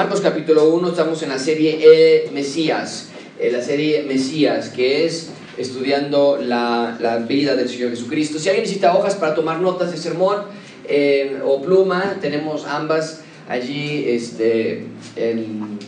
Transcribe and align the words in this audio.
Marcos 0.00 0.22
capítulo 0.22 0.70
1, 0.70 0.88
estamos 0.88 1.22
en 1.24 1.28
la 1.28 1.38
serie 1.38 1.78
eh, 1.78 2.30
Mesías, 2.32 3.10
eh, 3.38 3.50
la 3.52 3.60
serie 3.60 4.02
Mesías, 4.04 4.70
que 4.70 5.04
es 5.04 5.28
estudiando 5.58 6.38
la, 6.40 6.96
la, 6.98 7.18
vida 7.18 7.54
del 7.54 7.68
Señor 7.68 7.90
Jesucristo. 7.90 8.38
Si 8.38 8.48
alguien 8.48 8.62
necesita 8.62 8.96
hojas 8.96 9.16
para 9.16 9.34
tomar 9.34 9.60
notas 9.60 9.90
de 9.90 9.98
sermón 9.98 10.44
eh, 10.88 11.38
o 11.44 11.60
pluma, 11.60 12.16
tenemos 12.18 12.64
ambas 12.64 13.20
allí 13.46 14.06
este, 14.06 14.86
en, 15.16 15.78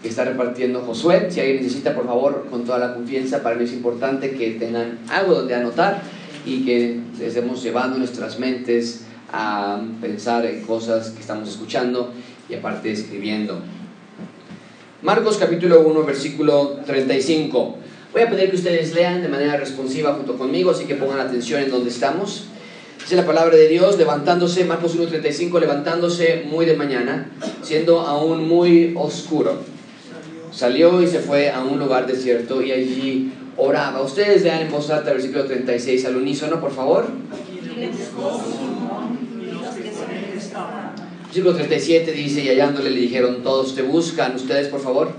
que 0.00 0.08
está 0.08 0.24
repartiendo 0.24 0.82
Josué. 0.82 1.26
Si 1.28 1.40
alguien 1.40 1.56
necesita, 1.56 1.92
por 1.92 2.06
favor, 2.06 2.46
con 2.52 2.64
toda 2.64 2.78
la 2.78 2.94
confianza, 2.94 3.42
para 3.42 3.56
mí 3.56 3.64
es 3.64 3.72
importante 3.72 4.30
que 4.30 4.52
tengan 4.52 5.00
algo 5.08 5.34
donde 5.34 5.56
anotar 5.56 6.02
y 6.46 6.64
que 6.64 7.00
estemos 7.20 7.64
llevando 7.64 7.98
nuestras 7.98 8.38
mentes 8.38 9.06
a 9.32 9.80
pensar 10.00 10.46
en 10.46 10.62
cosas 10.62 11.10
que 11.10 11.20
estamos 11.20 11.48
escuchando 11.48 12.12
y 12.50 12.54
aparte 12.54 12.90
escribiendo. 12.90 13.60
Marcos 15.02 15.38
capítulo 15.38 15.80
1, 15.80 16.04
versículo 16.04 16.80
35. 16.84 17.76
Voy 18.12 18.22
a 18.22 18.28
pedir 18.28 18.50
que 18.50 18.56
ustedes 18.56 18.94
lean 18.94 19.22
de 19.22 19.28
manera 19.28 19.56
responsiva 19.56 20.14
junto 20.14 20.36
conmigo, 20.36 20.72
así 20.72 20.84
que 20.84 20.96
pongan 20.96 21.20
atención 21.20 21.62
en 21.62 21.70
donde 21.70 21.90
estamos. 21.90 22.48
Dice 23.00 23.16
la 23.16 23.24
palabra 23.24 23.56
de 23.56 23.68
Dios, 23.68 23.96
levantándose, 23.96 24.64
Marcos 24.64 24.98
1.35, 24.98 25.58
levantándose 25.58 26.44
muy 26.50 26.66
de 26.66 26.76
mañana, 26.76 27.30
siendo 27.62 28.00
aún 28.00 28.46
muy 28.46 28.92
oscuro. 28.96 29.62
Salió 30.52 31.00
y 31.00 31.06
se 31.06 31.20
fue 31.20 31.50
a 31.50 31.62
un 31.62 31.78
lugar 31.78 32.06
desierto 32.06 32.60
y 32.60 32.72
allí 32.72 33.32
oraba. 33.56 34.02
Ustedes 34.02 34.42
lean 34.42 34.62
en 34.62 34.70
voz 34.70 34.90
alta 34.90 35.12
versículo 35.12 35.44
36 35.44 36.04
al 36.04 36.16
unísono, 36.16 36.60
por 36.60 36.72
favor. 36.72 37.06
Versículo 41.30 41.54
37 41.54 42.10
dice, 42.10 42.40
y 42.40 42.48
hallándole 42.48 42.90
le 42.90 43.02
dijeron, 43.02 43.44
todos 43.44 43.76
te 43.76 43.82
buscan, 43.82 44.34
ustedes 44.34 44.66
por 44.66 44.80
favor. 44.80 45.12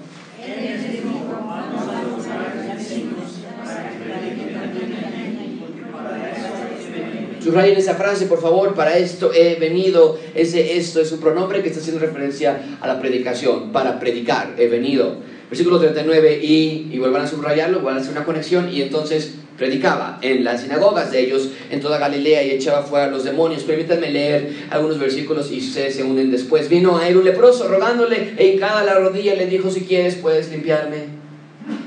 Subrayen 7.42 7.78
esa 7.78 7.96
frase, 7.96 8.26
por 8.26 8.42
favor, 8.42 8.76
para 8.76 8.98
esto 8.98 9.32
he 9.34 9.56
venido. 9.56 10.20
Ese 10.36 10.76
esto 10.76 11.00
es 11.00 11.14
un 11.14 11.22
pronombre 11.22 11.62
que 11.62 11.70
está 11.70 11.80
haciendo 11.80 12.02
referencia 12.02 12.78
a 12.82 12.88
la 12.88 13.00
predicación, 13.00 13.72
para 13.72 13.98
predicar, 13.98 14.56
he 14.58 14.68
venido. 14.68 15.16
Versículo 15.50 15.80
39, 15.80 16.42
y, 16.44 16.90
y 16.92 17.00
vuelvan 17.00 17.22
a 17.22 17.28
subrayarlo, 17.28 17.80
vuelvan 17.80 18.00
a 18.00 18.02
hacer 18.02 18.12
una 18.12 18.26
conexión, 18.26 18.68
y 18.70 18.82
entonces 18.82 19.36
predicaba 19.62 20.18
en 20.24 20.44
las 20.44 20.62
sinagogas 20.62 21.12
de 21.12 21.20
ellos 21.20 21.50
en 21.70 21.82
toda 21.82 22.00
Galilea 22.00 22.42
y 22.42 22.50
echaba 22.50 22.82
fuera 22.82 23.06
a 23.06 23.10
los 23.10 23.24
demonios. 23.24 23.62
Permítanme 23.62 24.10
leer 24.10 24.66
algunos 24.72 24.98
versículos 24.98 25.52
y 25.52 25.60
ustedes 25.60 25.98
se 25.98 26.04
unen 26.04 26.32
después. 26.32 26.68
Vino 26.68 26.98
a 26.98 27.08
él 27.08 27.18
un 27.18 27.26
leproso 27.26 27.68
rogándole 27.68 28.34
e 28.38 28.48
hincada 28.48 28.84
la 28.84 28.96
rodilla 28.96 29.36
le 29.36 29.46
dijo, 29.46 29.70
si 29.70 29.82
quieres 29.82 30.16
puedes 30.16 30.50
limpiarme. 30.50 31.10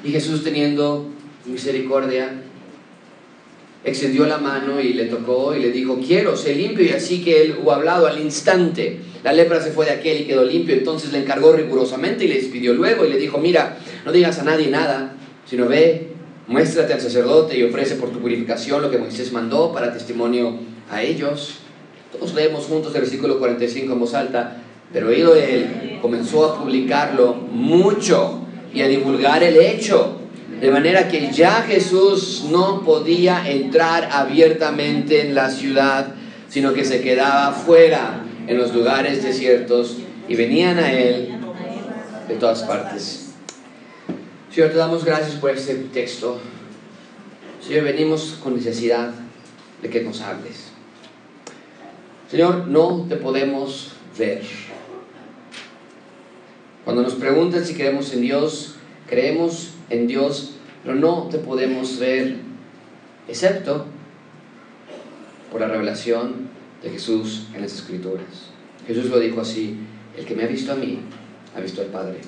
Y 0.05 0.13
Jesús 0.13 0.45
teniendo 0.45 1.09
misericordia 1.47 2.31
extendió 3.83 4.25
la 4.25 4.39
mano 4.39 4.81
y 4.81 4.93
le 4.93 5.07
tocó 5.07 5.57
y 5.57 5.61
le 5.61 5.73
dijo, 5.73 5.99
quiero, 5.99 6.37
sé 6.37 6.55
limpio. 6.55 6.85
Y 6.85 6.91
así 6.91 7.25
que 7.25 7.43
él 7.43 7.57
hubo 7.61 7.73
hablado 7.73 8.07
al 8.07 8.21
instante. 8.21 9.01
La 9.25 9.33
lepra 9.33 9.61
se 9.61 9.73
fue 9.73 9.85
de 9.87 9.91
aquel 9.91 10.21
y 10.21 10.27
quedó 10.27 10.45
limpio. 10.45 10.77
Entonces 10.77 11.11
le 11.11 11.19
encargó 11.19 11.53
rigurosamente 11.53 12.25
y 12.25 12.29
le 12.29 12.37
despidió 12.37 12.73
luego 12.73 13.05
y 13.05 13.11
le 13.11 13.19
dijo, 13.19 13.39
mira, 13.39 13.79
no 14.05 14.13
digas 14.13 14.39
a 14.39 14.45
nadie 14.45 14.69
nada, 14.69 15.17
sino 15.45 15.67
ve, 15.67 16.14
muéstrate 16.47 16.93
al 16.93 17.01
sacerdote 17.01 17.59
y 17.59 17.63
ofrece 17.63 17.97
por 17.97 18.11
tu 18.11 18.19
purificación 18.19 18.83
lo 18.83 18.91
que 18.91 18.99
Moisés 18.99 19.33
mandó 19.33 19.73
para 19.73 19.93
testimonio 19.93 20.59
a 20.91 21.03
ellos. 21.03 21.57
Todos 22.13 22.35
leemos 22.35 22.67
juntos 22.67 22.95
el 22.95 23.03
versículo 23.03 23.39
45 23.39 23.93
en 23.93 24.01
voz 24.01 24.15
alta. 24.15 24.59
Pero 24.93 25.09
oído 25.09 25.35
él, 25.35 25.99
comenzó 26.01 26.45
a 26.45 26.61
publicarlo 26.61 27.35
mucho 27.35 28.41
y 28.73 28.83
a 28.83 28.89
divulgar 28.89 29.43
el 29.43 29.57
hecho 29.57 30.21
de 30.61 30.71
manera 30.71 31.09
que 31.09 31.31
ya 31.33 31.63
Jesús 31.63 32.47
no 32.51 32.83
podía 32.83 33.51
entrar 33.51 34.09
abiertamente 34.13 35.21
en 35.21 35.35
la 35.35 35.51
ciudad, 35.51 36.15
sino 36.49 36.73
que 36.73 36.85
se 36.85 37.01
quedaba 37.01 37.53
fuera 37.53 38.25
en 38.47 38.57
los 38.57 38.75
lugares 38.75 39.23
desiertos 39.23 39.99
y 40.29 40.37
venían 40.37 40.79
a 40.79 40.93
Él 40.93 41.35
de 42.29 42.35
todas 42.37 42.63
partes. 42.63 43.24
Señor, 44.55 44.71
te 44.71 44.77
damos 44.77 45.05
gracias 45.05 45.35
por 45.41 45.51
este 45.51 45.75
texto. 45.75 46.39
Señor, 47.61 47.83
venimos 47.83 48.39
con 48.41 48.55
necesidad 48.55 49.13
de 49.83 49.91
que 49.91 50.01
nos 50.01 50.21
hables. 50.21 50.69
Señor, 52.31 52.69
no 52.69 53.05
te 53.09 53.17
podemos 53.17 53.95
ver. 54.17 54.43
Cuando 56.85 57.03
nos 57.03 57.15
preguntan 57.15 57.65
si 57.65 57.75
creemos 57.75 58.13
en 58.13 58.21
Dios, 58.21 58.77
creemos 59.09 59.71
en 59.91 60.07
Dios, 60.07 60.53
pero 60.85 60.95
no 60.95 61.27
te 61.33 61.39
podemos 61.39 61.99
ver 61.99 62.37
excepto 63.27 63.87
por 65.51 65.63
la 65.63 65.67
revelación 65.67 66.49
de 66.81 66.91
Jesús 66.91 67.49
en 67.57 67.63
las 67.63 67.73
Escrituras. 67.73 68.51
Jesús 68.87 69.07
lo 69.07 69.19
dijo 69.19 69.41
así, 69.41 69.79
el 70.17 70.25
que 70.25 70.37
me 70.37 70.45
ha 70.45 70.47
visto 70.47 70.71
a 70.71 70.77
mí, 70.77 71.01
ha 71.57 71.61
visto 71.61 71.81
al 71.81 71.89
Padre. 71.89 72.21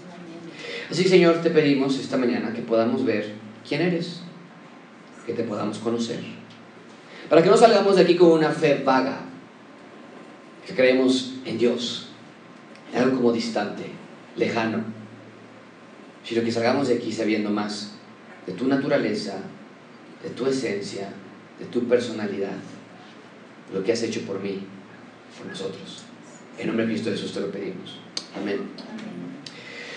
Así, 0.90 1.04
Señor, 1.04 1.42
te 1.42 1.50
pedimos 1.50 1.98
esta 1.98 2.16
mañana 2.16 2.52
que 2.52 2.62
podamos 2.62 3.04
ver 3.04 3.34
quién 3.68 3.82
eres, 3.82 4.20
que 5.26 5.32
te 5.32 5.42
podamos 5.42 5.78
conocer, 5.78 6.20
para 7.28 7.42
que 7.42 7.50
no 7.50 7.56
salgamos 7.56 7.96
de 7.96 8.02
aquí 8.02 8.14
con 8.14 8.30
una 8.30 8.50
fe 8.50 8.82
vaga, 8.84 9.20
que 10.64 10.74
creemos 10.74 11.34
en 11.44 11.58
Dios, 11.58 12.08
algo 12.94 13.16
como 13.16 13.32
distante, 13.32 13.84
lejano, 14.36 14.84
sino 16.24 16.42
que 16.42 16.52
salgamos 16.52 16.88
de 16.88 16.94
aquí 16.94 17.12
sabiendo 17.12 17.50
más 17.50 17.96
de 18.46 18.52
tu 18.52 18.66
naturaleza, 18.68 19.38
de 20.22 20.30
tu 20.30 20.46
esencia, 20.46 21.08
de 21.58 21.66
tu 21.66 21.88
personalidad, 21.88 22.56
lo 23.72 23.82
que 23.82 23.92
has 23.92 24.02
hecho 24.02 24.20
por 24.22 24.40
mí, 24.40 24.60
por 25.36 25.46
nosotros. 25.46 26.04
En 26.58 26.68
nombre 26.68 26.86
de 26.86 26.92
Cristo 26.92 27.10
Jesús 27.10 27.32
te 27.32 27.40
lo 27.40 27.50
pedimos. 27.50 27.98
Amén. 28.36 28.60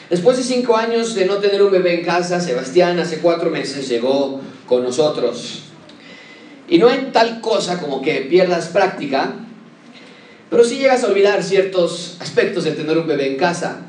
Después 0.09 0.37
de 0.37 0.43
cinco 0.43 0.75
años 0.75 1.13
de 1.15 1.25
no 1.25 1.35
tener 1.37 1.61
un 1.61 1.71
bebé 1.71 1.95
en 1.99 2.05
casa, 2.05 2.39
Sebastián 2.39 2.99
hace 2.99 3.19
cuatro 3.19 3.49
meses 3.49 3.87
llegó 3.87 4.41
con 4.65 4.83
nosotros. 4.83 5.63
Y 6.67 6.77
no 6.77 6.87
hay 6.87 7.09
tal 7.11 7.41
cosa 7.41 7.79
como 7.79 8.01
que 8.01 8.21
pierdas 8.21 8.67
práctica, 8.67 9.33
pero 10.49 10.63
sí 10.63 10.77
llegas 10.77 11.03
a 11.03 11.07
olvidar 11.07 11.43
ciertos 11.43 12.17
aspectos 12.19 12.63
de 12.63 12.71
tener 12.71 12.97
un 12.97 13.07
bebé 13.07 13.27
en 13.27 13.37
casa 13.37 13.85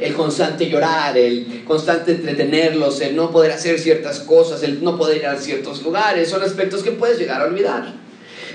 el 0.00 0.14
constante 0.14 0.68
llorar, 0.68 1.16
el 1.16 1.62
constante 1.64 2.12
entretenerlos, 2.12 3.00
el 3.00 3.14
no 3.14 3.30
poder 3.30 3.52
hacer 3.52 3.78
ciertas 3.78 4.20
cosas, 4.20 4.62
el 4.62 4.82
no 4.82 4.96
poder 4.96 5.18
ir 5.18 5.26
a 5.26 5.36
ciertos 5.36 5.82
lugares, 5.82 6.28
son 6.28 6.42
aspectos 6.42 6.82
que 6.82 6.92
puedes 6.92 7.18
llegar 7.18 7.40
a 7.40 7.44
olvidar. 7.44 7.94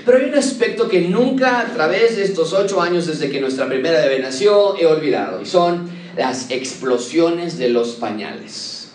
Pero 0.04 0.18
hay 0.18 0.24
un 0.24 0.34
aspecto 0.34 0.88
que 0.88 1.02
nunca 1.02 1.60
a 1.60 1.72
través 1.72 2.16
de 2.16 2.24
estos 2.24 2.52
ocho 2.52 2.80
años 2.80 3.06
desde 3.06 3.30
que 3.30 3.40
nuestra 3.40 3.66
primera 3.66 4.00
bebé 4.00 4.20
nació 4.20 4.76
he 4.78 4.86
olvidado 4.86 5.40
y 5.40 5.46
son 5.46 5.88
las 6.18 6.50
explosiones 6.50 7.58
de 7.58 7.68
los 7.68 7.90
pañales. 7.90 8.88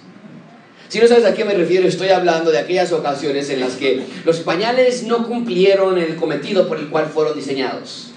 Si 0.90 1.00
no 1.00 1.08
sabes 1.08 1.26
a 1.26 1.34
qué 1.34 1.46
me 1.46 1.54
refiero, 1.54 1.88
estoy 1.88 2.10
hablando 2.10 2.52
de 2.52 2.60
aquellas 2.60 2.92
ocasiones 2.92 3.50
en 3.50 3.62
las 3.62 3.78
que 3.78 4.04
los 4.26 4.42
pañales 4.42 5.04
no 5.04 5.26
cumplieron 5.26 5.98
el 5.98 6.18
cometido 6.18 6.68
por 6.68 6.78
el 6.78 6.90
cual 6.90 7.08
fueron 7.08 7.36
diseñados. 7.36 8.12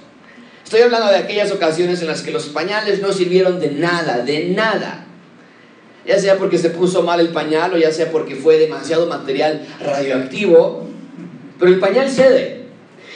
Estoy 0.65 0.81
hablando 0.81 1.07
de 1.07 1.19
aquellas 1.19 1.53
ocasiones 1.53 2.03
en 2.03 2.09
las 2.09 2.23
que 2.23 2.33
los 2.33 2.47
pañales 2.47 3.01
no 3.01 3.13
sirvieron 3.13 3.61
de 3.61 3.71
nada, 3.71 4.19
de 4.19 4.49
nada. 4.49 5.07
Ya 6.05 6.19
sea 6.19 6.37
porque 6.37 6.59
se 6.59 6.71
puso 6.71 7.05
mal 7.05 7.21
el 7.21 7.29
pañal 7.29 7.75
o 7.75 7.79
ya 7.79 7.93
sea 7.93 8.11
porque 8.11 8.35
fue 8.35 8.59
demasiado 8.59 9.07
material 9.07 9.67
radioactivo, 9.81 10.89
pero 11.61 11.71
el 11.71 11.79
pañal 11.79 12.11
cede 12.11 12.65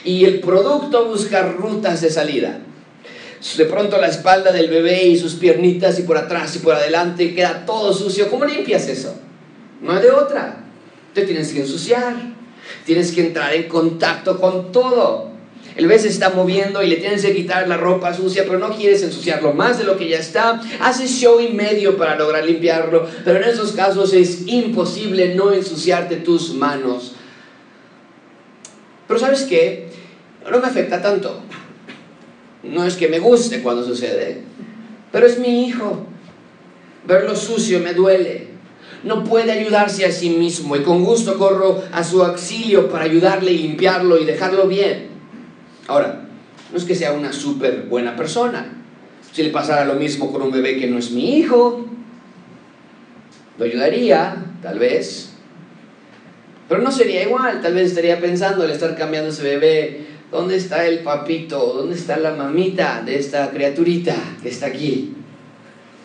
y 0.05 0.25
el 0.25 0.39
producto 0.39 1.07
busca 1.07 1.43
rutas 1.43 2.01
de 2.01 2.11
salida. 2.11 2.61
De 3.57 3.65
pronto 3.65 3.99
la 3.99 4.09
espalda 4.09 4.53
del 4.53 4.69
bebé 4.69 5.05
y 5.05 5.19
sus 5.19 5.35
piernitas 5.35 5.99
y 5.99 6.03
por 6.03 6.19
atrás 6.19 6.55
y 6.57 6.59
por 6.59 6.75
adelante 6.75 7.35
queda 7.35 7.65
todo 7.65 7.95
sucio. 7.95 8.29
¿Cómo 8.29 8.45
limpias 8.45 8.87
eso? 8.87 9.15
No 9.81 9.93
hay 9.93 10.03
de 10.03 10.11
otra. 10.11 10.65
Te 11.15 11.23
tienes 11.23 11.53
que 11.53 11.61
ensuciar. 11.61 12.15
Tienes 12.85 13.13
que 13.13 13.27
entrar 13.27 13.55
en 13.55 13.69
contacto 13.69 14.39
con 14.39 14.73
todo. 14.73 15.31
El 15.77 15.87
bebé 15.87 15.99
se 15.99 16.09
está 16.09 16.31
moviendo 16.31 16.83
y 16.83 16.89
le 16.89 16.97
tienes 16.97 17.23
que 17.23 17.35
quitar 17.35 17.67
la 17.67 17.77
ropa 17.77 18.13
sucia, 18.13 18.45
pero 18.45 18.59
no 18.59 18.77
quieres 18.77 19.03
ensuciarlo 19.03 19.55
más 19.55 19.79
de 19.79 19.85
lo 19.85 19.97
que 19.97 20.09
ya 20.09 20.19
está. 20.19 20.61
Haces 20.81 21.11
show 21.11 21.41
y 21.41 21.49
medio 21.49 21.97
para 21.97 22.17
lograr 22.17 22.45
limpiarlo, 22.45 23.09
pero 23.25 23.39
en 23.39 23.49
esos 23.49 23.73
casos 23.73 24.13
es 24.13 24.47
imposible 24.47 25.35
no 25.35 25.53
ensuciarte 25.53 26.17
tus 26.17 26.53
manos. 26.55 27.13
Pero 29.09 29.19
¿sabes 29.19 29.43
qué? 29.43 29.89
No 30.51 30.59
me 30.59 30.67
afecta 30.67 31.01
tanto. 31.01 31.41
No 32.63 32.85
es 32.85 32.97
que 32.97 33.09
me 33.09 33.19
guste 33.19 33.63
cuando 33.63 33.85
sucede, 33.85 34.43
pero 35.13 35.27
es 35.27 35.39
mi 35.39 35.67
hijo. 35.67 36.07
Verlo 37.07 37.35
sucio 37.35 37.81
me 37.81 37.95
duele. 37.95 38.49
No 39.03 39.25
puede 39.25 39.53
ayudarse 39.53 40.05
a 40.05 40.13
sí 40.13 40.31
mismo 40.31 40.77
y 40.77 40.83
con 40.83 41.05
gusto 41.05 41.39
corro 41.39 41.83
a 41.91 42.05
su 42.05 42.23
auxilio 42.23 42.91
para 42.91 43.05
ayudarle 43.05 43.53
y 43.53 43.59
limpiarlo 43.59 44.19
y 44.19 44.27
dejarlo 44.27 44.67
bien. 44.69 45.09
Ahora, 45.87 46.29
no 46.71 46.77
es 46.77 46.85
que 46.85 46.95
sea 46.95 47.13
una 47.13 47.33
súper 47.33 47.87
buena 47.89 48.15
persona, 48.15 48.77
Si 49.33 49.43
le 49.45 49.51
pasara 49.51 49.85
lo 49.85 49.95
mismo 49.95 50.33
con 50.33 50.43
un 50.43 50.51
bebé 50.51 50.79
que 50.79 50.89
no 50.89 50.99
es 50.99 51.13
mi 51.13 51.37
hijo, 51.37 51.87
lo 53.59 53.65
ayudaría, 53.65 54.45
tal 54.61 54.79
vez. 54.79 55.31
Pero 56.69 56.83
no 56.83 56.91
sería 56.91 57.23
igual, 57.23 57.61
tal 57.63 57.75
vez 57.75 57.89
estaría 57.89 58.21
pensando 58.21 58.65
al 58.65 58.71
estar 58.71 58.97
cambiando 58.97 59.31
ese 59.31 59.43
bebé, 59.43 60.07
¿dónde 60.31 60.57
está 60.57 60.87
el 60.87 61.01
papito? 61.01 61.75
¿Dónde 61.75 61.97
está 61.97 62.17
la 62.19 62.35
mamita 62.35 63.03
de 63.05 63.19
esta 63.19 63.51
criaturita 63.51 64.15
que 64.43 64.49
está 64.49 64.67
aquí? 64.67 65.15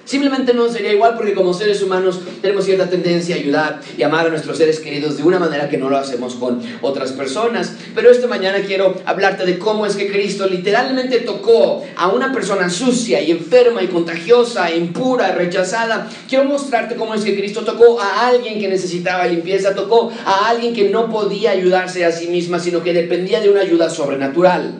Simplemente 0.05 0.53
no 0.53 0.69
sería 0.69 0.93
igual 0.93 1.15
porque 1.17 1.33
como 1.33 1.51
seres 1.51 1.81
humanos 1.81 2.19
tenemos 2.39 2.65
cierta 2.65 2.87
tendencia 2.87 3.35
a 3.35 3.39
ayudar 3.39 3.81
y 3.97 4.03
amar 4.03 4.27
a 4.27 4.29
nuestros 4.29 4.59
seres 4.59 4.79
queridos 4.79 5.17
de 5.17 5.23
una 5.23 5.39
manera 5.39 5.67
que 5.67 5.79
no 5.79 5.89
lo 5.89 5.97
hacemos 5.97 6.35
con 6.35 6.61
otras 6.81 7.11
personas. 7.11 7.73
Pero 7.95 8.11
esta 8.11 8.27
mañana 8.27 8.59
quiero 8.59 8.95
hablarte 9.05 9.47
de 9.47 9.57
cómo 9.57 9.87
es 9.87 9.95
que 9.95 10.11
Cristo 10.11 10.47
literalmente 10.47 11.21
tocó 11.21 11.83
a 11.95 12.09
una 12.09 12.31
persona 12.31 12.69
sucia 12.69 13.19
y 13.19 13.31
enferma 13.31 13.81
y 13.81 13.87
contagiosa, 13.87 14.71
impura, 14.71 15.31
rechazada. 15.31 16.07
Quiero 16.29 16.45
mostrarte 16.45 16.95
cómo 16.95 17.15
es 17.15 17.23
que 17.23 17.35
Cristo 17.35 17.61
tocó 17.61 17.99
a 17.99 18.27
alguien 18.27 18.59
que 18.59 18.67
necesitaba 18.67 19.25
limpieza, 19.25 19.73
tocó 19.73 20.11
a 20.23 20.49
alguien 20.49 20.75
que 20.75 20.89
no 20.89 21.09
podía 21.09 21.49
ayudarse 21.49 22.05
a 22.05 22.11
sí 22.11 22.27
misma, 22.27 22.59
sino 22.59 22.83
que 22.83 22.93
dependía 22.93 23.41
de 23.41 23.49
una 23.49 23.61
ayuda 23.61 23.89
sobrenatural. 23.89 24.75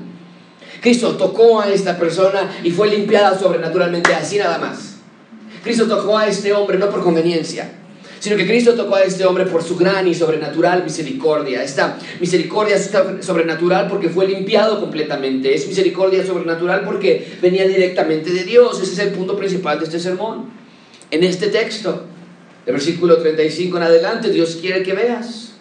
Cristo 0.81 1.15
tocó 1.15 1.61
a 1.61 1.71
esta 1.71 1.97
persona 1.97 2.51
y 2.63 2.69
fue 2.69 2.89
limpiada 2.89 3.39
sobrenaturalmente 3.39 4.13
así 4.13 4.37
nada 4.37 4.59
más. 4.59 4.94
Cristo 5.65 5.87
tocó 5.87 6.15
a 6.15 6.27
este 6.27 6.53
hombre 6.53 6.77
no 6.77 6.91
por 6.91 7.01
conveniencia, 7.01 7.71
sino 8.19 8.37
que 8.37 8.45
Cristo 8.45 8.75
tocó 8.75 8.97
a 8.97 9.01
este 9.01 9.25
hombre 9.25 9.47
por 9.47 9.63
su 9.63 9.75
gran 9.75 10.07
y 10.07 10.13
sobrenatural 10.13 10.83
misericordia. 10.83 11.63
Esta 11.63 11.97
misericordia 12.19 12.75
es 12.75 12.91
sobrenatural 13.25 13.87
porque 13.87 14.09
fue 14.09 14.27
limpiado 14.27 14.79
completamente. 14.79 15.55
Es 15.55 15.67
misericordia 15.67 16.23
sobrenatural 16.23 16.83
porque 16.85 17.37
venía 17.41 17.67
directamente 17.67 18.31
de 18.31 18.43
Dios. 18.43 18.79
Ese 18.79 18.93
es 18.93 18.99
el 18.99 19.09
punto 19.09 19.35
principal 19.35 19.79
de 19.79 19.85
este 19.85 19.99
sermón. 19.99 20.51
En 21.09 21.23
este 21.23 21.47
texto, 21.47 22.03
el 22.67 22.73
versículo 22.73 23.17
35 23.17 23.77
en 23.77 23.83
adelante, 23.83 24.29
Dios 24.29 24.59
quiere 24.61 24.83
que 24.83 24.93
veas, 24.93 25.53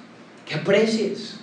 que 0.44 0.56
aprecies, 0.56 1.36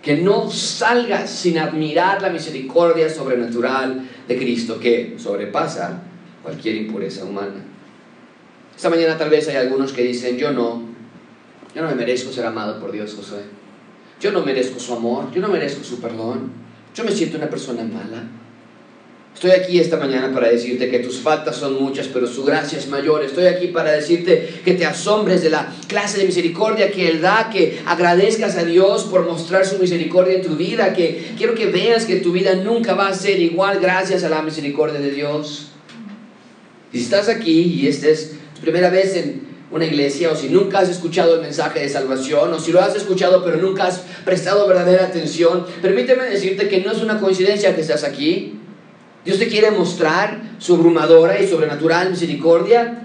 que 0.00 0.16
no 0.16 0.48
salgas 0.48 1.28
sin 1.28 1.58
admirar 1.58 2.22
la 2.22 2.30
misericordia 2.30 3.10
sobrenatural 3.10 4.08
de 4.28 4.36
Cristo 4.36 4.78
que 4.78 5.16
sobrepasa 5.18 6.04
cualquier 6.44 6.76
impureza 6.76 7.24
humana. 7.24 7.69
Esta 8.80 8.88
mañana 8.88 9.18
tal 9.18 9.28
vez 9.28 9.46
hay 9.46 9.56
algunos 9.56 9.92
que 9.92 10.02
dicen, 10.02 10.38
yo 10.38 10.52
no, 10.52 10.82
yo 11.74 11.82
no 11.82 11.88
me 11.88 11.94
merezco 11.96 12.32
ser 12.32 12.46
amado 12.46 12.80
por 12.80 12.90
Dios, 12.90 13.14
Josué. 13.14 13.42
Yo 14.18 14.32
no 14.32 14.42
merezco 14.42 14.80
su 14.80 14.94
amor, 14.94 15.30
yo 15.34 15.42
no 15.42 15.48
merezco 15.48 15.84
su 15.84 16.00
perdón. 16.00 16.50
Yo 16.94 17.04
me 17.04 17.12
siento 17.12 17.36
una 17.36 17.50
persona 17.50 17.84
mala. 17.84 18.24
Estoy 19.34 19.50
aquí 19.50 19.78
esta 19.78 19.98
mañana 19.98 20.32
para 20.32 20.48
decirte 20.48 20.88
que 20.88 21.00
tus 21.00 21.18
faltas 21.18 21.56
son 21.56 21.74
muchas, 21.74 22.08
pero 22.08 22.26
su 22.26 22.42
gracia 22.42 22.78
es 22.78 22.88
mayor. 22.88 23.22
Estoy 23.22 23.48
aquí 23.48 23.66
para 23.66 23.92
decirte 23.92 24.62
que 24.64 24.72
te 24.72 24.86
asombres 24.86 25.42
de 25.42 25.50
la 25.50 25.70
clase 25.86 26.16
de 26.16 26.24
misericordia 26.24 26.90
que 26.90 27.10
Él 27.10 27.20
da, 27.20 27.50
que 27.52 27.82
agradezcas 27.84 28.56
a 28.56 28.64
Dios 28.64 29.04
por 29.04 29.26
mostrar 29.26 29.66
su 29.66 29.76
misericordia 29.76 30.36
en 30.36 30.42
tu 30.42 30.56
vida, 30.56 30.94
que 30.94 31.32
quiero 31.36 31.54
que 31.54 31.66
veas 31.66 32.06
que 32.06 32.16
tu 32.16 32.32
vida 32.32 32.54
nunca 32.54 32.94
va 32.94 33.08
a 33.08 33.14
ser 33.14 33.40
igual 33.40 33.78
gracias 33.78 34.24
a 34.24 34.30
la 34.30 34.40
misericordia 34.40 34.98
de 34.98 35.10
Dios. 35.10 35.66
Si 36.92 37.02
estás 37.02 37.28
aquí 37.28 37.60
y 37.60 37.86
este 37.86 38.10
es 38.10 38.39
primera 38.60 38.90
vez 38.90 39.16
en 39.16 39.50
una 39.70 39.84
iglesia 39.84 40.30
o 40.32 40.36
si 40.36 40.48
nunca 40.48 40.80
has 40.80 40.88
escuchado 40.88 41.36
el 41.36 41.42
mensaje 41.42 41.80
de 41.80 41.88
salvación 41.88 42.52
o 42.52 42.58
si 42.58 42.72
lo 42.72 42.80
has 42.80 42.94
escuchado 42.96 43.44
pero 43.44 43.56
nunca 43.58 43.86
has 43.86 44.02
prestado 44.24 44.66
verdadera 44.66 45.06
atención, 45.06 45.64
permíteme 45.80 46.24
decirte 46.24 46.68
que 46.68 46.80
no 46.80 46.92
es 46.92 47.02
una 47.02 47.20
coincidencia 47.20 47.74
que 47.74 47.82
estás 47.82 48.04
aquí. 48.04 48.58
Dios 49.24 49.38
te 49.38 49.48
quiere 49.48 49.70
mostrar 49.70 50.40
su 50.58 50.74
abrumadora 50.74 51.40
y 51.40 51.46
sobrenatural 51.46 52.10
misericordia. 52.10 53.02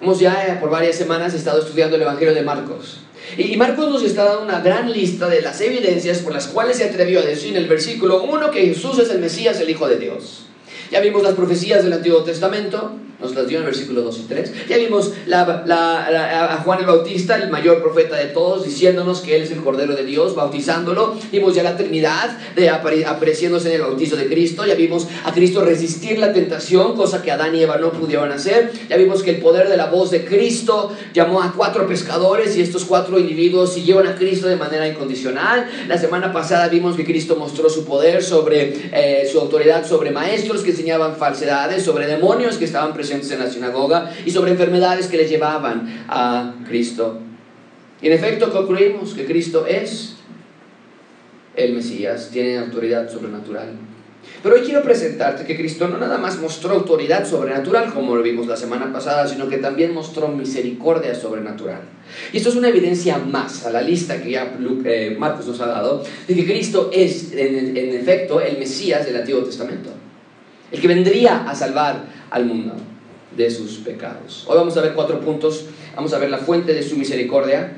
Hemos 0.00 0.18
ya 0.18 0.46
eh, 0.46 0.56
por 0.58 0.70
varias 0.70 0.96
semanas 0.96 1.34
estado 1.34 1.60
estudiando 1.60 1.96
el 1.96 2.02
Evangelio 2.02 2.34
de 2.34 2.42
Marcos. 2.42 3.00
Y 3.36 3.56
Marcos 3.56 3.88
nos 3.90 4.02
está 4.02 4.24
dando 4.24 4.42
una 4.44 4.60
gran 4.60 4.90
lista 4.90 5.28
de 5.28 5.42
las 5.42 5.60
evidencias 5.60 6.18
por 6.18 6.32
las 6.32 6.48
cuales 6.48 6.78
se 6.78 6.84
atrevió 6.84 7.20
a 7.20 7.22
decir 7.22 7.50
en 7.50 7.62
el 7.62 7.68
versículo 7.68 8.22
1 8.22 8.50
que 8.50 8.66
Jesús 8.66 8.98
es 8.98 9.10
el 9.10 9.20
Mesías, 9.20 9.60
el 9.60 9.70
Hijo 9.70 9.86
de 9.86 9.98
Dios. 9.98 10.46
Ya 10.90 11.00
vimos 11.00 11.22
las 11.22 11.34
profecías 11.34 11.84
del 11.84 11.92
Antiguo 11.92 12.24
Testamento, 12.24 12.92
nos 13.20 13.34
las 13.34 13.46
dio 13.46 13.58
en 13.58 13.64
el 13.64 13.70
versículo 13.70 14.02
2 14.02 14.18
y 14.20 14.22
3. 14.22 14.52
Ya 14.68 14.76
vimos 14.78 15.12
a 15.30 16.62
Juan 16.64 16.80
el 16.80 16.86
Bautista, 16.86 17.36
el 17.36 17.50
mayor 17.50 17.82
profeta 17.82 18.16
de 18.16 18.26
todos, 18.26 18.64
diciéndonos 18.64 19.20
que 19.20 19.36
Él 19.36 19.42
es 19.42 19.50
el 19.50 19.60
Cordero 19.60 19.94
de 19.94 20.04
Dios, 20.04 20.34
bautizándolo. 20.34 21.16
Vimos 21.30 21.54
ya 21.54 21.62
la 21.62 21.76
Trinidad 21.76 22.38
de 22.56 22.70
apareciéndose 22.70 23.68
en 23.68 23.76
el 23.76 23.82
bautizo 23.82 24.16
de 24.16 24.26
Cristo. 24.26 24.64
Ya 24.66 24.74
vimos 24.74 25.06
a 25.24 25.32
Cristo 25.32 25.62
resistir 25.62 26.18
la 26.18 26.32
tentación, 26.32 26.96
cosa 26.96 27.22
que 27.22 27.30
Adán 27.30 27.54
y 27.54 27.62
Eva 27.62 27.76
no 27.76 27.92
pudieron 27.92 28.32
hacer. 28.32 28.72
Ya 28.88 28.96
vimos 28.96 29.22
que 29.22 29.30
el 29.30 29.36
poder 29.38 29.68
de 29.68 29.76
la 29.76 29.86
voz 29.86 30.10
de 30.10 30.24
Cristo 30.24 30.92
llamó 31.12 31.42
a 31.42 31.52
cuatro 31.52 31.86
pescadores 31.86 32.56
y 32.56 32.62
estos 32.62 32.84
cuatro 32.84 33.18
individuos 33.18 33.74
siguieron 33.74 34.06
a 34.06 34.14
Cristo 34.14 34.48
de 34.48 34.56
manera 34.56 34.88
incondicional. 34.88 35.68
La 35.88 35.98
semana 35.98 36.32
pasada 36.32 36.68
vimos 36.68 36.96
que 36.96 37.04
Cristo 37.04 37.36
mostró 37.36 37.68
su 37.68 37.84
poder 37.84 38.22
sobre 38.22 38.90
eh, 38.92 39.28
su 39.30 39.38
autoridad 39.40 39.86
sobre 39.86 40.10
maestros 40.10 40.62
que 40.62 40.70
enseñaban 40.70 41.16
falsedades, 41.16 41.84
sobre 41.84 42.06
demonios 42.06 42.56
que 42.56 42.64
estaban 42.64 42.92
presentes 42.92 43.09
en 43.10 43.38
la 43.38 43.50
sinagoga 43.50 44.12
y 44.24 44.30
sobre 44.30 44.52
enfermedades 44.52 45.06
que 45.06 45.16
le 45.16 45.28
llevaban 45.28 46.04
a 46.08 46.54
Cristo. 46.66 47.20
Y 48.02 48.06
en 48.06 48.12
efecto 48.12 48.50
concluimos 48.50 49.14
que 49.14 49.26
Cristo 49.26 49.66
es 49.66 50.16
el 51.54 51.74
Mesías, 51.74 52.30
tiene 52.32 52.58
autoridad 52.58 53.10
sobrenatural. 53.10 53.74
Pero 54.42 54.54
hoy 54.54 54.62
quiero 54.62 54.82
presentarte 54.82 55.44
que 55.44 55.56
Cristo 55.56 55.88
no 55.88 55.98
nada 55.98 56.16
más 56.18 56.38
mostró 56.38 56.72
autoridad 56.72 57.26
sobrenatural, 57.26 57.92
como 57.92 58.16
lo 58.16 58.22
vimos 58.22 58.46
la 58.46 58.56
semana 58.56 58.92
pasada, 58.92 59.26
sino 59.26 59.48
que 59.48 59.58
también 59.58 59.92
mostró 59.92 60.28
misericordia 60.28 61.14
sobrenatural. 61.14 61.80
Y 62.32 62.38
esto 62.38 62.48
es 62.48 62.56
una 62.56 62.68
evidencia 62.68 63.18
más 63.18 63.66
a 63.66 63.70
la 63.70 63.82
lista 63.82 64.22
que 64.22 64.30
ya 64.30 64.54
eh, 64.84 65.16
Marcos 65.18 65.46
nos 65.46 65.60
ha 65.60 65.66
dado, 65.66 66.02
de 66.26 66.34
que 66.34 66.44
Cristo 66.44 66.90
es 66.92 67.32
en, 67.32 67.76
en 67.76 67.94
efecto 67.94 68.40
el 68.40 68.58
Mesías 68.58 69.04
del 69.04 69.16
Antiguo 69.16 69.42
Testamento, 69.42 69.90
el 70.72 70.80
que 70.80 70.88
vendría 70.88 71.48
a 71.48 71.54
salvar 71.54 72.04
al 72.30 72.46
mundo 72.46 72.76
de 73.36 73.50
sus 73.50 73.78
pecados. 73.78 74.44
Hoy 74.48 74.56
vamos 74.56 74.76
a 74.76 74.82
ver 74.82 74.94
cuatro 74.94 75.20
puntos. 75.20 75.66
Vamos 75.94 76.12
a 76.12 76.18
ver 76.18 76.30
la 76.30 76.38
fuente 76.38 76.74
de 76.74 76.82
su 76.82 76.96
misericordia. 76.96 77.74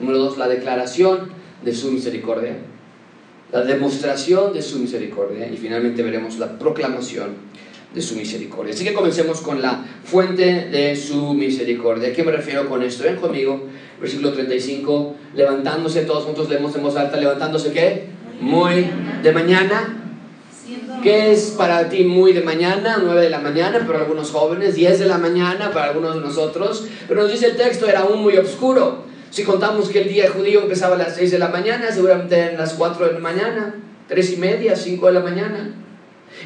Número 0.00 0.18
dos, 0.18 0.38
la 0.38 0.48
declaración 0.48 1.30
de 1.64 1.74
su 1.74 1.90
misericordia. 1.92 2.56
La 3.52 3.62
demostración 3.62 4.52
de 4.52 4.62
su 4.62 4.78
misericordia. 4.78 5.48
Y 5.48 5.56
finalmente 5.56 6.02
veremos 6.02 6.38
la 6.38 6.58
proclamación 6.58 7.48
de 7.94 8.02
su 8.02 8.16
misericordia. 8.16 8.74
Así 8.74 8.84
que 8.84 8.92
comencemos 8.92 9.40
con 9.40 9.62
la 9.62 9.84
fuente 10.04 10.68
de 10.68 10.94
su 10.94 11.32
misericordia. 11.32 12.10
¿A 12.10 12.12
qué 12.12 12.22
me 12.22 12.32
refiero 12.32 12.68
con 12.68 12.82
esto? 12.82 13.04
Ven 13.04 13.16
conmigo, 13.16 13.62
versículo 14.00 14.32
35, 14.32 15.14
levantándose, 15.34 16.02
todos 16.02 16.24
juntos 16.24 16.50
leemos 16.50 16.74
en 16.76 16.82
voz 16.82 16.96
alta, 16.96 17.16
levantándose 17.16 17.72
qué? 17.72 18.06
Muy 18.40 18.86
de 19.22 19.32
mañana 19.32 20.07
¿Qué 21.02 21.32
es 21.32 21.54
para 21.56 21.88
ti 21.88 22.04
muy 22.04 22.32
de 22.32 22.42
mañana? 22.42 22.98
9 23.02 23.22
de 23.22 23.30
la 23.30 23.38
mañana 23.38 23.86
para 23.86 24.00
algunos 24.00 24.30
jóvenes, 24.30 24.74
10 24.74 24.98
de 24.98 25.06
la 25.06 25.16
mañana 25.16 25.70
para 25.70 25.86
algunos 25.86 26.16
de 26.16 26.20
nosotros. 26.20 26.86
Pero 27.06 27.22
nos 27.22 27.32
dice 27.32 27.46
el 27.46 27.56
texto, 27.56 27.86
era 27.86 28.00
aún 28.00 28.20
muy 28.20 28.36
oscuro. 28.36 29.04
Si 29.30 29.44
contamos 29.44 29.88
que 29.88 30.02
el 30.02 30.08
día 30.08 30.30
judío 30.30 30.62
empezaba 30.62 30.96
a 30.96 30.98
las 30.98 31.16
6 31.16 31.30
de 31.30 31.38
la 31.38 31.48
mañana, 31.48 31.90
seguramente 31.90 32.36
eran 32.38 32.58
las 32.58 32.74
4 32.74 33.06
de 33.06 33.12
la 33.14 33.18
mañana, 33.18 33.74
3 34.08 34.32
y 34.32 34.36
media, 34.36 34.76
5 34.76 35.06
de 35.06 35.12
la 35.12 35.20
mañana. 35.20 35.74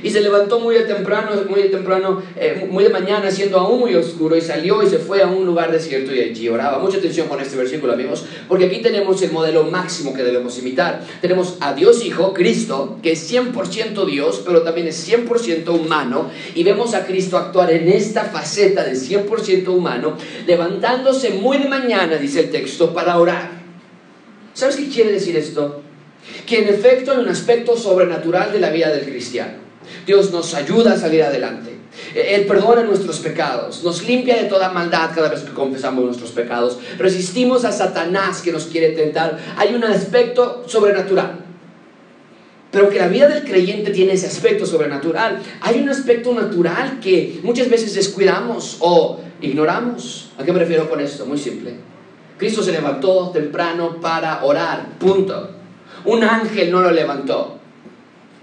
Y 0.03 0.11
se 0.11 0.21
levantó 0.21 0.59
muy 0.59 0.75
de 0.75 0.83
temprano, 0.83 1.31
muy 1.49 1.63
de 1.63 1.69
temprano, 1.69 2.23
eh, 2.37 2.67
muy 2.71 2.85
de 2.85 2.91
mañana, 2.91 3.31
siendo 3.31 3.59
aún 3.59 3.81
muy 3.81 3.95
oscuro, 3.95 4.37
y 4.37 4.41
salió 4.41 4.83
y 4.83 4.89
se 4.89 4.99
fue 4.99 5.23
a 5.23 5.27
un 5.27 5.45
lugar 5.45 5.71
desierto 5.71 6.15
y 6.15 6.21
allí 6.21 6.49
oraba. 6.49 6.79
Mucha 6.79 6.99
atención 6.99 7.29
con 7.29 7.41
este 7.41 7.57
versículo, 7.57 7.93
amigos, 7.93 8.25
porque 8.49 8.67
aquí 8.67 8.81
tenemos 8.81 9.21
el 9.23 9.33
modelo 9.33 9.65
máximo 9.65 10.13
que 10.15 10.23
debemos 10.23 10.59
imitar. 10.59 11.05
Tenemos 11.21 11.57
a 11.61 11.75
Dios 11.75 12.05
Hijo, 12.05 12.33
Cristo, 12.33 12.99
que 13.03 13.13
es 13.13 13.33
100% 13.33 14.05
Dios, 14.07 14.43
pero 14.45 14.63
también 14.63 14.89
es 14.89 15.09
100% 15.09 15.69
humano, 15.69 16.31
y 16.55 16.65
vemos 16.65 16.95
a 16.95 17.07
Cristo 17.07 17.37
actuar 17.37 17.71
en 17.71 17.89
esta 17.89 18.25
faceta 18.25 18.85
de 18.85 18.93
100% 18.93 19.69
humano, 19.69 20.17
levantándose 20.47 21.31
muy 21.31 21.59
de 21.59 21.69
mañana, 21.69 22.17
dice 22.17 22.41
el 22.41 22.51
texto, 22.51 22.93
para 22.93 23.19
orar. 23.19 23.63
¿Sabes 24.55 24.77
qué 24.77 24.89
quiere 24.89 25.13
decir 25.13 25.37
esto? 25.37 25.83
Que 26.47 26.61
en 26.61 26.69
efecto 26.69 27.13
hay 27.13 27.19
un 27.19 27.29
aspecto 27.29 27.77
sobrenatural 27.77 28.53
de 28.53 28.61
la 28.61 28.71
vida 28.71 28.91
del 28.91 29.05
cristiano. 29.05 29.63
Dios 30.07 30.31
nos 30.31 30.55
ayuda 30.55 30.93
a 30.93 30.97
salir 30.97 31.23
adelante. 31.23 31.73
Él 32.15 32.47
perdona 32.47 32.85
nuestros 32.85 33.19
pecados, 33.19 33.83
nos 33.85 34.07
limpia 34.07 34.37
de 34.37 34.45
toda 34.45 34.71
maldad 34.71 35.11
cada 35.15 35.29
vez 35.29 35.41
que 35.41 35.53
confesamos 35.53 36.05
nuestros 36.05 36.31
pecados. 36.31 36.79
Resistimos 36.99 37.65
a 37.65 37.73
Satanás 37.73 38.41
que 38.41 38.53
nos 38.53 38.65
quiere 38.65 38.91
tentar. 38.91 39.39
Hay 39.57 39.75
un 39.75 39.85
aspecto 39.85 40.65
sobrenatural. 40.67 41.41
Pero 42.71 42.89
que 42.89 42.99
la 42.99 43.09
vida 43.09 43.29
del 43.29 43.45
creyente 43.45 43.91
tiene 43.91 44.15
ese 44.15 44.27
aspecto 44.27 44.65
sobrenatural. 44.65 45.41
Hay 45.61 45.81
un 45.81 45.91
aspecto 45.91 46.35
natural 46.35 47.01
que 47.01 47.41
muchas 47.43 47.69
veces 47.69 47.95
descuidamos 47.95 48.79
o 48.81 49.21
ignoramos. 49.43 50.31
¿A 50.39 50.45
qué 50.45 50.53
me 50.53 50.59
refiero 50.59 50.89
con 50.89 50.99
esto? 50.99 51.27
Muy 51.27 51.37
simple. 51.37 51.75
Cristo 52.39 52.63
se 52.63 52.73
levantó 52.73 53.31
temprano 53.31 54.01
para 54.01 54.43
orar. 54.43 54.99
Punto. 54.99 55.51
Un 56.07 56.25
ángel 56.25 56.73
no 56.73 56.81
lo 56.81 56.91
levantó. 56.91 57.59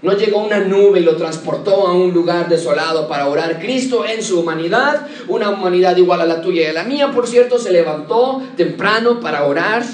No 0.02 0.16
llegó 0.16 0.42
una 0.42 0.60
nube 0.60 1.00
y 1.00 1.02
lo 1.02 1.16
transportó 1.16 1.86
a 1.86 1.92
un 1.92 2.12
lugar 2.12 2.48
desolado 2.48 3.06
para 3.06 3.28
orar. 3.28 3.60
Cristo 3.60 4.06
en 4.06 4.22
su 4.22 4.40
humanidad, 4.40 5.06
una 5.28 5.50
humanidad 5.50 5.96
igual 5.98 6.22
a 6.22 6.26
la 6.26 6.40
tuya 6.40 6.62
y 6.62 6.66
a 6.66 6.72
la 6.72 6.84
mía, 6.84 7.10
por 7.10 7.26
cierto, 7.26 7.58
se 7.58 7.70
levantó 7.70 8.42
temprano 8.56 9.20
para 9.20 9.44
orar, 9.44 9.84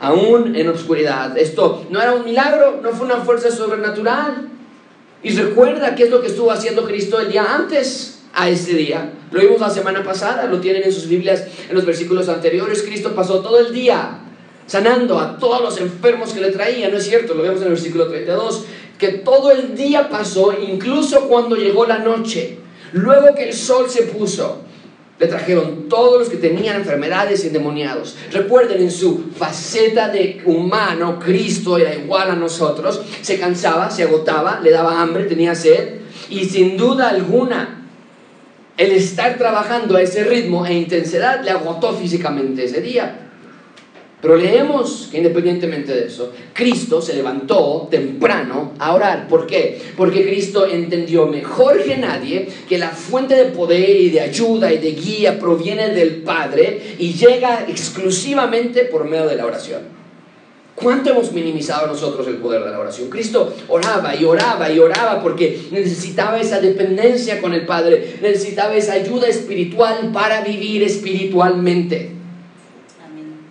aún 0.00 0.56
en 0.56 0.68
obscuridad. 0.68 1.36
Esto 1.36 1.84
no 1.90 2.00
era 2.00 2.14
un 2.14 2.24
milagro, 2.24 2.80
no 2.82 2.90
fue 2.90 3.04
una 3.04 3.18
fuerza 3.18 3.50
sobrenatural. 3.50 4.48
Y 5.22 5.36
recuerda 5.36 5.94
qué 5.94 6.04
es 6.04 6.10
lo 6.10 6.22
que 6.22 6.28
estuvo 6.28 6.50
haciendo 6.50 6.86
Cristo 6.86 7.20
el 7.20 7.30
día 7.30 7.54
antes 7.54 8.22
a 8.32 8.48
este 8.48 8.72
día. 8.72 9.12
Lo 9.30 9.40
vimos 9.40 9.60
la 9.60 9.68
semana 9.68 10.02
pasada, 10.02 10.46
lo 10.46 10.60
tienen 10.60 10.84
en 10.84 10.92
sus 10.92 11.06
Biblias 11.06 11.44
en 11.68 11.74
los 11.74 11.84
versículos 11.84 12.30
anteriores. 12.30 12.82
Cristo 12.82 13.14
pasó 13.14 13.40
todo 13.40 13.58
el 13.58 13.74
día 13.74 14.20
sanando 14.66 15.18
a 15.18 15.36
todos 15.36 15.60
los 15.60 15.80
enfermos 15.80 16.32
que 16.32 16.40
le 16.40 16.52
traía, 16.52 16.88
¿no 16.88 16.96
es 16.96 17.04
cierto? 17.04 17.34
Lo 17.34 17.42
vemos 17.42 17.58
en 17.58 17.64
el 17.64 17.72
versículo 17.72 18.06
32 18.06 18.64
que 19.00 19.08
todo 19.08 19.50
el 19.50 19.74
día 19.74 20.10
pasó, 20.10 20.52
incluso 20.52 21.26
cuando 21.28 21.56
llegó 21.56 21.86
la 21.86 21.98
noche. 21.98 22.58
Luego 22.92 23.34
que 23.34 23.44
el 23.44 23.54
sol 23.54 23.88
se 23.88 24.02
puso, 24.02 24.58
le 25.18 25.26
trajeron 25.26 25.88
todos 25.88 26.18
los 26.18 26.28
que 26.28 26.36
tenían 26.36 26.76
enfermedades 26.76 27.42
y 27.42 27.46
endemoniados. 27.46 28.16
Recuerden, 28.30 28.82
en 28.82 28.90
su 28.90 29.30
faceta 29.34 30.08
de 30.08 30.42
humano, 30.44 31.18
Cristo 31.18 31.78
era 31.78 31.94
igual 31.94 32.30
a 32.30 32.36
nosotros. 32.36 33.00
Se 33.22 33.38
cansaba, 33.38 33.90
se 33.90 34.02
agotaba, 34.02 34.60
le 34.62 34.70
daba 34.70 35.00
hambre, 35.00 35.24
tenía 35.24 35.54
sed. 35.54 36.00
Y 36.28 36.44
sin 36.44 36.76
duda 36.76 37.08
alguna, 37.08 37.86
el 38.76 38.92
estar 38.92 39.38
trabajando 39.38 39.96
a 39.96 40.02
ese 40.02 40.24
ritmo 40.24 40.66
e 40.66 40.74
intensidad 40.74 41.42
le 41.42 41.50
agotó 41.50 41.94
físicamente 41.94 42.64
ese 42.64 42.80
día. 42.82 43.29
Pero 44.20 44.36
leemos 44.36 45.08
que 45.10 45.16
independientemente 45.16 45.94
de 45.94 46.06
eso, 46.06 46.32
Cristo 46.52 47.00
se 47.00 47.14
levantó 47.14 47.88
temprano 47.90 48.72
a 48.78 48.94
orar. 48.94 49.26
¿Por 49.28 49.46
qué? 49.46 49.80
Porque 49.96 50.26
Cristo 50.26 50.66
entendió 50.66 51.26
mejor 51.26 51.82
que 51.82 51.96
nadie 51.96 52.46
que 52.68 52.76
la 52.76 52.90
fuente 52.90 53.34
de 53.34 53.46
poder 53.46 53.96
y 53.96 54.10
de 54.10 54.20
ayuda 54.20 54.72
y 54.72 54.78
de 54.78 54.92
guía 54.92 55.38
proviene 55.38 55.88
del 55.88 56.16
Padre 56.16 56.96
y 56.98 57.14
llega 57.14 57.64
exclusivamente 57.66 58.84
por 58.84 59.04
medio 59.04 59.26
de 59.26 59.36
la 59.36 59.46
oración. 59.46 60.00
¿Cuánto 60.74 61.10
hemos 61.10 61.32
minimizado 61.32 61.86
nosotros 61.86 62.26
el 62.26 62.36
poder 62.36 62.64
de 62.64 62.70
la 62.70 62.78
oración? 62.78 63.08
Cristo 63.10 63.54
oraba 63.68 64.14
y 64.14 64.24
oraba 64.24 64.70
y 64.70 64.78
oraba 64.78 65.22
porque 65.22 65.68
necesitaba 65.70 66.40
esa 66.40 66.60
dependencia 66.60 67.40
con 67.40 67.52
el 67.54 67.66
Padre, 67.66 68.16
necesitaba 68.22 68.74
esa 68.74 68.94
ayuda 68.94 69.28
espiritual 69.28 70.10
para 70.12 70.42
vivir 70.42 70.82
espiritualmente. 70.82 72.19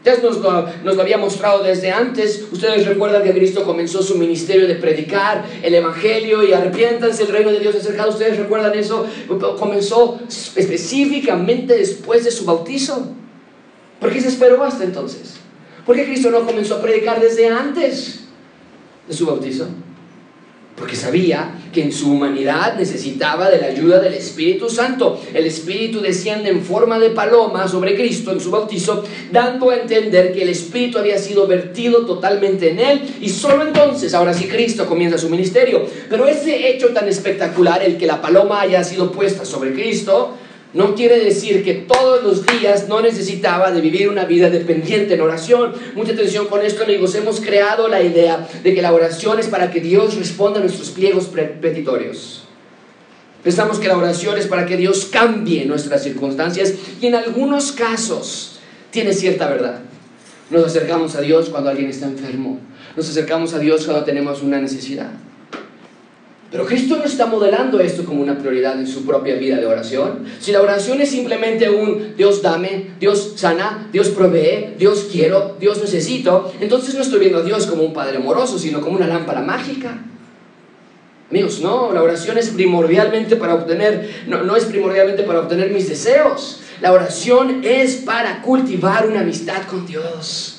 Ya 0.05 0.15
nos 0.17 0.37
lo, 0.37 0.65
nos 0.83 0.95
lo 0.95 1.01
había 1.01 1.17
mostrado 1.17 1.61
desde 1.61 1.91
antes. 1.91 2.45
Ustedes 2.51 2.85
recuerdan 2.85 3.23
que 3.23 3.33
Cristo 3.33 3.65
comenzó 3.65 4.01
su 4.01 4.15
ministerio 4.15 4.65
de 4.65 4.75
predicar 4.75 5.45
el 5.61 5.75
Evangelio 5.75 6.41
y 6.43 6.53
arrepiéntanse, 6.53 7.23
el 7.23 7.29
reino 7.29 7.51
de 7.51 7.59
Dios 7.59 7.75
es 7.75 7.83
cercano. 7.83 8.09
¿Ustedes 8.09 8.37
recuerdan 8.37 8.73
eso? 8.77 9.05
Comenzó 9.57 10.19
específicamente 10.27 11.77
después 11.77 12.23
de 12.23 12.31
su 12.31 12.45
bautizo. 12.45 13.13
¿Por 13.99 14.11
qué 14.13 14.21
se 14.21 14.29
esperó 14.29 14.63
hasta 14.63 14.85
entonces? 14.85 15.35
¿Por 15.85 15.95
qué 15.95 16.05
Cristo 16.05 16.31
no 16.31 16.45
comenzó 16.45 16.75
a 16.75 16.81
predicar 16.81 17.19
desde 17.19 17.47
antes 17.47 18.21
de 19.07 19.13
su 19.13 19.25
bautizo? 19.25 19.67
Porque 20.79 20.95
sabía 20.95 21.55
que 21.73 21.83
en 21.83 21.91
su 21.91 22.11
humanidad 22.11 22.75
necesitaba 22.77 23.49
de 23.49 23.59
la 23.59 23.67
ayuda 23.67 23.99
del 23.99 24.13
Espíritu 24.13 24.69
Santo. 24.69 25.21
El 25.33 25.45
Espíritu 25.45 25.99
desciende 25.99 26.49
en 26.49 26.63
forma 26.63 26.97
de 26.97 27.09
paloma 27.09 27.67
sobre 27.67 27.95
Cristo 27.95 28.31
en 28.31 28.39
su 28.39 28.49
bautizo, 28.49 29.03
dando 29.31 29.69
a 29.69 29.75
entender 29.75 30.33
que 30.33 30.43
el 30.43 30.49
Espíritu 30.49 30.97
había 30.97 31.17
sido 31.17 31.45
vertido 31.47 32.05
totalmente 32.05 32.71
en 32.71 32.79
él 32.79 33.01
y 33.19 33.29
solo 33.29 33.67
entonces, 33.67 34.13
ahora 34.13 34.33
sí, 34.33 34.47
Cristo 34.47 34.85
comienza 34.85 35.17
su 35.17 35.29
ministerio. 35.29 35.85
Pero 36.09 36.25
ese 36.25 36.69
hecho 36.69 36.89
tan 36.89 37.07
espectacular, 37.07 37.83
el 37.83 37.97
que 37.97 38.07
la 38.07 38.21
paloma 38.21 38.61
haya 38.61 38.83
sido 38.83 39.11
puesta 39.11 39.43
sobre 39.43 39.73
Cristo, 39.73 40.37
no 40.73 40.93
quiere 40.93 41.19
decir 41.19 41.63
que 41.63 41.73
todos 41.73 42.23
los 42.23 42.45
días 42.45 42.87
no 42.87 43.01
necesitaba 43.01 43.71
de 43.71 43.81
vivir 43.81 44.07
una 44.07 44.25
vida 44.25 44.51
dependiente 44.51 45.15
en 45.15 45.21
oración. 45.21 45.73
Mucha 45.95 46.11
atención 46.11 46.45
con 46.45 46.63
esto, 46.63 46.83
amigos. 46.83 47.15
Hemos 47.15 47.41
creado 47.41 47.87
la 47.87 48.03
idea 48.03 48.47
de 48.63 48.75
que 48.75 48.81
la 48.81 48.93
oración 48.93 49.39
es 49.39 49.47
para 49.47 49.71
que 49.71 49.81
Dios 49.81 50.15
responda 50.15 50.59
a 50.59 50.61
nuestros 50.61 50.91
pliegos 50.91 51.25
petitorios. 51.25 52.43
Pensamos 53.43 53.79
que 53.79 53.87
la 53.87 53.97
oración 53.97 54.37
es 54.37 54.45
para 54.45 54.67
que 54.67 54.77
Dios 54.77 55.05
cambie 55.05 55.65
nuestras 55.65 56.03
circunstancias 56.03 56.75
y 57.01 57.07
en 57.07 57.15
algunos 57.15 57.71
casos 57.71 58.59
tiene 58.91 59.13
cierta 59.13 59.49
verdad. 59.49 59.79
Nos 60.51 60.65
acercamos 60.65 61.15
a 61.15 61.21
Dios 61.21 61.49
cuando 61.49 61.69
alguien 61.71 61.89
está 61.89 62.05
enfermo. 62.05 62.59
Nos 62.95 63.09
acercamos 63.09 63.53
a 63.53 63.59
Dios 63.59 63.85
cuando 63.85 64.03
tenemos 64.03 64.43
una 64.43 64.59
necesidad. 64.59 65.11
Pero 66.51 66.65
Cristo 66.65 66.97
no 66.97 67.03
está 67.03 67.27
modelando 67.27 67.79
esto 67.79 68.03
como 68.03 68.23
una 68.23 68.39
prioridad 68.39 68.79
en 68.79 68.87
su 68.87 69.05
propia 69.05 69.35
vida 69.35 69.57
de 69.57 69.67
oración. 69.67 70.25
Si 70.39 70.51
la 70.51 70.61
oración 70.61 70.99
es 70.99 71.11
simplemente 71.11 71.69
un 71.69 72.15
Dios 72.17 72.41
dame, 72.41 72.87
Dios 72.99 73.33
sana, 73.35 73.87
Dios 73.91 74.09
provee, 74.09 74.73
Dios 74.77 75.09
quiero, 75.11 75.57
Dios 75.59 75.79
necesito, 75.79 76.51
entonces 76.59 76.95
no 76.95 77.01
estoy 77.01 77.19
viendo 77.19 77.39
a 77.39 77.43
Dios 77.43 77.67
como 77.67 77.83
un 77.83 77.93
Padre 77.93 78.17
amoroso, 78.17 78.57
sino 78.57 78.81
como 78.81 78.97
una 78.97 79.07
lámpara 79.07 79.41
mágica. 79.41 79.99
Amigos, 81.29 81.59
no, 81.61 81.91
la 81.93 82.01
oración 82.01 82.39
es 82.39 82.49
primordialmente 82.49 83.35
para 83.35 83.53
obtener, 83.53 84.23
no, 84.25 84.41
no 84.41 84.55
es 84.55 84.65
primordialmente 84.65 85.21
para 85.21 85.41
obtener 85.41 85.69
mis 85.69 85.87
deseos. 85.87 86.61
La 86.81 86.91
oración 86.91 87.61
es 87.63 87.97
para 87.97 88.41
cultivar 88.41 89.05
una 89.05 89.19
amistad 89.19 89.67
con 89.69 89.85
Dios. 89.85 90.58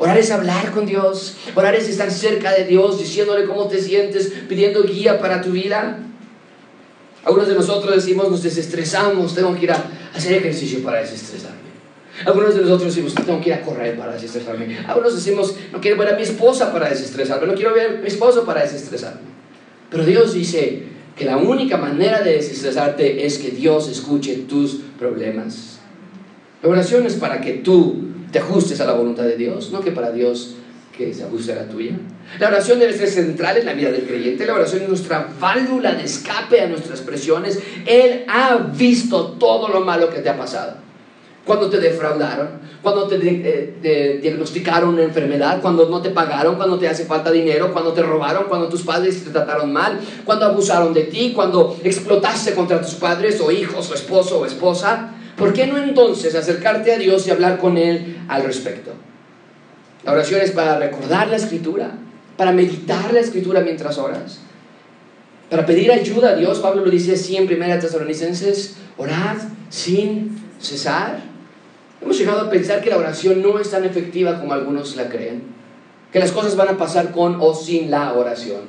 Orar 0.00 0.16
es 0.16 0.30
hablar 0.30 0.70
con 0.70 0.86
Dios. 0.86 1.34
Orar 1.54 1.74
es 1.74 1.86
estar 1.86 2.10
cerca 2.10 2.52
de 2.52 2.64
Dios, 2.64 2.98
diciéndole 2.98 3.44
cómo 3.44 3.68
te 3.68 3.80
sientes, 3.80 4.32
pidiendo 4.48 4.82
guía 4.82 5.20
para 5.20 5.42
tu 5.42 5.50
vida. 5.50 5.98
Algunos 7.22 7.46
de 7.46 7.54
nosotros 7.54 7.94
decimos, 7.94 8.30
nos 8.30 8.42
desestresamos, 8.42 9.34
tengo 9.34 9.54
que 9.54 9.64
ir 9.64 9.72
a 9.72 9.84
hacer 10.14 10.32
ejercicio 10.32 10.82
para 10.82 11.00
desestresarme. 11.00 11.60
Algunos 12.24 12.54
de 12.54 12.62
nosotros 12.62 12.94
decimos, 12.94 13.14
tengo 13.14 13.42
que 13.42 13.50
ir 13.50 13.54
a 13.54 13.60
correr 13.60 13.98
para 13.98 14.14
desestresarme. 14.14 14.78
Algunos 14.88 15.14
decimos, 15.14 15.54
no 15.70 15.82
quiero 15.82 15.98
ver 15.98 16.14
a 16.14 16.16
mi 16.16 16.22
esposa 16.22 16.72
para 16.72 16.88
desestresarme, 16.88 17.46
no 17.46 17.54
quiero 17.54 17.74
ver 17.74 17.86
a 17.98 18.00
mi 18.00 18.08
esposo 18.08 18.46
para 18.46 18.62
desestresarme. 18.62 19.20
Pero 19.90 20.06
Dios 20.06 20.32
dice 20.32 20.84
que 21.14 21.26
la 21.26 21.36
única 21.36 21.76
manera 21.76 22.22
de 22.22 22.32
desestresarte 22.36 23.26
es 23.26 23.36
que 23.36 23.50
Dios 23.50 23.86
escuche 23.90 24.34
tus 24.48 24.80
problemas. 24.98 25.79
La 26.62 26.68
oración 26.68 27.06
es 27.06 27.14
para 27.14 27.40
que 27.40 27.54
tú 27.54 27.96
te 28.30 28.38
ajustes 28.38 28.80
a 28.80 28.84
la 28.84 28.92
voluntad 28.92 29.24
de 29.24 29.36
Dios, 29.36 29.70
no 29.72 29.80
que 29.80 29.92
para 29.92 30.12
Dios 30.12 30.56
que 30.96 31.14
se 31.14 31.24
ajuste 31.24 31.52
a 31.52 31.56
la 31.56 31.68
tuya. 31.68 31.92
La 32.38 32.48
oración 32.48 32.78
debe 32.78 32.92
ser 32.92 33.08
central 33.08 33.56
en 33.56 33.66
la 33.66 33.72
vida 33.72 33.90
del 33.90 34.02
creyente. 34.02 34.44
La 34.46 34.54
oración 34.54 34.82
es 34.82 34.88
nuestra 34.88 35.28
válvula 35.40 35.94
de 35.94 36.04
escape 36.04 36.60
a 36.60 36.68
nuestras 36.68 37.00
presiones. 37.00 37.58
Él 37.86 38.24
ha 38.28 38.56
visto 38.56 39.32
todo 39.32 39.68
lo 39.68 39.80
malo 39.80 40.10
que 40.10 40.20
te 40.20 40.28
ha 40.28 40.36
pasado. 40.36 40.74
Cuando 41.46 41.70
te 41.70 41.80
defraudaron, 41.80 42.48
cuando 42.82 43.08
te, 43.08 43.16
eh, 43.22 44.18
diagnosticaron 44.22 44.90
una 44.90 45.02
enfermedad, 45.02 45.60
cuando 45.62 45.88
no 45.88 46.02
te 46.02 46.10
pagaron, 46.10 46.56
cuando 46.56 46.78
te 46.78 46.86
hace 46.86 47.06
falta 47.06 47.32
dinero, 47.32 47.72
cuando 47.72 47.94
te 47.94 48.02
robaron, 48.02 48.44
cuando 48.44 48.68
tus 48.68 48.82
padres 48.82 49.24
te 49.24 49.30
trataron 49.30 49.72
mal, 49.72 49.98
cuando 50.26 50.44
abusaron 50.44 50.92
de 50.92 51.04
ti, 51.04 51.32
cuando 51.34 51.76
explotaste 51.82 52.52
contra 52.52 52.80
tus 52.82 52.94
padres 52.94 53.40
o 53.40 53.50
hijos 53.50 53.90
o 53.90 53.94
esposo 53.94 54.40
o 54.40 54.46
esposa. 54.46 55.14
¿Por 55.40 55.54
qué 55.54 55.66
no 55.66 55.78
entonces 55.78 56.34
acercarte 56.34 56.92
a 56.92 56.98
Dios 56.98 57.26
y 57.26 57.30
hablar 57.30 57.58
con 57.58 57.78
Él 57.78 58.18
al 58.28 58.42
respecto? 58.42 58.92
La 60.04 60.12
oración 60.12 60.42
es 60.42 60.50
para 60.50 60.78
recordar 60.78 61.28
la 61.28 61.36
escritura, 61.36 61.92
para 62.36 62.52
meditar 62.52 63.14
la 63.14 63.20
escritura 63.20 63.62
mientras 63.62 63.96
oras, 63.96 64.40
para 65.48 65.64
pedir 65.64 65.90
ayuda 65.92 66.32
a 66.32 66.36
Dios. 66.36 66.58
Pablo 66.58 66.84
lo 66.84 66.90
dice 66.90 67.14
así 67.14 67.38
en 67.38 67.44
1 67.50 67.78
Tesalonicenses, 67.78 68.76
orad 68.98 69.38
sin 69.70 70.36
cesar. 70.60 71.22
Hemos 72.02 72.18
llegado 72.18 72.42
a 72.42 72.50
pensar 72.50 72.82
que 72.82 72.90
la 72.90 72.98
oración 72.98 73.40
no 73.40 73.58
es 73.58 73.70
tan 73.70 73.86
efectiva 73.86 74.38
como 74.40 74.52
algunos 74.52 74.94
la 74.96 75.08
creen, 75.08 75.44
que 76.12 76.18
las 76.18 76.32
cosas 76.32 76.54
van 76.54 76.68
a 76.68 76.76
pasar 76.76 77.12
con 77.12 77.38
o 77.40 77.54
sin 77.54 77.90
la 77.90 78.12
oración. 78.12 78.60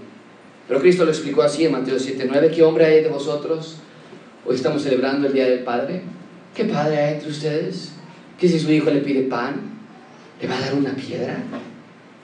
Pero 0.70 0.80
Cristo 0.80 1.04
lo 1.04 1.12
explicó 1.12 1.42
así 1.42 1.66
en 1.66 1.74
Mateo 1.74 1.98
7:9, 1.98 2.50
¿qué 2.50 2.64
hombre 2.64 2.86
hay 2.86 3.04
de 3.04 3.10
vosotros? 3.10 3.76
Hoy 4.46 4.56
estamos 4.56 4.84
celebrando 4.84 5.28
el 5.28 5.34
Día 5.34 5.50
del 5.50 5.66
Padre 5.66 6.04
¿Qué 6.56 6.66
padre 6.66 6.98
hay 6.98 7.14
entre 7.16 7.30
ustedes? 7.30 7.92
Que 8.40 8.48
si 8.48 8.60
su 8.60 8.72
hijo 8.72 8.90
le 8.90 9.02
pide 9.02 9.24
pan, 9.24 9.72
le 10.42 10.48
va 10.48 10.58
a 10.58 10.62
dar 10.62 10.76
una 10.76 10.94
piedra. 10.96 11.44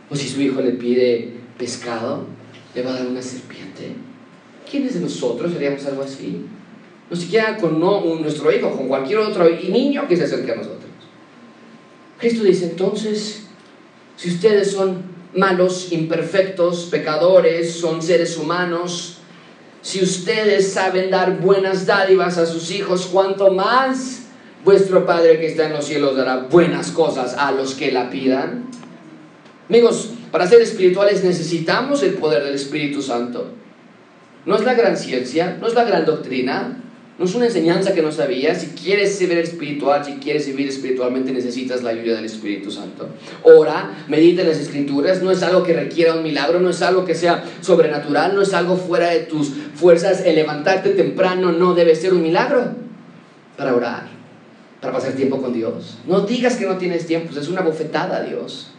O 0.10 0.16
si 0.16 0.28
su 0.28 0.42
hijo 0.42 0.62
le 0.62 0.72
pide 0.72 1.34
pescado, 1.58 2.26
le 2.76 2.82
va 2.82 2.92
a 2.92 3.00
dar 3.00 3.08
una 3.08 3.22
serpiente. 3.22 3.94
¿Quiénes 4.70 4.96
de 4.96 5.00
nosotros 5.02 5.54
haríamos 5.56 5.86
algo 5.86 6.04
así? 6.04 6.46
No 7.10 7.16
siquiera 7.16 7.58
con 7.58 7.80
no, 7.80 8.04
nuestro 8.16 8.52
hijo, 8.52 8.76
con 8.76 8.88
cualquier 8.88 9.20
otro 9.20 9.50
niño 9.50 10.08
que 10.08 10.18
se 10.18 10.26
acerque 10.26 10.52
a 10.52 10.56
nosotros. 10.56 10.78
Cristo 12.18 12.44
dice 12.44 12.66
entonces, 12.66 13.44
si 14.18 14.30
ustedes 14.30 14.72
son 14.72 15.04
malos, 15.36 15.92
imperfectos, 15.92 16.88
pecadores, 16.92 17.74
son 17.74 18.02
seres 18.02 18.38
humanos, 18.38 19.17
si 19.88 20.04
ustedes 20.04 20.74
saben 20.74 21.10
dar 21.10 21.40
buenas 21.40 21.86
dádivas 21.86 22.38
a 22.38 22.46
sus 22.46 22.72
hijos, 22.72 23.06
cuanto 23.06 23.52
más 23.52 24.24
vuestro 24.66 25.06
Padre 25.06 25.40
que 25.40 25.48
está 25.48 25.68
en 25.68 25.72
los 25.72 25.86
cielos 25.86 26.18
dará 26.18 26.40
buenas 26.40 26.92
cosas 26.92 27.36
a 27.38 27.54
los 27.54 27.74
que 27.74 27.94
la 27.94 28.10
pidan. 28.10 28.66
Amigos, 29.70 30.10
para 30.30 30.46
ser 30.46 30.62
espirituales 30.62 31.24
necesitamos 31.24 32.04
el 32.04 32.16
poder 32.16 32.44
del 32.44 32.56
Espíritu 32.56 33.02
Santo. 33.02 33.54
no 34.46 34.58
es 34.58 34.66
la 34.66 34.74
gran 34.74 34.98
ciencia, 34.98 35.56
no 35.58 35.68
es 35.68 35.74
la 35.74 35.86
gran 35.86 36.04
doctrina, 36.04 36.84
no 37.18 37.26
es 37.26 37.34
una 37.34 37.48
enseñanza 37.48 37.94
que 37.94 38.04
no 38.04 38.12
sabías. 38.12 38.62
Si 38.62 38.68
quieres 38.68 39.18
ser 39.18 39.32
espiritual, 39.32 40.06
si 40.06 40.14
quieres 40.14 40.46
vivir 40.46 40.70
espiritualmente, 40.70 41.32
necesitas 41.32 41.82
la 41.82 41.90
ayuda 41.90 42.18
del 42.18 42.26
Espíritu 42.26 42.70
Santo. 42.70 43.10
Ora, 43.42 44.06
medita 44.08 44.44
las 44.44 44.58
Escrituras. 44.58 45.24
No 45.24 45.32
es 45.32 45.42
algo 45.42 45.64
que 45.64 45.74
requiera 45.74 46.14
un 46.14 46.22
milagro, 46.22 46.60
no 46.60 46.70
es 46.70 46.82
algo 46.84 47.06
que 47.06 47.16
sea 47.16 47.44
sobrenatural, 47.62 48.36
no 48.36 48.44
es 48.44 48.54
algo 48.54 48.78
fuera 48.78 49.10
de 49.10 49.22
tus 49.22 49.52
fuerzas. 49.74 50.22
El 50.26 50.36
levantarte 50.36 50.92
temprano 50.92 51.52
no 51.52 51.74
debe 51.74 51.96
ser 51.96 52.14
un 52.14 52.22
milagro 52.22 52.76
para 53.58 53.76
orar, 53.76 54.10
para 54.80 54.94
pasar 54.94 55.14
tiempo 55.14 55.42
con 55.42 55.54
Dios. 55.54 55.98
No 56.06 56.22
digas 56.22 56.58
que 56.58 56.68
no 56.68 56.78
tienes 56.78 57.08
tiempo, 57.08 57.38
es 57.38 57.48
una 57.48 57.62
bofetada 57.62 58.18
a 58.18 58.22
Dios. 58.22 58.74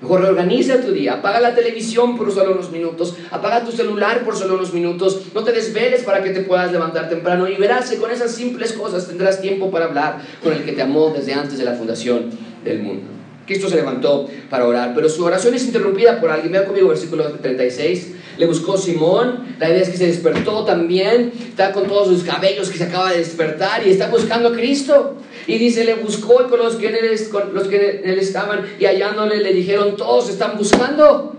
Mejor 0.00 0.20
reorganiza 0.20 0.80
tu 0.80 0.92
día, 0.92 1.14
apaga 1.14 1.40
la 1.40 1.56
televisión 1.56 2.16
por 2.16 2.32
solo 2.32 2.52
unos 2.52 2.70
minutos, 2.70 3.16
apaga 3.32 3.64
tu 3.64 3.72
celular 3.72 4.24
por 4.24 4.36
solo 4.36 4.54
unos 4.54 4.72
minutos, 4.72 5.22
no 5.34 5.42
te 5.42 5.50
desveles 5.50 6.04
para 6.04 6.22
que 6.22 6.30
te 6.30 6.42
puedas 6.42 6.70
levantar 6.70 7.08
temprano 7.08 7.48
y 7.48 7.56
verás 7.56 7.90
que 7.90 7.96
con 7.96 8.12
esas 8.12 8.32
simples 8.32 8.74
cosas 8.74 9.08
tendrás 9.08 9.40
tiempo 9.40 9.72
para 9.72 9.86
hablar 9.86 10.22
con 10.40 10.52
el 10.52 10.64
que 10.64 10.70
te 10.70 10.82
amó 10.82 11.10
desde 11.10 11.34
antes 11.34 11.58
de 11.58 11.64
la 11.64 11.74
fundación 11.74 12.30
del 12.64 12.80
mundo. 12.80 13.18
Cristo 13.48 13.68
se 13.68 13.76
levantó 13.76 14.28
para 14.50 14.66
orar, 14.66 14.92
pero 14.94 15.08
su 15.08 15.24
oración 15.24 15.54
es 15.54 15.64
interrumpida 15.64 16.20
por 16.20 16.30
alguien. 16.30 16.52
Vea 16.52 16.66
conmigo 16.66 16.88
versículo 16.88 17.24
36. 17.32 18.14
Le 18.36 18.46
buscó 18.46 18.76
Simón, 18.76 19.56
la 19.58 19.70
idea 19.70 19.80
es 19.80 19.88
que 19.88 19.96
se 19.96 20.06
despertó 20.06 20.64
también, 20.64 21.32
está 21.48 21.72
con 21.72 21.88
todos 21.88 22.08
sus 22.08 22.22
cabellos 22.22 22.68
que 22.70 22.78
se 22.78 22.84
acaba 22.84 23.10
de 23.10 23.18
despertar 23.18 23.84
y 23.84 23.90
está 23.90 24.08
buscando 24.08 24.50
a 24.50 24.52
Cristo. 24.52 25.16
Y 25.48 25.56
dice, 25.56 25.84
le 25.84 25.94
buscó 25.94 26.46
con 26.48 26.58
los 26.58 26.76
que 26.76 26.88
en 26.88 26.96
él, 26.96 28.00
él 28.04 28.18
estaban 28.18 28.66
y 28.78 28.84
hallándole 28.84 29.42
le 29.42 29.54
dijeron, 29.54 29.96
todos 29.96 30.28
están 30.28 30.58
buscando. 30.58 31.34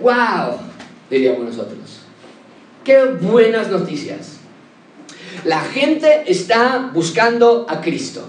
¡Wow! 0.00 0.56
Diríamos 1.10 1.44
nosotros. 1.44 2.00
¡Qué 2.82 3.04
buenas 3.04 3.70
noticias! 3.70 4.38
La 5.44 5.60
gente 5.60 6.24
está 6.26 6.90
buscando 6.94 7.66
a 7.68 7.82
Cristo, 7.82 8.24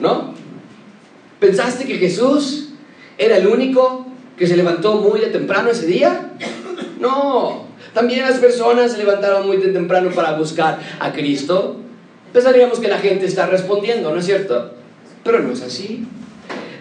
¿no? 0.00 0.34
¿Pensaste 1.38 1.86
que 1.86 1.98
Jesús 1.98 2.70
era 3.16 3.36
el 3.36 3.46
único 3.46 4.08
que 4.36 4.48
se 4.48 4.56
levantó 4.56 4.96
muy 4.96 5.20
de 5.20 5.26
temprano 5.26 5.70
ese 5.70 5.86
día? 5.86 6.32
No, 6.98 7.66
también 7.94 8.22
las 8.22 8.40
personas 8.40 8.90
se 8.90 8.98
levantaron 8.98 9.46
muy 9.46 9.58
de 9.58 9.68
temprano 9.68 10.10
para 10.10 10.36
buscar 10.36 10.80
a 10.98 11.12
Cristo 11.12 11.76
pensaríamos 12.32 12.80
que 12.80 12.88
la 12.88 12.98
gente 12.98 13.26
está 13.26 13.46
respondiendo, 13.46 14.12
¿no 14.12 14.20
es 14.20 14.26
cierto? 14.26 14.74
Pero 15.24 15.40
no 15.40 15.52
es 15.52 15.62
así. 15.62 16.06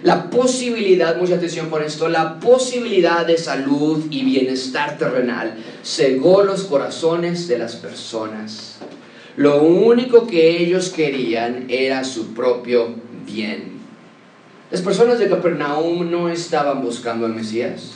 La 0.03 0.29
posibilidad, 0.29 1.17
mucha 1.17 1.35
atención 1.35 1.67
por 1.67 1.81
esto, 1.81 2.07
la 2.07 2.39
posibilidad 2.39 3.25
de 3.25 3.37
salud 3.37 4.05
y 4.11 4.23
bienestar 4.23 4.97
terrenal 4.97 5.55
cegó 5.83 6.43
los 6.43 6.63
corazones 6.63 7.47
de 7.47 7.57
las 7.57 7.75
personas. 7.75 8.77
Lo 9.35 9.63
único 9.63 10.27
que 10.27 10.57
ellos 10.57 10.89
querían 10.89 11.65
era 11.69 12.03
su 12.03 12.33
propio 12.33 12.95
bien. 13.25 13.77
Las 14.69 14.81
personas 14.81 15.19
de 15.19 15.29
Capernaum 15.29 16.09
no 16.11 16.29
estaban 16.29 16.81
buscando 16.81 17.25
al 17.25 17.33
Mesías, 17.33 17.91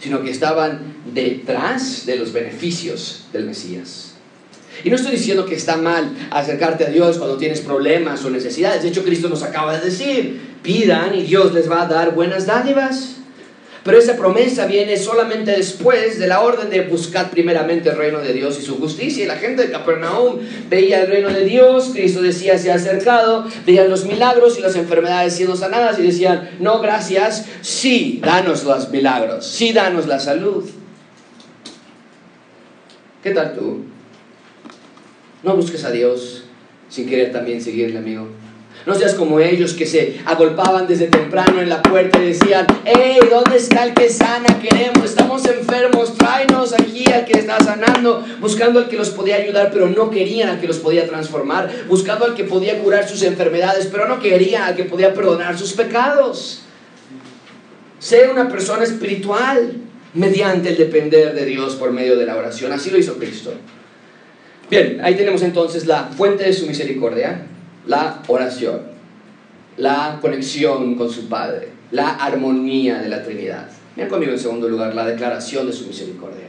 sino 0.00 0.22
que 0.22 0.30
estaban 0.30 0.96
detrás 1.14 2.06
de 2.06 2.16
los 2.16 2.32
beneficios 2.32 3.26
del 3.32 3.46
Mesías. 3.46 4.15
Y 4.84 4.90
no 4.90 4.96
estoy 4.96 5.12
diciendo 5.12 5.46
que 5.46 5.54
está 5.54 5.76
mal 5.76 6.10
acercarte 6.30 6.84
a 6.84 6.90
Dios 6.90 7.18
cuando 7.18 7.36
tienes 7.36 7.60
problemas 7.60 8.24
o 8.24 8.30
necesidades. 8.30 8.82
De 8.82 8.88
hecho, 8.88 9.04
Cristo 9.04 9.28
nos 9.28 9.42
acaba 9.42 9.78
de 9.78 9.84
decir, 9.84 10.40
pidan 10.62 11.14
y 11.14 11.22
Dios 11.22 11.52
les 11.54 11.70
va 11.70 11.82
a 11.82 11.86
dar 11.86 12.14
buenas 12.14 12.46
dádivas. 12.46 13.16
Pero 13.86 13.98
esa 13.98 14.16
promesa 14.16 14.66
viene 14.66 14.96
solamente 14.96 15.52
después 15.52 16.18
de 16.18 16.26
la 16.26 16.40
orden 16.40 16.70
de 16.70 16.80
buscar 16.80 17.30
primeramente 17.30 17.88
el 17.88 17.96
reino 17.96 18.18
de 18.18 18.32
Dios 18.32 18.58
y 18.58 18.62
su 18.62 18.78
justicia. 18.78 19.22
Y 19.22 19.28
la 19.28 19.36
gente 19.36 19.62
de 19.62 19.70
Capernaum 19.70 20.40
veía 20.68 21.02
el 21.02 21.06
reino 21.06 21.28
de 21.28 21.44
Dios, 21.44 21.90
Cristo 21.92 22.20
decía 22.20 22.58
se 22.58 22.72
ha 22.72 22.74
acercado, 22.74 23.46
veían 23.64 23.88
los 23.88 24.04
milagros 24.04 24.58
y 24.58 24.62
las 24.62 24.74
enfermedades 24.74 25.34
siendo 25.34 25.54
sanadas 25.54 26.00
y 26.00 26.02
decían, 26.02 26.50
no, 26.58 26.80
gracias, 26.80 27.44
sí, 27.60 28.20
danos 28.24 28.64
los 28.64 28.90
milagros, 28.90 29.46
sí, 29.46 29.72
danos 29.72 30.08
la 30.08 30.18
salud. 30.18 30.64
¿Qué 33.22 33.30
tal 33.30 33.54
tú? 33.54 33.84
No 35.46 35.54
busques 35.54 35.84
a 35.84 35.92
Dios 35.92 36.42
sin 36.88 37.08
querer 37.08 37.30
también 37.30 37.62
seguirle, 37.62 37.98
amigo. 37.98 38.26
No 38.84 38.96
seas 38.96 39.14
como 39.14 39.38
ellos 39.38 39.74
que 39.74 39.86
se 39.86 40.20
agolpaban 40.24 40.88
desde 40.88 41.06
temprano 41.06 41.60
en 41.60 41.68
la 41.68 41.82
puerta 41.82 42.20
y 42.20 42.26
decían, 42.26 42.66
hey, 42.84 43.20
¿dónde 43.30 43.56
está 43.56 43.84
el 43.84 43.94
que 43.94 44.08
sana? 44.08 44.58
Queremos, 44.60 45.04
estamos 45.04 45.46
enfermos, 45.46 46.18
tráenos 46.18 46.72
aquí 46.72 47.04
al 47.12 47.24
que 47.24 47.38
está 47.38 47.60
sanando, 47.60 48.24
buscando 48.40 48.80
al 48.80 48.88
que 48.88 48.96
los 48.96 49.10
podía 49.10 49.36
ayudar, 49.36 49.70
pero 49.72 49.88
no 49.88 50.10
querían 50.10 50.48
al 50.48 50.60
que 50.60 50.66
los 50.66 50.78
podía 50.78 51.06
transformar, 51.06 51.70
buscando 51.88 52.24
al 52.24 52.34
que 52.34 52.42
podía 52.42 52.80
curar 52.80 53.08
sus 53.08 53.22
enfermedades, 53.22 53.86
pero 53.86 54.08
no 54.08 54.18
querían 54.18 54.64
al 54.64 54.74
que 54.74 54.82
podía 54.82 55.14
perdonar 55.14 55.56
sus 55.56 55.74
pecados. 55.74 56.62
Sé 58.00 58.28
una 58.28 58.48
persona 58.48 58.82
espiritual 58.82 59.74
mediante 60.12 60.70
el 60.70 60.76
depender 60.76 61.34
de 61.34 61.44
Dios 61.44 61.76
por 61.76 61.92
medio 61.92 62.16
de 62.16 62.26
la 62.26 62.34
oración. 62.34 62.72
Así 62.72 62.90
lo 62.90 62.98
hizo 62.98 63.16
Cristo. 63.16 63.54
Bien, 64.68 64.98
ahí 65.00 65.14
tenemos 65.14 65.42
entonces 65.42 65.86
la 65.86 66.06
fuente 66.06 66.42
de 66.42 66.52
su 66.52 66.66
misericordia, 66.66 67.46
la 67.86 68.20
oración, 68.26 68.80
la 69.76 70.18
conexión 70.20 70.96
con 70.96 71.08
su 71.08 71.28
Padre, 71.28 71.68
la 71.92 72.16
armonía 72.16 72.98
de 72.98 73.08
la 73.08 73.22
Trinidad. 73.22 73.68
Miren 73.94 74.10
conmigo 74.10 74.32
en 74.32 74.38
segundo 74.40 74.68
lugar 74.68 74.92
la 74.92 75.06
declaración 75.06 75.68
de 75.68 75.72
su 75.72 75.86
misericordia. 75.86 76.46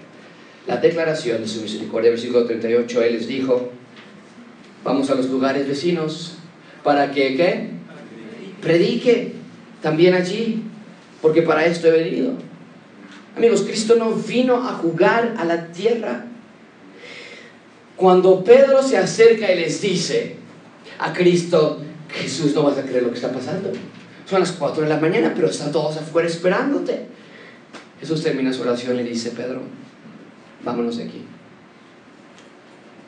La 0.66 0.78
declaración 0.78 1.44
de 1.44 1.48
su 1.48 1.62
misericordia, 1.62 2.10
versículo 2.10 2.46
38, 2.46 3.04
Él 3.04 3.14
les 3.14 3.28
dijo, 3.28 3.70
vamos 4.84 5.12
a 5.12 5.16
los 5.16 5.30
lugares 5.30 5.68
vecinos 5.68 6.38
para 6.84 7.12
que, 7.12 7.38
¿qué? 7.38 7.70
Predique 8.62 9.34
también 9.84 10.16
allí, 10.16 10.64
porque 11.22 11.44
para 11.44 11.68
esto 11.68 11.88
he 11.88 11.92
venido. 11.92 12.32
Amigos, 13.38 13.62
Cristo 13.62 13.96
no 13.96 14.12
vino 14.14 14.56
a 14.56 14.74
jugar 14.74 15.36
a 15.38 15.46
la 15.46 15.68
tierra 15.68 16.26
cuando 17.98 18.44
Pedro 18.44 18.82
se 18.84 18.98
acerca 18.98 19.52
y 19.52 19.60
les 19.60 19.82
dice 19.82 20.36
a 21.00 21.12
Cristo, 21.12 21.82
Jesús, 22.10 22.54
no 22.54 22.64
vas 22.64 22.78
a 22.78 22.84
creer 22.84 23.04
lo 23.04 23.10
que 23.10 23.16
está 23.16 23.32
pasando. 23.32 23.72
Son 24.30 24.40
las 24.40 24.52
4 24.52 24.84
de 24.84 24.90
la 24.90 25.00
mañana, 25.00 25.34
pero 25.36 25.50
están 25.50 25.72
todos 25.72 25.98
afuera 25.98 26.28
esperándote. 26.28 27.08
Jesús 28.00 28.24
termina 28.24 28.54
su 28.54 28.62
oración 28.62 29.00
y 29.00 29.04
le 29.04 29.10
dice, 29.10 29.32
Pedro, 29.32 29.62
vámonos 30.64 30.98
de 30.98 31.06
aquí. 31.06 31.24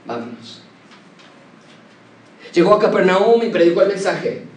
Vámonos. 0.06 0.63
Llegó 2.54 2.73
a 2.73 2.80
Capernaum 2.80 3.43
y 3.43 3.49
predicó 3.49 3.84
el 3.84 3.89
mensaje. 3.89 4.49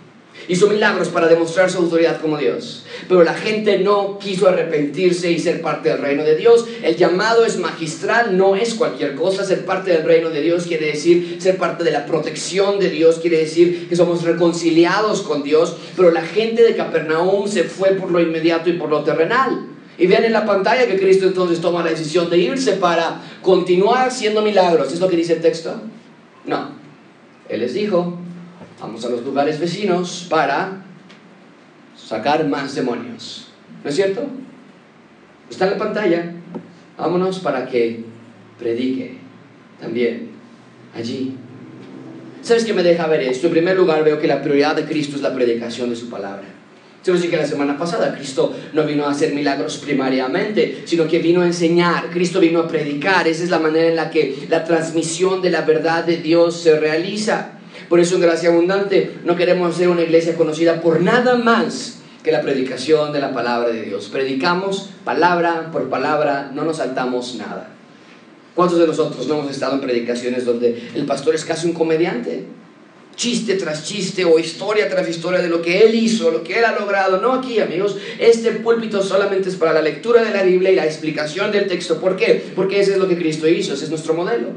Hizo 0.48 0.66
milagros 0.66 1.08
para 1.08 1.28
demostrar 1.28 1.70
su 1.70 1.78
autoridad 1.78 2.20
como 2.20 2.36
Dios. 2.36 2.84
Pero 3.08 3.22
la 3.22 3.34
gente 3.34 3.78
no 3.78 4.18
quiso 4.18 4.48
arrepentirse 4.48 5.30
y 5.30 5.38
ser 5.38 5.60
parte 5.60 5.88
del 5.88 5.98
reino 5.98 6.24
de 6.24 6.36
Dios. 6.36 6.66
El 6.82 6.96
llamado 6.96 7.44
es 7.44 7.58
magistral, 7.58 8.36
no 8.36 8.56
es 8.56 8.74
cualquier 8.74 9.14
cosa. 9.14 9.44
Ser 9.44 9.64
parte 9.64 9.92
del 9.92 10.04
reino 10.04 10.30
de 10.30 10.40
Dios 10.40 10.64
quiere 10.66 10.86
decir 10.86 11.36
ser 11.40 11.58
parte 11.58 11.84
de 11.84 11.92
la 11.92 12.06
protección 12.06 12.80
de 12.80 12.90
Dios, 12.90 13.18
quiere 13.20 13.38
decir 13.38 13.88
que 13.88 13.96
somos 13.96 14.24
reconciliados 14.24 15.22
con 15.22 15.42
Dios. 15.42 15.76
Pero 15.96 16.10
la 16.10 16.22
gente 16.22 16.62
de 16.62 16.74
Capernaum 16.74 17.46
se 17.46 17.64
fue 17.64 17.90
por 17.90 18.10
lo 18.10 18.20
inmediato 18.20 18.68
y 18.68 18.74
por 18.74 18.88
lo 18.88 19.04
terrenal. 19.04 19.68
Y 19.98 20.06
vean 20.06 20.24
en 20.24 20.32
la 20.32 20.46
pantalla 20.46 20.86
que 20.86 20.98
Cristo 20.98 21.26
entonces 21.26 21.60
toma 21.60 21.84
la 21.84 21.90
decisión 21.90 22.28
de 22.30 22.38
irse 22.38 22.72
para 22.72 23.22
continuar 23.42 24.08
haciendo 24.08 24.42
milagros. 24.42 24.92
¿Es 24.92 24.98
lo 24.98 25.08
que 25.08 25.16
dice 25.16 25.34
el 25.34 25.40
texto? 25.40 25.80
No. 26.46 26.70
Él 27.48 27.60
les 27.60 27.74
dijo, 27.74 28.18
Vamos 28.82 29.04
a 29.04 29.10
los 29.10 29.24
lugares 29.24 29.60
vecinos 29.60 30.26
para 30.28 30.82
sacar 31.96 32.48
más 32.48 32.74
demonios. 32.74 33.46
¿No 33.84 33.88
es 33.88 33.94
cierto? 33.94 34.22
Está 35.48 35.66
en 35.66 35.70
la 35.70 35.78
pantalla. 35.78 36.32
Vámonos 36.98 37.38
para 37.38 37.64
que 37.64 38.04
predique 38.58 39.18
también 39.80 40.30
allí. 40.96 41.36
¿Sabes 42.42 42.64
qué 42.64 42.74
me 42.74 42.82
deja 42.82 43.06
ver 43.06 43.20
esto? 43.20 43.46
En 43.46 43.52
primer 43.52 43.76
lugar, 43.76 44.02
veo 44.02 44.18
que 44.18 44.26
la 44.26 44.42
prioridad 44.42 44.74
de 44.74 44.84
Cristo 44.84 45.14
es 45.14 45.22
la 45.22 45.32
predicación 45.32 45.88
de 45.88 45.94
su 45.94 46.10
palabra. 46.10 46.42
Se 47.02 47.30
que 47.30 47.36
la 47.36 47.46
semana 47.46 47.78
pasada 47.78 48.14
Cristo 48.16 48.52
no 48.72 48.84
vino 48.84 49.06
a 49.06 49.10
hacer 49.10 49.32
milagros 49.32 49.78
primariamente, 49.78 50.82
sino 50.86 51.06
que 51.06 51.20
vino 51.20 51.42
a 51.42 51.46
enseñar, 51.46 52.10
Cristo 52.10 52.40
vino 52.40 52.58
a 52.60 52.68
predicar. 52.68 53.28
Esa 53.28 53.44
es 53.44 53.50
la 53.50 53.60
manera 53.60 53.88
en 53.88 53.96
la 53.96 54.10
que 54.10 54.46
la 54.48 54.64
transmisión 54.64 55.40
de 55.40 55.50
la 55.50 55.62
verdad 55.62 56.04
de 56.04 56.16
Dios 56.16 56.60
se 56.60 56.78
realiza. 56.80 57.60
Por 57.92 58.00
eso 58.00 58.14
en 58.14 58.22
Gracia 58.22 58.48
Abundante 58.48 59.18
no 59.22 59.36
queremos 59.36 59.76
ser 59.76 59.90
una 59.90 60.00
iglesia 60.00 60.34
conocida 60.34 60.80
por 60.80 61.02
nada 61.02 61.36
más 61.36 61.98
que 62.24 62.32
la 62.32 62.40
predicación 62.40 63.12
de 63.12 63.20
la 63.20 63.34
palabra 63.34 63.68
de 63.68 63.82
Dios. 63.82 64.08
Predicamos 64.10 64.88
palabra 65.04 65.68
por 65.70 65.90
palabra, 65.90 66.50
no 66.54 66.64
nos 66.64 66.78
saltamos 66.78 67.34
nada. 67.34 67.68
¿Cuántos 68.54 68.78
de 68.78 68.86
nosotros 68.86 69.26
no 69.26 69.40
hemos 69.40 69.50
estado 69.50 69.74
en 69.74 69.82
predicaciones 69.82 70.46
donde 70.46 70.88
el 70.94 71.04
pastor 71.04 71.34
es 71.34 71.44
casi 71.44 71.66
un 71.66 71.74
comediante? 71.74 72.46
chiste 73.14 73.56
tras 73.56 73.84
chiste 73.84 74.24
o 74.24 74.38
historia 74.38 74.88
tras 74.88 75.06
historia 75.06 75.40
de 75.42 75.48
lo 75.50 75.60
que 75.60 75.82
Él 75.84 75.94
hizo, 75.94 76.30
lo 76.30 76.42
que 76.42 76.60
Él 76.60 76.64
ha 76.64 76.72
logrado. 76.72 77.20
No 77.20 77.34
aquí, 77.34 77.60
amigos. 77.60 77.98
Este 78.18 78.52
púlpito 78.52 79.02
solamente 79.02 79.50
es 79.50 79.56
para 79.56 79.74
la 79.74 79.82
lectura 79.82 80.24
de 80.24 80.30
la 80.30 80.44
Biblia 80.44 80.70
y 80.70 80.76
la 80.76 80.86
explicación 80.86 81.52
del 81.52 81.66
texto. 81.66 82.00
¿Por 82.00 82.16
qué? 82.16 82.52
Porque 82.56 82.80
ese 82.80 82.92
es 82.92 82.98
lo 82.98 83.06
que 83.06 83.18
Cristo 83.18 83.46
hizo, 83.46 83.74
ese 83.74 83.84
es 83.84 83.90
nuestro 83.90 84.14
modelo. 84.14 84.48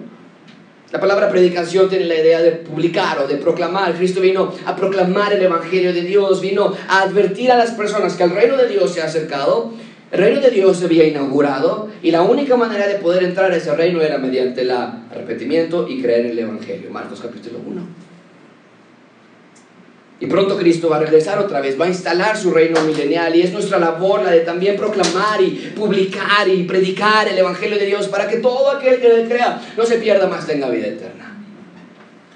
La 0.96 1.02
palabra 1.02 1.30
predicación 1.30 1.90
tiene 1.90 2.06
la 2.06 2.16
idea 2.16 2.42
de 2.42 2.52
publicar 2.54 3.20
o 3.20 3.28
de 3.28 3.36
proclamar. 3.36 3.96
Cristo 3.96 4.22
vino 4.22 4.54
a 4.66 4.78
proclamar 4.78 5.34
el 5.34 5.42
Evangelio 5.42 5.94
de 5.94 6.04
Dios, 6.04 6.40
vino 6.40 6.72
a 6.88 7.02
advertir 7.02 7.52
a 7.52 7.58
las 7.58 7.72
personas 7.72 8.14
que 8.14 8.24
el 8.24 8.30
reino 8.30 8.56
de 8.56 8.70
Dios 8.70 8.94
se 8.94 9.02
ha 9.02 9.06
acercado, 9.08 9.74
el 10.14 10.20
reino 10.22 10.40
de 10.40 10.52
Dios 10.52 10.78
se 10.78 10.86
había 10.86 11.06
inaugurado 11.06 11.90
y 12.02 12.12
la 12.12 12.22
única 12.22 12.56
manera 12.56 12.88
de 12.88 12.96
poder 12.96 13.24
entrar 13.24 13.52
a 13.52 13.58
ese 13.58 13.76
reino 13.76 14.02
era 14.02 14.20
mediante 14.20 14.62
el 14.62 14.72
arrepentimiento 14.72 15.86
y 15.86 16.02
creer 16.02 16.28
en 16.28 16.32
el 16.32 16.40
Evangelio. 16.40 16.90
Marcos 16.92 17.20
capítulo 17.20 17.60
1. 17.68 18.05
Y 20.20 20.28
pronto 20.28 20.58
Cristo 20.58 20.90
va 20.90 20.96
a 20.96 21.00
regresar 21.00 21.40
otra 21.40 21.60
vez, 21.60 21.80
va 21.80 21.86
a 21.86 21.90
instalar 21.90 22.38
su 22.38 22.52
reino 22.52 22.80
milenial 22.82 23.36
y 23.36 23.42
es 23.42 23.52
nuestra 23.52 23.80
labor 23.80 24.24
la 24.24 24.32
de 24.32 24.42
también 24.42 24.78
proclamar 24.78 25.42
y 25.42 25.74
publicar 25.76 26.48
y 26.48 26.64
predicar 26.64 27.28
el 27.28 27.38
Evangelio 27.38 27.78
de 27.78 27.86
Dios 27.86 28.08
para 28.08 28.28
que 28.28 28.38
todo 28.38 28.72
aquel 28.72 29.02
que 29.02 29.10
le 29.10 29.28
crea 29.28 29.62
no 29.76 29.86
se 29.86 29.98
pierda 29.98 30.28
más, 30.28 30.48
tenga 30.48 30.70
vida 30.70 30.88
eterna. 30.88 31.36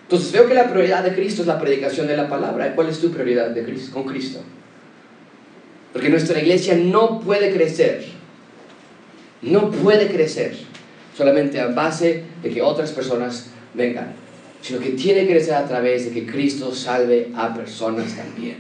Entonces 0.01 0.31
veo 0.33 0.47
que 0.47 0.55
la 0.55 0.69
prioridad 0.69 1.03
de 1.03 1.13
Cristo 1.13 1.41
es 1.41 1.47
la 1.47 1.59
predicación 1.59 2.07
de 2.07 2.17
la 2.17 2.27
palabra. 2.27 2.75
¿Cuál 2.75 2.89
es 2.89 2.99
tu 2.99 3.11
prioridad 3.11 3.51
de 3.51 3.63
Cristo, 3.63 3.93
con 3.93 4.03
Cristo? 4.03 4.41
Porque 5.93 6.09
nuestra 6.09 6.39
iglesia 6.39 6.75
no 6.75 7.21
puede 7.21 7.53
crecer, 7.53 8.05
no 9.41 9.71
puede 9.71 10.07
crecer 10.07 10.57
solamente 11.15 11.61
a 11.61 11.67
base 11.67 12.23
de 12.43 12.49
que 12.49 12.61
otras 12.61 12.91
personas 12.91 13.51
vengan 13.73 14.18
sino 14.61 14.79
que 14.79 14.91
tiene 14.91 15.21
que 15.21 15.33
crecer 15.33 15.55
a 15.55 15.67
través 15.67 16.05
de 16.05 16.11
que 16.11 16.25
Cristo 16.25 16.73
salve 16.73 17.31
a 17.35 17.53
personas 17.53 18.15
también. 18.15 18.57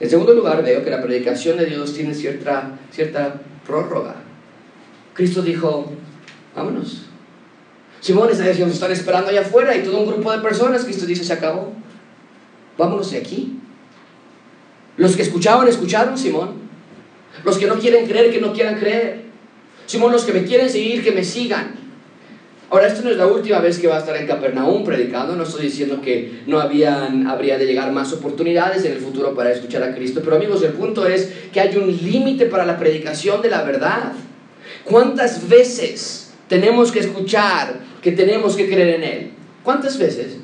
En 0.00 0.10
segundo 0.10 0.34
lugar, 0.34 0.64
veo 0.64 0.82
que 0.82 0.90
la 0.90 1.00
predicación 1.00 1.56
de 1.58 1.66
Dios 1.66 1.94
tiene 1.94 2.12
cierta, 2.12 2.78
cierta 2.90 3.40
prórroga. 3.64 4.16
Cristo 5.14 5.42
dijo, 5.42 5.92
vámonos. 6.56 7.06
Simón 8.00 8.28
está 8.30 8.44
nos 8.44 8.72
están 8.72 8.90
esperando 8.90 9.30
allá 9.30 9.42
afuera 9.42 9.76
y 9.76 9.84
todo 9.84 10.00
un 10.00 10.06
grupo 10.08 10.32
de 10.32 10.38
personas, 10.38 10.84
Cristo 10.84 11.06
dice, 11.06 11.22
se 11.22 11.32
acabó. 11.32 11.72
Vámonos 12.76 13.12
de 13.12 13.18
aquí. 13.18 13.60
Los 14.96 15.14
que 15.14 15.22
escuchaban, 15.22 15.68
escucharon, 15.68 16.18
Simón. 16.18 16.54
Los 17.44 17.58
que 17.58 17.66
no 17.66 17.78
quieren 17.78 18.06
creer, 18.06 18.32
que 18.32 18.40
no 18.40 18.52
quieran 18.52 18.80
creer. 18.80 19.22
Simón, 19.86 20.10
los 20.10 20.24
que 20.24 20.32
me 20.32 20.44
quieren 20.44 20.68
seguir, 20.68 21.04
que 21.04 21.12
me 21.12 21.22
sigan. 21.22 21.81
Ahora, 22.72 22.86
esto 22.86 23.02
no 23.02 23.10
es 23.10 23.18
la 23.18 23.26
última 23.26 23.58
vez 23.58 23.78
que 23.78 23.86
va 23.86 23.96
a 23.96 23.98
estar 23.98 24.16
en 24.16 24.26
Capernaum 24.26 24.82
predicando, 24.82 25.36
no 25.36 25.42
estoy 25.42 25.66
diciendo 25.66 26.00
que 26.00 26.40
no 26.46 26.58
habían, 26.58 27.26
habría 27.26 27.58
de 27.58 27.66
llegar 27.66 27.92
más 27.92 28.14
oportunidades 28.14 28.82
en 28.86 28.92
el 28.92 28.98
futuro 28.98 29.34
para 29.34 29.52
escuchar 29.52 29.82
a 29.82 29.94
Cristo, 29.94 30.22
pero 30.24 30.36
amigos, 30.36 30.62
el 30.62 30.72
punto 30.72 31.06
es 31.06 31.30
que 31.52 31.60
hay 31.60 31.76
un 31.76 31.86
límite 31.86 32.46
para 32.46 32.64
la 32.64 32.78
predicación 32.78 33.42
de 33.42 33.50
la 33.50 33.62
verdad. 33.62 34.14
¿Cuántas 34.84 35.46
veces 35.50 36.32
tenemos 36.48 36.90
que 36.90 37.00
escuchar 37.00 37.78
que 38.00 38.12
tenemos 38.12 38.56
que 38.56 38.66
creer 38.66 38.94
en 38.94 39.04
Él? 39.04 39.30
¿Cuántas 39.62 39.98
veces? 39.98 40.38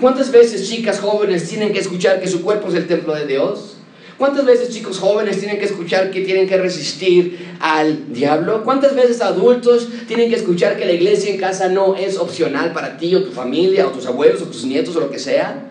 ¿Cuántas 0.00 0.30
veces 0.30 0.70
chicas 0.70 1.00
jóvenes 1.00 1.48
tienen 1.48 1.72
que 1.72 1.80
escuchar 1.80 2.20
que 2.20 2.28
su 2.28 2.42
cuerpo 2.42 2.68
es 2.68 2.74
el 2.74 2.86
templo 2.86 3.12
de 3.12 3.26
Dios? 3.26 3.75
¿Cuántas 4.18 4.46
veces 4.46 4.70
chicos 4.70 4.98
jóvenes 4.98 5.38
tienen 5.38 5.58
que 5.58 5.66
escuchar 5.66 6.10
que 6.10 6.22
tienen 6.22 6.48
que 6.48 6.56
resistir 6.56 7.54
al 7.60 8.14
diablo? 8.14 8.64
¿Cuántas 8.64 8.96
veces 8.96 9.20
adultos 9.20 9.88
tienen 10.08 10.30
que 10.30 10.36
escuchar 10.36 10.78
que 10.78 10.86
la 10.86 10.92
iglesia 10.92 11.34
en 11.34 11.38
casa 11.38 11.68
no 11.68 11.94
es 11.96 12.16
opcional 12.16 12.72
para 12.72 12.96
ti 12.96 13.14
o 13.14 13.22
tu 13.22 13.32
familia 13.32 13.86
o 13.86 13.90
tus 13.90 14.06
abuelos 14.06 14.40
o 14.40 14.46
tus 14.46 14.64
nietos 14.64 14.96
o 14.96 15.00
lo 15.00 15.10
que 15.10 15.18
sea? 15.18 15.68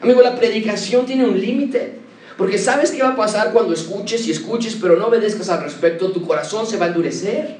Amigo, 0.00 0.22
la 0.22 0.34
predicación 0.34 1.04
tiene 1.04 1.26
un 1.26 1.38
límite. 1.38 2.00
Porque 2.38 2.56
sabes 2.56 2.90
qué 2.90 3.02
va 3.02 3.10
a 3.10 3.16
pasar 3.16 3.52
cuando 3.52 3.74
escuches 3.74 4.26
y 4.26 4.30
escuches, 4.30 4.78
pero 4.80 4.96
no 4.96 5.08
obedezcas 5.08 5.50
al 5.50 5.62
respecto, 5.62 6.10
tu 6.10 6.26
corazón 6.26 6.66
se 6.66 6.78
va 6.78 6.86
a 6.86 6.88
endurecer. 6.88 7.56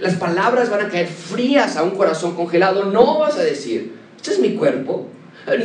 Las 0.00 0.16
palabras 0.16 0.68
van 0.68 0.84
a 0.84 0.88
caer 0.90 1.06
frías 1.06 1.78
a 1.78 1.82
un 1.82 1.92
corazón 1.92 2.34
congelado. 2.34 2.84
No 2.84 3.20
vas 3.20 3.38
a 3.38 3.42
decir, 3.42 3.94
este 4.16 4.32
es 4.32 4.38
mi 4.38 4.54
cuerpo. 4.54 5.06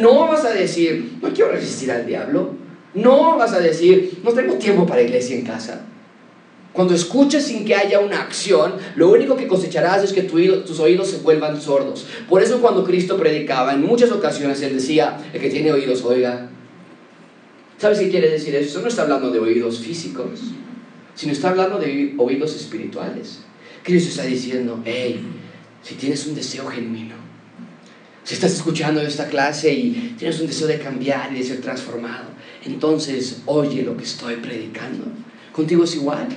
No 0.02 0.28
vas 0.28 0.46
a 0.46 0.52
decir, 0.52 1.18
no 1.22 1.30
quiero 1.34 1.52
resistir 1.52 1.92
al 1.92 2.06
diablo. 2.06 2.69
No 2.94 3.38
vas 3.38 3.54
a 3.54 3.60
decir, 3.60 4.20
no 4.24 4.32
tengo 4.32 4.56
tiempo 4.56 4.86
para 4.86 5.02
iglesia 5.02 5.36
en 5.36 5.46
casa. 5.46 5.86
Cuando 6.72 6.94
escuches 6.94 7.46
sin 7.46 7.66
que 7.66 7.76
haya 7.76 8.00
una 8.00 8.22
acción, 8.22 8.74
lo 8.96 9.10
único 9.10 9.36
que 9.36 9.48
cosecharás 9.48 10.04
es 10.04 10.14
que 10.14 10.24
tus 10.24 10.80
oídos 10.80 11.10
se 11.10 11.18
vuelvan 11.18 11.60
sordos. 11.60 12.06
Por 12.28 12.42
eso 12.44 12.62
cuando 12.62 12.84
Cristo 12.84 13.18
predicaba, 13.18 13.74
en 13.74 13.82
muchas 13.82 14.12
ocasiones 14.12 14.62
Él 14.62 14.76
decía, 14.76 15.18
el 15.34 15.42
que 15.42 15.50
tiene 15.50 15.72
oídos, 15.72 16.04
oiga. 16.04 16.50
¿Sabes 17.78 18.00
qué 18.00 18.10
quiere 18.10 18.30
decir 18.30 18.56
eso? 18.56 18.82
No 18.82 18.88
está 18.88 19.04
hablando 19.04 19.32
de 19.32 19.40
oídos 19.40 19.80
físicos, 19.80 20.40
sino 21.16 21.32
está 21.32 21.50
hablando 21.50 21.80
de 21.80 22.14
oídos 22.18 22.56
espirituales. 22.56 23.40
Cristo 23.84 24.10
está 24.10 24.24
diciendo, 24.24 24.82
hey, 24.86 25.22
si 25.82 25.96
tienes 25.96 26.26
un 26.28 26.36
deseo 26.36 26.68
genuino, 26.68 27.16
si 28.24 28.36
estás 28.36 28.54
escuchando 28.54 29.02
esta 29.02 29.28
clase 29.28 29.74
y 29.74 30.16
tienes 30.18 30.40
un 30.40 30.48
deseo 30.48 30.68
de 30.68 30.78
cambiar 30.78 31.32
y 31.34 31.40
de 31.40 31.44
ser 31.44 31.62
transformado, 31.62 32.29
entonces 32.66 33.42
oye 33.46 33.84
lo 33.84 33.96
que 33.98 34.04
estoy 34.04 34.36
predicando. 34.36 35.06
Contigo 35.54 35.84
es 35.84 35.96
igual. 35.96 36.28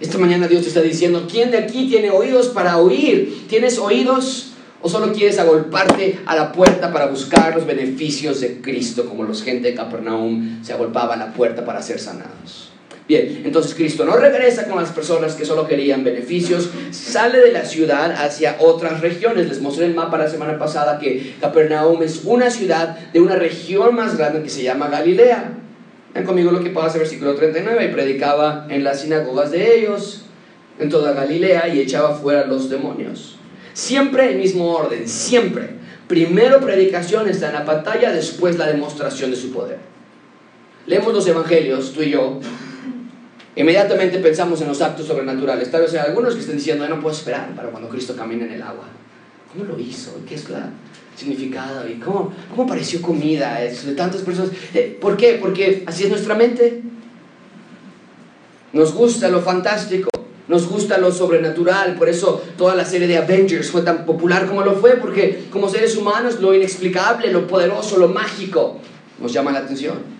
Esta 0.00 0.18
mañana 0.18 0.48
Dios 0.48 0.62
te 0.62 0.68
está 0.68 0.80
diciendo, 0.80 1.26
¿quién 1.30 1.50
de 1.50 1.58
aquí 1.58 1.88
tiene 1.88 2.10
oídos 2.10 2.48
para 2.48 2.78
oír? 2.78 3.46
¿Tienes 3.48 3.78
oídos 3.78 4.52
o 4.80 4.88
solo 4.88 5.12
quieres 5.12 5.38
agolparte 5.38 6.20
a 6.24 6.34
la 6.34 6.52
puerta 6.52 6.92
para 6.92 7.06
buscar 7.06 7.54
los 7.54 7.66
beneficios 7.66 8.40
de 8.40 8.60
Cristo 8.62 9.04
como 9.06 9.24
los 9.24 9.42
gente 9.42 9.68
de 9.68 9.74
Capernaum 9.74 10.62
se 10.62 10.72
agolpaban 10.72 11.20
a 11.20 11.26
la 11.26 11.32
puerta 11.34 11.64
para 11.64 11.82
ser 11.82 11.98
sanados? 11.98 12.70
Bien, 13.10 13.42
entonces 13.44 13.74
Cristo 13.74 14.04
no 14.04 14.16
regresa 14.16 14.68
con 14.68 14.80
las 14.80 14.92
personas 14.92 15.34
que 15.34 15.44
solo 15.44 15.66
querían 15.66 16.04
beneficios, 16.04 16.70
sale 16.92 17.40
de 17.40 17.50
la 17.50 17.64
ciudad 17.64 18.12
hacia 18.12 18.54
otras 18.60 19.00
regiones. 19.00 19.48
Les 19.48 19.60
mostré 19.60 19.86
el 19.86 19.94
mapa 19.94 20.16
la 20.16 20.28
semana 20.28 20.56
pasada 20.60 21.00
que 21.00 21.34
Capernaum 21.40 22.00
es 22.04 22.20
una 22.24 22.50
ciudad 22.50 22.96
de 23.12 23.20
una 23.20 23.34
región 23.34 23.96
más 23.96 24.16
grande 24.16 24.44
que 24.44 24.48
se 24.48 24.62
llama 24.62 24.88
Galilea. 24.88 25.59
Ven 26.14 26.24
conmigo 26.24 26.50
lo 26.50 26.62
que 26.62 26.70
pasa, 26.70 26.98
versículo 26.98 27.34
39, 27.34 27.84
y 27.84 27.88
predicaba 27.88 28.66
en 28.68 28.82
las 28.84 29.00
sinagogas 29.00 29.50
de 29.50 29.78
ellos, 29.78 30.24
en 30.78 30.88
toda 30.88 31.12
Galilea, 31.12 31.68
y 31.68 31.80
echaba 31.80 32.14
fuera 32.14 32.46
los 32.46 32.68
demonios. 32.68 33.36
Siempre 33.72 34.30
el 34.32 34.38
mismo 34.38 34.72
orden, 34.74 35.08
siempre. 35.08 35.70
Primero 36.08 36.60
predicación 36.60 37.28
está 37.28 37.48
en 37.48 37.54
la 37.54 37.64
pantalla, 37.64 38.12
después 38.12 38.58
la 38.58 38.66
demostración 38.66 39.30
de 39.30 39.36
su 39.36 39.52
poder. 39.52 39.78
Leemos 40.86 41.14
los 41.14 41.26
evangelios, 41.28 41.92
tú 41.92 42.02
y 42.02 42.10
yo, 42.10 42.40
Inmediatamente 43.56 44.18
pensamos 44.20 44.60
en 44.60 44.68
los 44.68 44.80
actos 44.80 45.06
sobrenaturales. 45.06 45.70
Tal 45.70 45.82
vez 45.82 45.92
hay 45.94 45.98
algunos 45.98 46.34
que 46.34 46.40
estén 46.40 46.56
diciendo, 46.56 46.88
no 46.88 47.00
puedo 47.00 47.14
esperar 47.14 47.54
para 47.54 47.68
cuando 47.70 47.88
Cristo 47.88 48.14
camine 48.16 48.44
en 48.44 48.52
el 48.52 48.62
agua. 48.62 48.84
¿Cómo 49.52 49.64
lo 49.64 49.78
hizo? 49.78 50.12
¿Qué 50.26 50.36
es 50.36 50.46
el 50.48 50.56
significado? 51.16 51.88
¿Y 51.88 51.94
cómo, 51.94 52.32
cómo 52.50 52.66
pareció 52.66 53.02
comida 53.02 53.58
de 53.60 53.92
tantas 53.94 54.22
personas? 54.22 54.50
Eh, 54.74 54.98
¿Por 55.00 55.16
qué? 55.16 55.38
Porque 55.40 55.84
así 55.86 56.04
es 56.04 56.10
nuestra 56.10 56.34
mente. 56.34 56.82
Nos 58.72 58.94
gusta 58.94 59.28
lo 59.28 59.40
fantástico, 59.40 60.10
nos 60.46 60.68
gusta 60.68 60.98
lo 60.98 61.10
sobrenatural. 61.10 61.96
Por 61.96 62.08
eso 62.08 62.42
toda 62.56 62.74
la 62.74 62.84
serie 62.84 63.08
de 63.08 63.16
Avengers 63.16 63.70
fue 63.70 63.82
tan 63.82 64.06
popular 64.06 64.46
como 64.46 64.62
lo 64.62 64.76
fue, 64.76 64.96
porque 64.96 65.46
como 65.50 65.68
seres 65.68 65.96
humanos 65.96 66.40
lo 66.40 66.54
inexplicable, 66.54 67.32
lo 67.32 67.46
poderoso, 67.46 67.98
lo 67.98 68.08
mágico 68.08 68.78
nos 69.20 69.32
llama 69.32 69.52
la 69.52 69.60
atención. 69.60 70.19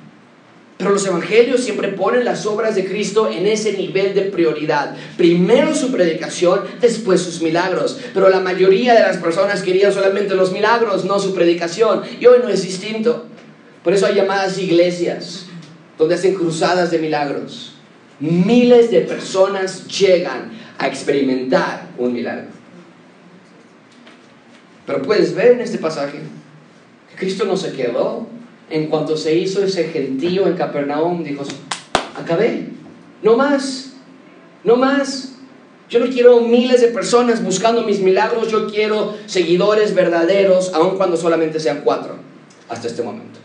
Pero 0.81 0.93
los 0.93 1.07
evangelios 1.07 1.61
siempre 1.61 1.89
ponen 1.89 2.25
las 2.25 2.47
obras 2.47 2.75
de 2.75 2.87
Cristo 2.87 3.31
en 3.31 3.47
ese 3.47 3.75
nivel 3.75 4.15
de 4.15 4.23
prioridad. 4.23 4.97
Primero 5.19 5.75
su 5.75 5.93
predicación, 5.93 6.63
después 6.81 7.21
sus 7.21 7.43
milagros. 7.43 8.01
Pero 8.15 8.31
la 8.31 8.41
mayoría 8.41 8.95
de 8.95 9.01
las 9.01 9.19
personas 9.19 9.63
querían 9.63 9.93
solamente 9.93 10.35
los 10.35 10.53
milagros, 10.53 11.05
no 11.05 11.19
su 11.19 11.35
predicación. 11.35 12.01
Y 12.19 12.25
hoy 12.25 12.39
no 12.43 12.49
es 12.49 12.63
distinto. 12.63 13.27
Por 13.85 13.93
eso 13.93 14.07
hay 14.07 14.15
llamadas 14.15 14.57
iglesias, 14.57 15.45
donde 15.99 16.15
hacen 16.15 16.35
cruzadas 16.35 16.91
de 16.91 16.99
milagros. 16.99 17.75
Miles 18.19 18.91
de 18.91 19.03
personas 19.03 19.87
llegan 19.87 20.51
a 20.79 20.87
experimentar 20.87 21.89
un 21.99 22.15
milagro. 22.15 22.47
Pero 24.87 25.03
puedes 25.03 25.35
ver 25.35 25.53
en 25.53 25.61
este 25.61 25.77
pasaje 25.77 26.21
que 27.11 27.17
Cristo 27.17 27.45
no 27.45 27.59
se 27.59 27.73
quedó 27.73 28.40
en 28.71 28.87
cuanto 28.87 29.17
se 29.17 29.35
hizo 29.35 29.63
ese 29.63 29.85
gentío 29.85 30.47
en 30.47 30.55
Capernaum, 30.55 31.23
dijo, 31.25 31.43
acabé, 32.17 32.69
no 33.23 33.37
más, 33.37 33.95
no 34.65 34.77
más. 34.77 35.35
Yo 35.89 35.99
no 35.99 36.07
quiero 36.07 36.41
miles 36.43 36.81
de 36.81 36.89
personas 36.89 37.43
buscando 37.43 37.83
mis 37.83 38.01
milagros, 38.01 38.51
yo 38.51 38.69
quiero 38.71 39.17
seguidores 39.27 39.95
verdaderos, 39.95 40.73
aun 40.73 40.97
cuando 40.97 41.17
solamente 41.17 41.59
sean 41.59 41.81
cuatro, 41.83 42.17
hasta 42.69 42.87
este 42.87 43.03
momento. 43.03 43.41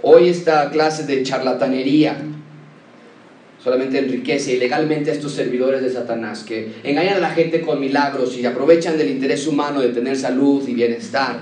Hoy 0.00 0.28
esta 0.28 0.70
clase 0.70 1.04
de 1.04 1.22
charlatanería 1.22 2.16
solamente 3.62 3.98
enriquece 3.98 4.54
ilegalmente 4.54 5.10
a 5.10 5.14
estos 5.14 5.32
servidores 5.32 5.82
de 5.82 5.90
Satanás 5.90 6.44
que 6.44 6.76
engañan 6.84 7.16
a 7.16 7.20
la 7.20 7.30
gente 7.30 7.60
con 7.60 7.80
milagros 7.80 8.38
y 8.38 8.46
aprovechan 8.46 8.96
del 8.96 9.10
interés 9.10 9.46
humano 9.46 9.82
de 9.82 9.88
tener 9.88 10.16
salud 10.16 10.66
y 10.66 10.72
bienestar. 10.72 11.40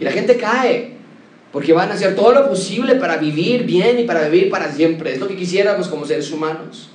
Y 0.00 0.04
la 0.04 0.10
gente 0.10 0.36
cae, 0.36 0.99
porque 1.52 1.72
van 1.72 1.90
a 1.90 1.94
hacer 1.94 2.14
todo 2.14 2.32
lo 2.32 2.48
posible 2.48 2.94
para 2.96 3.16
vivir 3.16 3.64
bien 3.64 3.98
y 3.98 4.04
para 4.04 4.28
vivir 4.28 4.50
para 4.50 4.70
siempre. 4.70 5.12
Es 5.12 5.20
lo 5.20 5.26
que 5.26 5.36
quisiéramos 5.36 5.88
como 5.88 6.06
seres 6.06 6.30
humanos. 6.30 6.90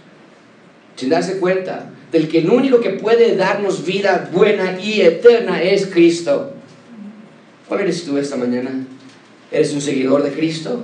Sin 0.96 1.10
darse 1.10 1.40
cuenta 1.40 1.92
del 2.12 2.30
que 2.30 2.40
el 2.40 2.50
único 2.50 2.80
que 2.80 2.92
puede 2.92 3.36
darnos 3.36 3.86
vida 3.86 4.30
buena 4.32 4.80
y 4.80 5.02
eterna 5.02 5.62
es 5.62 5.88
Cristo. 5.88 6.54
¿Cuál 7.68 7.82
eres 7.82 8.06
tú 8.06 8.18
esta 8.18 8.38
mañana? 8.38 8.86
¿Eres 9.52 9.74
un 9.74 9.82
seguidor 9.82 10.24
de 10.24 10.32
Cristo 10.32 10.84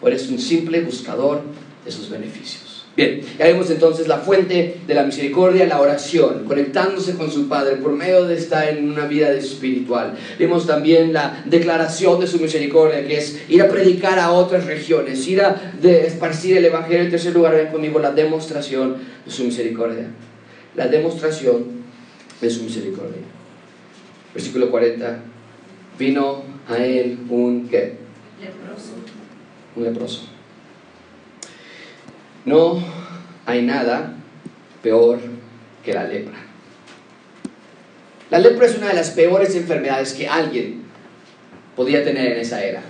o 0.00 0.08
eres 0.08 0.28
un 0.28 0.38
simple 0.38 0.80
buscador 0.80 1.42
de 1.84 1.92
sus 1.92 2.08
beneficios? 2.08 2.69
Bien, 3.00 3.22
ya 3.38 3.46
vemos 3.46 3.70
entonces 3.70 4.08
la 4.08 4.18
fuente 4.18 4.76
de 4.86 4.94
la 4.94 5.04
misericordia, 5.04 5.64
la 5.64 5.80
oración, 5.80 6.44
conectándose 6.44 7.14
con 7.14 7.30
su 7.30 7.48
Padre 7.48 7.76
por 7.76 7.92
medio 7.92 8.26
de 8.26 8.36
estar 8.36 8.68
en 8.68 8.90
una 8.90 9.06
vida 9.06 9.32
espiritual. 9.32 10.18
Vemos 10.38 10.66
también 10.66 11.14
la 11.14 11.42
declaración 11.46 12.20
de 12.20 12.26
su 12.26 12.38
misericordia, 12.38 13.06
que 13.06 13.16
es 13.16 13.40
ir 13.48 13.62
a 13.62 13.68
predicar 13.68 14.18
a 14.18 14.32
otras 14.32 14.66
regiones, 14.66 15.26
ir 15.26 15.40
a 15.40 15.72
esparcir 15.82 16.58
el 16.58 16.66
Evangelio. 16.66 17.04
En 17.04 17.10
tercer 17.10 17.32
lugar, 17.32 17.54
ven 17.54 17.68
conmigo 17.68 17.98
la 18.00 18.12
demostración 18.12 18.98
de 19.24 19.32
su 19.32 19.44
misericordia. 19.44 20.08
La 20.76 20.86
demostración 20.86 21.64
de 22.38 22.50
su 22.50 22.64
misericordia. 22.64 23.22
Versículo 24.34 24.70
40. 24.70 25.20
Vino 25.98 26.42
a 26.68 26.76
él 26.76 27.18
un 27.30 27.66
¿qué? 27.66 27.94
Leproso. 28.42 28.92
Un 29.74 29.84
leproso. 29.84 30.29
No 32.44 32.82
hay 33.46 33.62
nada 33.62 34.14
peor 34.82 35.18
que 35.84 35.92
la 35.92 36.04
lepra. 36.04 36.38
La 38.30 38.38
lepra 38.38 38.66
es 38.66 38.76
una 38.76 38.88
de 38.88 38.94
las 38.94 39.10
peores 39.10 39.54
enfermedades 39.56 40.12
que 40.12 40.28
alguien 40.28 40.82
podía 41.76 42.04
tener 42.04 42.32
en 42.32 42.38
esa 42.38 42.62
era. 42.62 42.82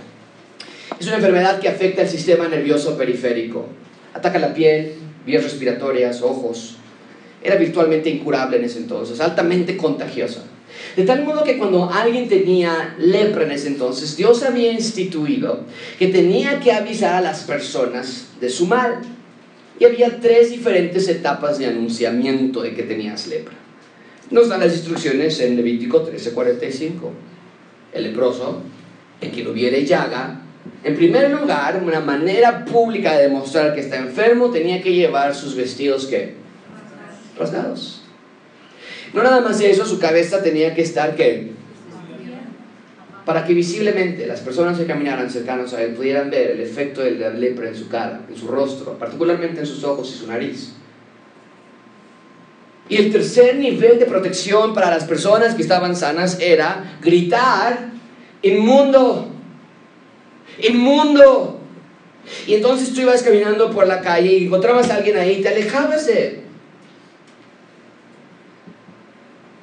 Es 0.98 1.06
una 1.06 1.16
enfermedad 1.16 1.60
que 1.60 1.68
afecta 1.68 2.02
el 2.02 2.08
sistema 2.08 2.48
nervioso 2.48 2.96
periférico. 2.96 3.66
Ataca 4.12 4.38
la 4.38 4.52
piel, 4.52 4.94
vías 5.24 5.42
respiratorias, 5.42 6.22
ojos. 6.22 6.76
Era 7.42 7.56
virtualmente 7.56 8.10
incurable 8.10 8.58
en 8.58 8.64
ese 8.64 8.78
entonces, 8.78 9.18
altamente 9.20 9.76
contagiosa. 9.76 10.44
De 10.96 11.04
tal 11.04 11.24
modo 11.24 11.42
que 11.42 11.56
cuando 11.56 11.90
alguien 11.90 12.28
tenía 12.28 12.94
lepra 12.98 13.44
en 13.44 13.52
ese 13.52 13.68
entonces, 13.68 14.16
Dios 14.16 14.42
había 14.42 14.72
instituido 14.72 15.60
que 15.98 16.08
tenía 16.08 16.60
que 16.60 16.72
avisar 16.72 17.14
a 17.14 17.20
las 17.20 17.42
personas 17.42 18.26
de 18.40 18.50
su 18.50 18.66
mal. 18.66 19.00
Y 19.80 19.86
había 19.86 20.20
tres 20.20 20.50
diferentes 20.50 21.08
etapas 21.08 21.58
de 21.58 21.66
anunciamiento 21.66 22.62
de 22.62 22.74
que 22.74 22.84
tenías 22.84 23.26
lepra. 23.26 23.54
Nos 24.30 24.48
dan 24.48 24.60
las 24.60 24.74
instrucciones 24.74 25.40
en 25.40 25.56
Levítico 25.56 26.06
13:45. 26.06 27.10
El 27.92 28.04
leproso, 28.04 28.62
en 29.20 29.30
quien 29.30 29.48
hubiere 29.48 29.84
llaga, 29.84 30.42
en 30.84 30.94
primer 30.96 31.30
lugar, 31.30 31.82
una 31.82 32.00
manera 32.00 32.64
pública 32.64 33.16
de 33.16 33.24
demostrar 33.24 33.74
que 33.74 33.80
está 33.80 33.96
enfermo, 33.96 34.50
tenía 34.50 34.82
que 34.82 34.92
llevar 34.92 35.34
sus 35.34 35.56
vestidos 35.56 36.06
que 36.06 36.34
rasgados. 37.38 38.02
No 39.14 39.22
nada 39.22 39.40
más 39.40 39.60
eso, 39.60 39.86
su 39.86 39.98
cabeza 39.98 40.42
tenía 40.42 40.74
que 40.74 40.82
estar 40.82 41.16
que 41.16 41.52
para 43.30 43.44
que 43.44 43.54
visiblemente 43.54 44.26
las 44.26 44.40
personas 44.40 44.76
que 44.76 44.86
caminaran 44.86 45.30
cercanos 45.30 45.72
a 45.72 45.80
él 45.80 45.92
pudieran 45.92 46.30
ver 46.30 46.50
el 46.50 46.60
efecto 46.62 47.00
de 47.00 47.12
la 47.12 47.30
lepra 47.30 47.68
en 47.68 47.76
su 47.76 47.88
cara, 47.88 48.22
en 48.28 48.36
su 48.36 48.48
rostro, 48.48 48.98
particularmente 48.98 49.60
en 49.60 49.66
sus 49.66 49.84
ojos 49.84 50.12
y 50.12 50.18
su 50.18 50.26
nariz. 50.26 50.72
Y 52.88 52.96
el 52.96 53.12
tercer 53.12 53.54
nivel 53.54 54.00
de 54.00 54.06
protección 54.06 54.74
para 54.74 54.90
las 54.90 55.04
personas 55.04 55.54
que 55.54 55.62
estaban 55.62 55.94
sanas 55.94 56.40
era 56.40 56.98
gritar, 57.00 57.90
inmundo, 58.42 59.28
inmundo. 60.60 61.60
Y 62.48 62.54
entonces 62.54 62.92
tú 62.92 63.02
ibas 63.02 63.22
caminando 63.22 63.70
por 63.70 63.86
la 63.86 64.00
calle 64.00 64.38
y 64.38 64.46
encontrabas 64.46 64.90
a 64.90 64.96
alguien 64.96 65.16
ahí 65.16 65.40
te 65.40 65.50
alejabas 65.50 66.04
de 66.08 66.26
él. 66.26 66.40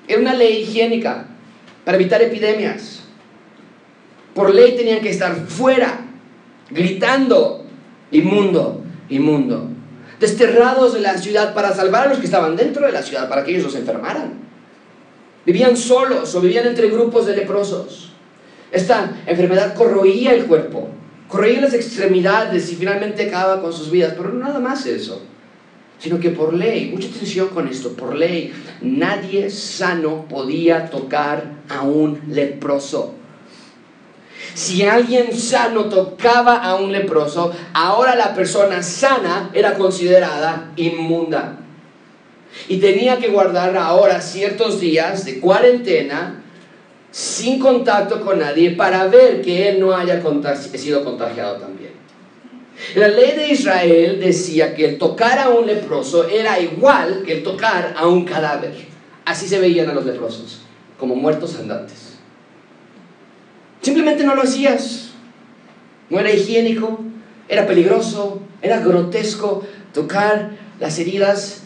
Era 0.07 0.21
una 0.21 0.33
ley 0.35 0.61
higiénica 0.61 1.27
para 1.83 1.97
evitar 1.97 2.21
epidemias 2.21 3.03
por 4.37 4.53
ley 4.53 4.75
tenían 4.75 5.01
que 5.01 5.09
estar 5.09 5.35
fuera, 5.47 5.99
gritando, 6.69 7.65
inmundo, 8.11 8.83
inmundo, 9.09 9.67
desterrados 10.19 10.93
de 10.93 10.99
la 10.99 11.17
ciudad 11.17 11.55
para 11.55 11.73
salvar 11.73 12.05
a 12.05 12.09
los 12.09 12.19
que 12.19 12.25
estaban 12.25 12.55
dentro 12.55 12.85
de 12.85 12.91
la 12.91 13.01
ciudad, 13.01 13.27
para 13.27 13.43
que 13.43 13.49
ellos 13.49 13.63
no 13.63 13.71
se 13.71 13.79
enfermaran. 13.79 14.33
Vivían 15.43 15.75
solos 15.75 16.35
o 16.35 16.41
vivían 16.41 16.67
entre 16.67 16.87
grupos 16.87 17.25
de 17.25 17.35
leprosos. 17.35 18.11
Esta 18.71 19.17
enfermedad 19.25 19.73
corroía 19.73 20.35
el 20.35 20.45
cuerpo, 20.45 20.87
corroía 21.27 21.61
las 21.61 21.73
extremidades 21.73 22.71
y 22.71 22.75
finalmente 22.75 23.27
acababa 23.27 23.59
con 23.59 23.73
sus 23.73 23.89
vidas, 23.89 24.13
pero 24.15 24.29
no 24.29 24.45
nada 24.45 24.59
más 24.59 24.85
eso 24.85 25.23
sino 25.99 26.19
que 26.19 26.29
por 26.29 26.53
ley, 26.53 26.91
mucha 26.91 27.07
atención 27.07 27.47
con 27.47 27.67
esto, 27.67 27.93
por 27.93 28.15
ley, 28.15 28.53
nadie 28.81 29.49
sano 29.49 30.27
podía 30.29 30.91
tocar 30.91 31.53
a 31.69 31.81
un 31.81 32.21
leproso. 32.29 33.16
Si 34.57 34.81
alguien 34.81 35.37
sano 35.37 35.85
tocaba 35.85 36.55
a 36.55 36.73
un 36.77 36.91
leproso, 36.91 37.53
ahora 37.73 38.15
la 38.15 38.33
persona 38.33 38.81
sana 38.81 39.51
era 39.53 39.75
considerada 39.75 40.71
inmunda. 40.77 41.59
Y 42.67 42.77
tenía 42.77 43.19
que 43.19 43.27
guardar 43.27 43.77
ahora 43.77 44.19
ciertos 44.19 44.79
días 44.79 45.25
de 45.25 45.39
cuarentena 45.39 46.43
sin 47.11 47.59
contacto 47.59 48.21
con 48.21 48.39
nadie 48.39 48.71
para 48.71 49.05
ver 49.05 49.43
que 49.43 49.69
él 49.69 49.79
no 49.79 49.95
haya 49.95 50.23
sido 50.73 51.03
contagiado 51.03 51.57
también. 51.57 51.91
La 52.95 53.09
ley 53.09 53.33
de 53.33 53.49
Israel 53.49 54.19
decía 54.19 54.73
que 54.73 54.85
el 54.85 54.97
tocar 54.97 55.37
a 55.37 55.49
un 55.49 55.67
leproso 55.67 56.27
era 56.27 56.59
igual 56.59 57.21
que 57.23 57.33
el 57.33 57.43
tocar 57.43 57.93
a 57.95 58.07
un 58.07 58.25
cadáver. 58.25 58.73
Así 59.23 59.47
se 59.47 59.59
veían 59.59 59.87
a 59.91 59.93
los 59.93 60.03
leprosos, 60.03 60.61
como 60.97 61.15
muertos 61.15 61.55
andantes. 61.59 62.06
Simplemente 63.87 64.25
no 64.25 64.35
lo 64.35 64.41
hacías. 64.41 65.11
No 66.09 66.19
era 66.19 66.29
higiénico, 66.29 66.99
era 67.47 67.65
peligroso, 67.65 68.41
era 68.61 68.81
grotesco 68.81 69.65
tocar 69.93 70.57
las 70.77 70.99
heridas 70.99 71.61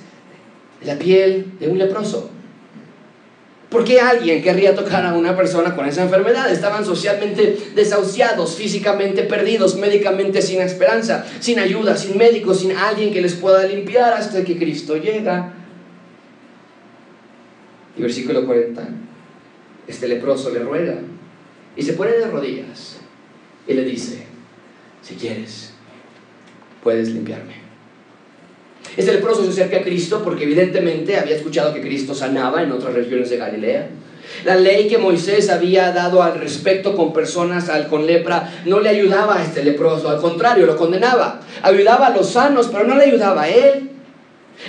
la 0.83 0.99
piel 0.99 1.53
de 1.59 1.67
un 1.67 1.79
leproso. 1.79 2.29
¿Por 3.71 3.83
qué 3.83 3.99
alguien 3.99 4.43
querría 4.43 4.75
tocar 4.75 5.03
a 5.03 5.15
una 5.15 5.35
persona 5.35 5.75
con 5.75 5.87
esa 5.87 6.03
enfermedad? 6.03 6.51
Estaban 6.51 6.85
socialmente 6.85 7.57
desahuciados, 7.73 8.55
físicamente 8.55 9.23
perdidos, 9.23 9.75
médicamente 9.75 10.43
sin 10.43 10.61
esperanza, 10.61 11.25
sin 11.39 11.57
ayuda, 11.57 11.97
sin 11.97 12.19
médicos, 12.19 12.59
sin 12.59 12.73
alguien 12.73 13.11
que 13.11 13.21
les 13.23 13.33
pueda 13.33 13.65
limpiar 13.65 14.13
hasta 14.13 14.43
que 14.43 14.59
Cristo 14.59 14.95
llega. 14.95 15.53
Y 17.97 18.01
versículo 18.03 18.45
40, 18.45 18.89
este 19.87 20.07
leproso 20.07 20.51
le 20.51 20.59
ruega, 20.59 20.99
y 21.75 21.81
se 21.83 21.93
pone 21.93 22.11
de 22.11 22.27
rodillas 22.27 22.97
y 23.67 23.73
le 23.73 23.83
dice, 23.83 24.25
si 25.01 25.15
quieres, 25.15 25.73
puedes 26.83 27.09
limpiarme. 27.09 27.61
Este 28.97 29.13
leproso 29.13 29.43
se 29.43 29.51
acerca 29.51 29.77
a 29.77 29.83
Cristo 29.83 30.21
porque 30.23 30.43
evidentemente 30.43 31.17
había 31.17 31.35
escuchado 31.35 31.73
que 31.73 31.81
Cristo 31.81 32.13
sanaba 32.13 32.61
en 32.61 32.71
otras 32.71 32.93
regiones 32.93 33.29
de 33.29 33.37
Galilea. 33.37 33.89
La 34.43 34.55
ley 34.55 34.87
que 34.87 34.97
Moisés 34.97 35.49
había 35.49 35.91
dado 35.91 36.21
al 36.21 36.39
respecto 36.39 36.95
con 36.95 37.13
personas 37.13 37.69
con 37.89 38.05
lepra 38.05 38.61
no 38.65 38.79
le 38.79 38.89
ayudaba 38.89 39.37
a 39.37 39.43
este 39.43 39.63
leproso, 39.63 40.09
al 40.09 40.19
contrario, 40.19 40.65
lo 40.65 40.75
condenaba. 40.75 41.41
Ayudaba 41.61 42.07
a 42.07 42.15
los 42.15 42.31
sanos, 42.31 42.69
pero 42.71 42.85
no 42.85 42.95
le 42.95 43.05
ayudaba 43.05 43.43
a 43.43 43.49
él. 43.49 43.90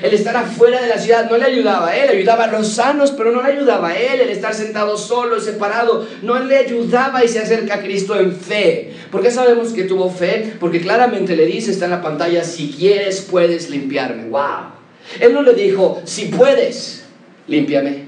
El 0.02 0.14
estar 0.14 0.36
afuera 0.36 0.80
de 0.80 0.88
la 0.88 0.98
ciudad 0.98 1.30
no 1.30 1.36
le 1.36 1.44
ayudaba 1.44 1.88
a 1.88 1.96
él, 1.96 2.08
ayudaba 2.08 2.44
a 2.44 2.46
los 2.46 2.68
sanos, 2.68 3.10
pero 3.10 3.30
no 3.30 3.42
le 3.42 3.52
ayudaba 3.52 3.90
a 3.90 3.96
él. 3.96 4.20
El 4.20 4.30
estar 4.30 4.54
sentado 4.54 4.96
solo 4.96 5.38
separado 5.38 6.06
no 6.22 6.38
le 6.38 6.56
ayudaba 6.56 7.22
y 7.24 7.28
se 7.28 7.40
acerca 7.40 7.74
a 7.74 7.82
Cristo 7.82 8.18
en 8.18 8.34
fe. 8.34 8.94
¿Por 9.10 9.22
qué 9.22 9.30
sabemos 9.30 9.72
que 9.72 9.84
tuvo 9.84 10.10
fe? 10.10 10.54
Porque 10.58 10.80
claramente 10.80 11.36
le 11.36 11.46
dice, 11.46 11.70
está 11.70 11.84
en 11.84 11.90
la 11.90 12.02
pantalla, 12.02 12.42
si 12.42 12.70
quieres 12.70 13.20
puedes 13.20 13.68
limpiarme. 13.68 14.28
¡Wow! 14.28 14.72
Él 15.20 15.34
no 15.34 15.42
le 15.42 15.52
dijo, 15.52 16.00
si 16.04 16.26
puedes, 16.26 17.04
límpiame. 17.46 18.06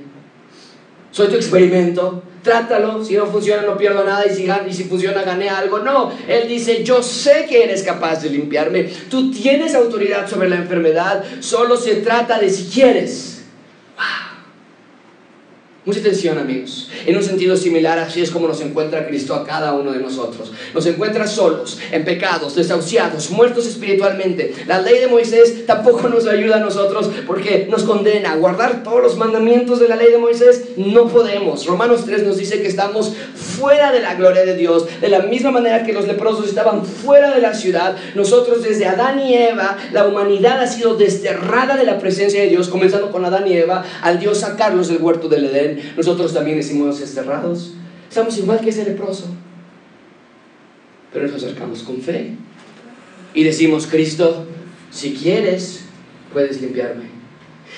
Soy 1.10 1.28
tu 1.28 1.37
experimento, 1.37 2.22
trátalo, 2.44 3.04
si 3.04 3.14
no 3.14 3.26
funciona 3.26 3.62
no 3.62 3.76
pierdo 3.76 4.04
nada 4.04 4.24
y 4.26 4.35
si, 4.35 4.46
y 4.68 4.72
si 4.72 4.85
funciona 4.85 5.22
gané 5.22 5.48
algo. 5.48 5.80
No, 5.80 6.12
Él 6.28 6.46
dice, 6.46 6.85
yo 6.85 7.02
sé 7.02 7.46
que 7.48 7.64
eres 7.64 7.83
capaz 7.83 8.22
de 8.22 8.30
limpiarme, 8.30 8.85
tú 9.11 9.33
tienes 9.33 9.74
autoridad 9.74 10.28
sobre 10.28 10.48
la 10.48 10.57
enfermedad, 10.57 11.24
solo 11.40 11.76
se 11.76 11.96
trata 11.96 12.38
de 12.38 12.50
si 12.50 12.66
quieres. 12.66 13.34
Mucha 15.87 16.01
atención, 16.01 16.38
amigos. 16.38 16.88
En 17.05 17.14
un 17.14 17.23
sentido 17.23 17.59
similar, 17.59 17.99
así 17.99 18.23
es 18.23 18.31
como 18.31 18.49
nos 18.49 18.62
encuentra 18.62 19.07
Cristo 19.07 19.35
a 19.35 19.44
cada 19.44 19.75
uno 19.75 19.92
de 19.92 19.99
nosotros. 19.99 20.51
Nos 20.73 20.87
encuentra 20.87 21.27
solos, 21.27 21.79
en 21.92 22.07
pecados, 22.07 22.55
desahuciados, 22.55 23.31
muertos 23.31 23.66
espiritualmente. 23.66 24.55
La 24.66 24.81
ley 24.81 24.99
de 24.99 25.09
Moisés 25.09 25.66
tampoco 25.66 26.09
nos 26.09 26.27
ayuda 26.27 26.57
a 26.57 26.61
nosotros 26.61 27.11
porque 27.27 27.66
nos 27.70 27.83
condena. 27.83 28.33
a 28.33 28.37
Guardar 28.37 28.83
todos 28.83 29.03
los 29.03 29.18
mandamientos 29.18 29.79
de 29.79 29.88
la 29.88 29.97
ley 29.97 30.11
de 30.11 30.16
Moisés 30.16 30.68
no 30.79 31.07
podemos. 31.09 31.66
Romanos 31.66 32.07
3 32.07 32.23
nos 32.23 32.38
dice 32.38 32.62
que 32.62 32.68
estamos 32.68 33.12
fuera 33.35 33.92
de 33.92 34.01
la 34.01 34.14
gloria 34.14 34.47
de 34.47 34.57
Dios. 34.57 34.87
De 35.03 35.11
la 35.11 35.18
misma 35.18 35.51
manera 35.51 35.85
que 35.85 35.92
los 35.92 36.07
leprosos 36.07 36.49
estaban 36.49 36.87
fuera 36.87 37.35
de 37.35 37.42
la 37.42 37.53
ciudad, 37.53 37.94
nosotros 38.14 38.62
desde 38.62 38.87
Adán 38.87 39.20
y 39.20 39.35
Eva, 39.35 39.77
la 39.92 40.07
humanidad 40.07 40.62
ha 40.62 40.66
sido 40.66 40.94
desterrada 40.94 41.77
de 41.77 41.85
la 41.85 41.99
presencia 41.99 42.40
de 42.40 42.49
Dios, 42.49 42.68
comenzando 42.68 43.12
con 43.12 43.23
Adán 43.27 43.47
y 43.47 43.53
Eva, 43.53 43.85
al 44.01 44.18
Dios 44.18 44.38
sacarlos 44.38 44.88
del 44.88 45.03
huerto 45.03 45.29
del 45.29 45.44
Edén 45.44 45.73
nosotros 45.96 46.32
también 46.32 46.56
decimos 46.56 47.00
desterrados. 47.00 47.74
Estamos 48.08 48.37
igual 48.38 48.60
que 48.60 48.70
ese 48.70 48.84
leproso. 48.84 49.26
Pero 51.12 51.26
nos 51.26 51.37
acercamos 51.37 51.82
con 51.82 52.00
fe. 52.00 52.32
Y 53.34 53.44
decimos, 53.44 53.87
Cristo, 53.87 54.46
si 54.90 55.14
quieres, 55.14 55.84
puedes 56.32 56.60
limpiarme. 56.60 57.14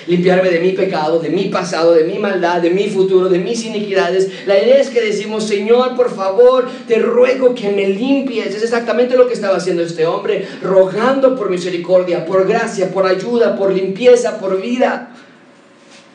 Limpiarme 0.06 0.50
de 0.50 0.60
mi 0.60 0.72
pecado, 0.72 1.18
de 1.18 1.30
mi 1.30 1.44
pasado, 1.44 1.94
de 1.94 2.04
mi 2.04 2.18
maldad, 2.18 2.60
de 2.60 2.70
mi 2.70 2.88
futuro, 2.88 3.28
de 3.28 3.38
mis 3.38 3.64
iniquidades. 3.64 4.30
La 4.46 4.62
idea 4.62 4.78
es 4.78 4.90
que 4.90 5.00
decimos, 5.00 5.44
Señor, 5.44 5.96
por 5.96 6.14
favor, 6.14 6.68
te 6.86 6.98
ruego 6.98 7.54
que 7.54 7.70
me 7.70 7.88
limpies. 7.88 8.54
Es 8.54 8.62
exactamente 8.62 9.16
lo 9.16 9.26
que 9.26 9.34
estaba 9.34 9.56
haciendo 9.56 9.82
este 9.82 10.06
hombre, 10.06 10.46
rogando 10.62 11.34
por 11.34 11.50
misericordia, 11.50 12.26
por 12.26 12.46
gracia, 12.46 12.90
por 12.90 13.06
ayuda, 13.06 13.56
por 13.56 13.72
limpieza, 13.72 14.38
por 14.38 14.60
vida. 14.60 15.14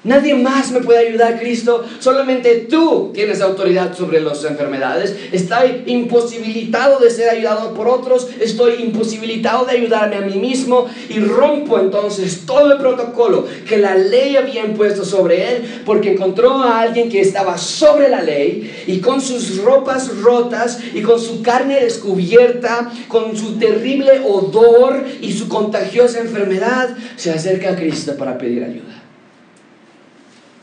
Nadie 0.03 0.33
más 0.33 0.71
me 0.71 0.79
puede 0.79 1.09
ayudar, 1.09 1.39
Cristo. 1.39 1.85
Solamente 1.99 2.65
tú 2.67 3.11
tienes 3.13 3.39
autoridad 3.39 3.95
sobre 3.95 4.19
las 4.19 4.43
enfermedades. 4.43 5.15
Estoy 5.31 5.83
imposibilitado 5.85 6.97
de 6.99 7.11
ser 7.11 7.29
ayudado 7.29 7.75
por 7.75 7.87
otros. 7.87 8.27
Estoy 8.39 8.81
imposibilitado 8.81 9.65
de 9.65 9.73
ayudarme 9.73 10.15
a 10.15 10.21
mí 10.21 10.39
mismo. 10.39 10.87
Y 11.07 11.19
rompo 11.19 11.79
entonces 11.79 12.47
todo 12.47 12.71
el 12.71 12.79
protocolo 12.79 13.45
que 13.67 13.77
la 13.77 13.95
ley 13.95 14.37
había 14.37 14.65
impuesto 14.65 15.05
sobre 15.05 15.55
él. 15.55 15.83
Porque 15.85 16.13
encontró 16.13 16.57
a 16.57 16.81
alguien 16.81 17.07
que 17.07 17.21
estaba 17.21 17.59
sobre 17.59 18.09
la 18.09 18.23
ley. 18.23 18.83
Y 18.87 19.01
con 19.01 19.21
sus 19.21 19.59
ropas 19.59 20.17
rotas. 20.17 20.79
Y 20.95 21.03
con 21.03 21.19
su 21.19 21.43
carne 21.43 21.79
descubierta. 21.79 22.91
Con 23.07 23.37
su 23.37 23.59
terrible 23.59 24.21
odor. 24.27 25.05
Y 25.21 25.31
su 25.33 25.47
contagiosa 25.47 26.21
enfermedad. 26.21 26.97
Se 27.17 27.29
acerca 27.29 27.73
a 27.73 27.75
Cristo 27.75 28.17
para 28.17 28.39
pedir 28.39 28.63
ayuda. 28.63 29.00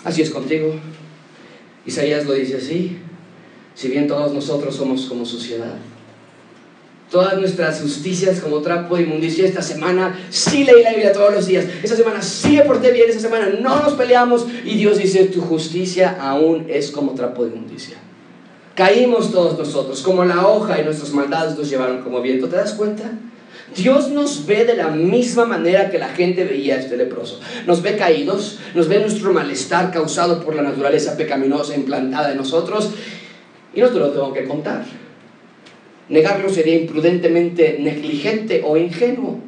Así 0.05 0.23
es 0.23 0.31
contigo. 0.31 0.75
Isaías 1.87 2.27
lo 2.27 2.35
dice 2.35 2.57
así. 2.57 2.99
Si 3.75 3.89
bien 3.89 4.07
todos 4.07 4.33
nosotros 4.33 4.75
somos 4.75 5.07
como 5.07 5.25
sociedad, 5.25 5.77
todas 7.11 7.39
nuestras 7.39 7.81
justicias 7.81 8.41
como 8.41 8.61
trapo 8.61 8.97
de 8.97 9.05
inmundicia. 9.05 9.47
Esta 9.47 9.63
semana 9.63 10.19
sí 10.31 10.65
leí 10.65 10.83
la 10.83 10.91
Biblia 10.91 11.13
todos 11.13 11.33
los 11.33 11.47
días. 11.47 11.67
Esta 11.83 11.97
semana 11.97 12.21
sí 12.23 12.57
me 12.57 12.63
porté 12.63 12.93
bien. 12.93 13.09
Esta 13.09 13.23
semana 13.23 13.49
no 13.61 13.83
nos 13.83 13.95
peleamos. 13.95 14.47
Y 14.65 14.77
Dios 14.77 14.99
dice, 14.99 15.25
tu 15.27 15.41
justicia 15.41 16.19
aún 16.21 16.67
es 16.69 16.91
como 16.91 17.13
trapo 17.13 17.45
de 17.45 17.55
inmundicia. 17.55 17.97
Caímos 18.75 19.33
todos 19.33 19.59
nosotros, 19.59 20.03
como 20.03 20.25
la 20.25 20.47
hoja 20.47 20.81
y 20.81 20.85
nuestras 20.85 21.13
maldades 21.13 21.59
nos 21.59 21.69
llevaron 21.69 22.03
como 22.03 22.21
viento. 22.21 22.49
¿Te 22.49 22.57
das 22.57 22.75
cuenta? 22.75 23.11
Dios 23.77 24.11
nos 24.11 24.47
ve 24.47 24.65
de 24.65 24.75
la 24.75 24.89
misma 24.89 25.45
manera 25.45 25.91
que 25.91 25.99
la 25.99 26.09
gente 26.09 26.45
veía 26.45 26.77
a 26.77 26.79
este 26.79 26.97
leproso. 26.97 27.41
Nos 27.67 27.83
ve 27.83 27.97
caídos, 27.97 28.59
nos 28.75 28.89
ve 28.89 28.99
nuestro 29.01 29.33
malestar 29.33 29.93
causado 29.93 30.43
por 30.43 30.55
la 30.55 30.63
naturaleza 30.63 31.17
pecaminosa 31.17 31.77
implantada 31.77 32.33
en 32.33 32.39
nosotros 32.39 32.91
y 33.75 33.81
no 33.81 33.89
te 33.89 33.99
lo 33.99 34.11
tengo 34.11 34.33
que 34.33 34.45
contar. 34.45 34.85
Negarlo 36.09 36.49
sería 36.49 36.77
imprudentemente 36.77 37.77
negligente 37.79 38.63
o 38.65 38.77
ingenuo. 38.77 39.41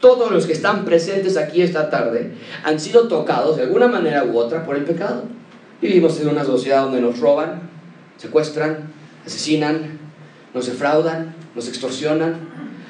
Todos 0.00 0.30
los 0.30 0.46
que 0.46 0.52
están 0.52 0.84
presentes 0.84 1.36
aquí 1.36 1.62
esta 1.62 1.90
tarde 1.90 2.32
han 2.62 2.78
sido 2.78 3.08
tocados 3.08 3.56
de 3.56 3.64
alguna 3.64 3.88
manera 3.88 4.24
u 4.24 4.36
otra 4.36 4.64
por 4.64 4.76
el 4.76 4.84
pecado. 4.84 5.24
Vivimos 5.80 6.20
en 6.20 6.28
una 6.28 6.44
sociedad 6.44 6.82
donde 6.82 7.00
nos 7.00 7.18
roban, 7.18 7.62
secuestran, 8.16 8.92
asesinan, 9.26 9.98
nos 10.54 10.66
defraudan, 10.66 11.34
nos 11.54 11.68
extorsionan, 11.68 12.36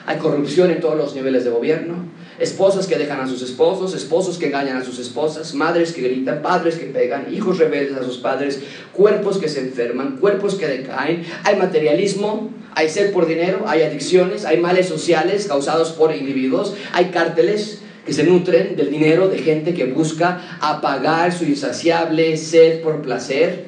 hay 0.08 0.16
corrupción 0.16 0.70
en 0.70 0.80
todos 0.80 0.96
los 0.96 1.14
niveles 1.14 1.44
de 1.44 1.50
gobierno, 1.50 1.96
esposas 2.38 2.86
que 2.86 2.96
dejan 2.96 3.20
a 3.20 3.28
sus 3.28 3.42
esposos, 3.42 3.94
esposos 3.94 4.38
que 4.38 4.46
engañan 4.46 4.78
a 4.78 4.84
sus 4.84 4.98
esposas, 4.98 5.52
madres 5.52 5.92
que 5.92 6.00
gritan, 6.00 6.40
padres 6.40 6.76
que 6.76 6.86
pegan, 6.86 7.26
hijos 7.30 7.58
rebeldes 7.58 7.94
a 7.98 8.02
sus 8.02 8.16
padres, 8.16 8.58
cuerpos 8.94 9.36
que 9.36 9.50
se 9.50 9.60
enferman, 9.60 10.16
cuerpos 10.16 10.54
que 10.54 10.66
decaen, 10.66 11.26
hay 11.44 11.56
materialismo, 11.56 12.48
hay 12.74 12.88
sed 12.88 13.12
por 13.12 13.26
dinero, 13.26 13.64
hay 13.66 13.82
adicciones, 13.82 14.46
hay 14.46 14.56
males 14.56 14.88
sociales 14.88 15.46
causados 15.46 15.90
por 15.90 16.16
individuos, 16.16 16.72
hay 16.94 17.10
cárteles 17.10 17.80
que 18.06 18.14
se 18.14 18.24
nutren 18.24 18.76
del 18.76 18.90
dinero 18.90 19.28
de 19.28 19.40
gente 19.40 19.74
que 19.74 19.84
busca 19.84 20.58
apagar 20.62 21.34
su 21.34 21.44
insaciable 21.44 22.38
sed 22.38 22.80
por 22.80 23.02
placer. 23.02 23.66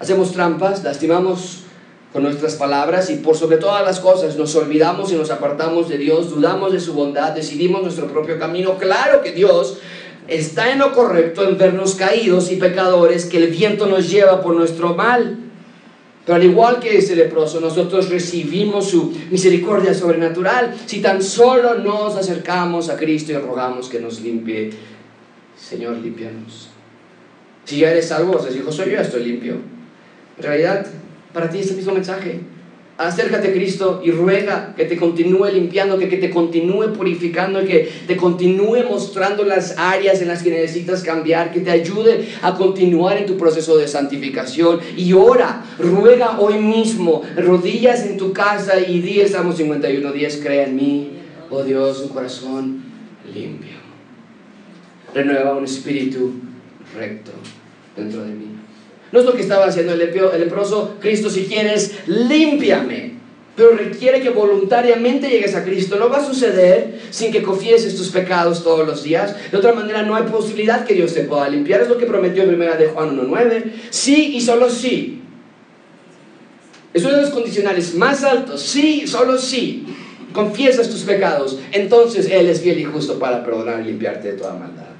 Hacemos 0.00 0.32
trampas, 0.32 0.84
lastimamos 0.84 1.65
con 2.12 2.22
nuestras 2.22 2.54
palabras 2.54 3.10
y 3.10 3.16
por 3.16 3.36
sobre 3.36 3.58
todas 3.58 3.84
las 3.84 4.00
cosas 4.00 4.36
nos 4.36 4.54
olvidamos 4.54 5.12
y 5.12 5.16
nos 5.16 5.30
apartamos 5.30 5.88
de 5.88 5.98
Dios, 5.98 6.30
dudamos 6.30 6.72
de 6.72 6.80
su 6.80 6.94
bondad, 6.94 7.32
decidimos 7.32 7.82
nuestro 7.82 8.06
propio 8.08 8.38
camino. 8.38 8.78
Claro 8.78 9.22
que 9.22 9.32
Dios 9.32 9.78
está 10.28 10.72
en 10.72 10.78
lo 10.78 10.92
correcto 10.92 11.48
en 11.48 11.58
vernos 11.58 11.94
caídos 11.94 12.50
y 12.50 12.56
pecadores 12.56 13.26
que 13.26 13.38
el 13.38 13.48
viento 13.48 13.86
nos 13.86 14.10
lleva 14.10 14.40
por 14.40 14.54
nuestro 14.54 14.94
mal. 14.94 15.38
Pero 16.24 16.36
al 16.36 16.44
igual 16.44 16.80
que 16.80 16.98
ese 16.98 17.14
leproso, 17.14 17.60
nosotros 17.60 18.08
recibimos 18.08 18.90
su 18.90 19.12
misericordia 19.30 19.94
sobrenatural 19.94 20.74
si 20.84 21.00
tan 21.00 21.22
solo 21.22 21.76
nos 21.76 22.16
acercamos 22.16 22.88
a 22.88 22.96
Cristo 22.96 23.30
y 23.32 23.36
rogamos 23.36 23.88
que 23.88 24.00
nos 24.00 24.20
limpie. 24.20 24.70
Señor, 25.56 25.98
limpianos. 25.98 26.70
Si 27.64 27.78
ya 27.78 27.92
eres 27.92 28.08
salvo, 28.08 28.40
se 28.40 28.52
dijo, 28.52 28.72
soy 28.72 28.90
yo, 28.90 29.00
estoy 29.00 29.24
limpio. 29.24 29.54
En 30.36 30.42
realidad, 30.42 30.86
para 31.36 31.50
ti 31.50 31.58
este 31.58 31.74
mismo 31.74 31.92
mensaje. 31.92 32.40
Acércate 32.96 33.48
a 33.48 33.52
Cristo 33.52 34.00
y 34.02 34.10
ruega 34.10 34.72
que 34.74 34.86
te 34.86 34.96
continúe 34.96 35.48
limpiando, 35.52 35.98
que, 35.98 36.08
que 36.08 36.16
te 36.16 36.30
continúe 36.30 36.94
purificando, 36.94 37.62
que 37.62 37.92
te 38.06 38.16
continúe 38.16 38.84
mostrando 38.88 39.44
las 39.44 39.76
áreas 39.76 40.22
en 40.22 40.28
las 40.28 40.42
que 40.42 40.48
necesitas 40.48 41.02
cambiar, 41.02 41.52
que 41.52 41.60
te 41.60 41.70
ayude 41.70 42.26
a 42.40 42.54
continuar 42.54 43.18
en 43.18 43.26
tu 43.26 43.36
proceso 43.36 43.76
de 43.76 43.86
santificación. 43.86 44.80
Y 44.96 45.12
ora, 45.12 45.62
ruega 45.78 46.40
hoy 46.40 46.54
mismo, 46.54 47.20
rodillas 47.36 48.06
en 48.06 48.16
tu 48.16 48.32
casa 48.32 48.80
y 48.80 49.00
di 49.00 49.20
Salmo 49.28 49.52
51, 49.52 50.10
10, 50.10 50.40
crea 50.42 50.68
en 50.68 50.74
mí, 50.76 51.10
oh 51.50 51.62
Dios, 51.62 52.00
un 52.00 52.08
corazón 52.08 52.82
limpio. 53.34 53.76
Renueva 55.12 55.54
un 55.54 55.64
espíritu 55.64 56.32
recto 56.96 57.32
dentro 57.94 58.24
de 58.24 58.30
mí. 58.30 58.55
No 59.12 59.20
es 59.20 59.24
lo 59.24 59.34
que 59.34 59.42
estaba 59.42 59.66
haciendo 59.66 59.92
el, 59.92 59.98
leproso, 59.98 60.96
Cristo, 61.00 61.30
si 61.30 61.44
quieres, 61.44 61.92
límpiame. 62.06 63.16
Pero 63.54 63.70
requiere 63.70 64.20
que 64.20 64.28
voluntariamente 64.28 65.30
llegues 65.30 65.54
a 65.54 65.64
Cristo. 65.64 65.96
No 65.96 66.10
va 66.10 66.18
a 66.18 66.26
suceder 66.26 67.00
sin 67.10 67.32
que 67.32 67.42
confieses 67.42 67.96
tus 67.96 68.10
pecados 68.10 68.62
todos 68.62 68.86
los 68.86 69.02
días. 69.02 69.34
De 69.50 69.56
otra 69.56 69.72
manera, 69.72 70.02
no 70.02 70.14
hay 70.14 70.24
posibilidad 70.24 70.84
que 70.84 70.92
Dios 70.92 71.14
te 71.14 71.22
pueda 71.22 71.48
limpiar. 71.48 71.80
Es 71.80 71.88
lo 71.88 71.96
que 71.96 72.04
prometió 72.04 72.42
en 72.42 72.50
primera 72.50 72.76
de 72.76 72.88
Juan 72.88 73.18
1.9. 73.18 73.72
Sí 73.88 74.36
y 74.36 74.40
solo 74.42 74.68
sí. 74.68 75.22
Es 76.92 77.02
uno 77.04 77.14
de 77.14 77.22
los 77.22 77.30
condicionales 77.30 77.94
más 77.94 78.24
altos. 78.24 78.60
Sí, 78.60 79.06
solo 79.06 79.38
sí. 79.38 79.86
Confiesas 80.34 80.90
tus 80.90 81.02
pecados. 81.02 81.58
Entonces 81.72 82.28
Él 82.30 82.48
es 82.48 82.60
fiel 82.60 82.80
y 82.80 82.84
justo 82.84 83.18
para 83.18 83.42
perdonar 83.42 83.80
y 83.80 83.84
limpiarte 83.84 84.32
de 84.32 84.38
toda 84.38 84.52
maldad. 84.52 84.95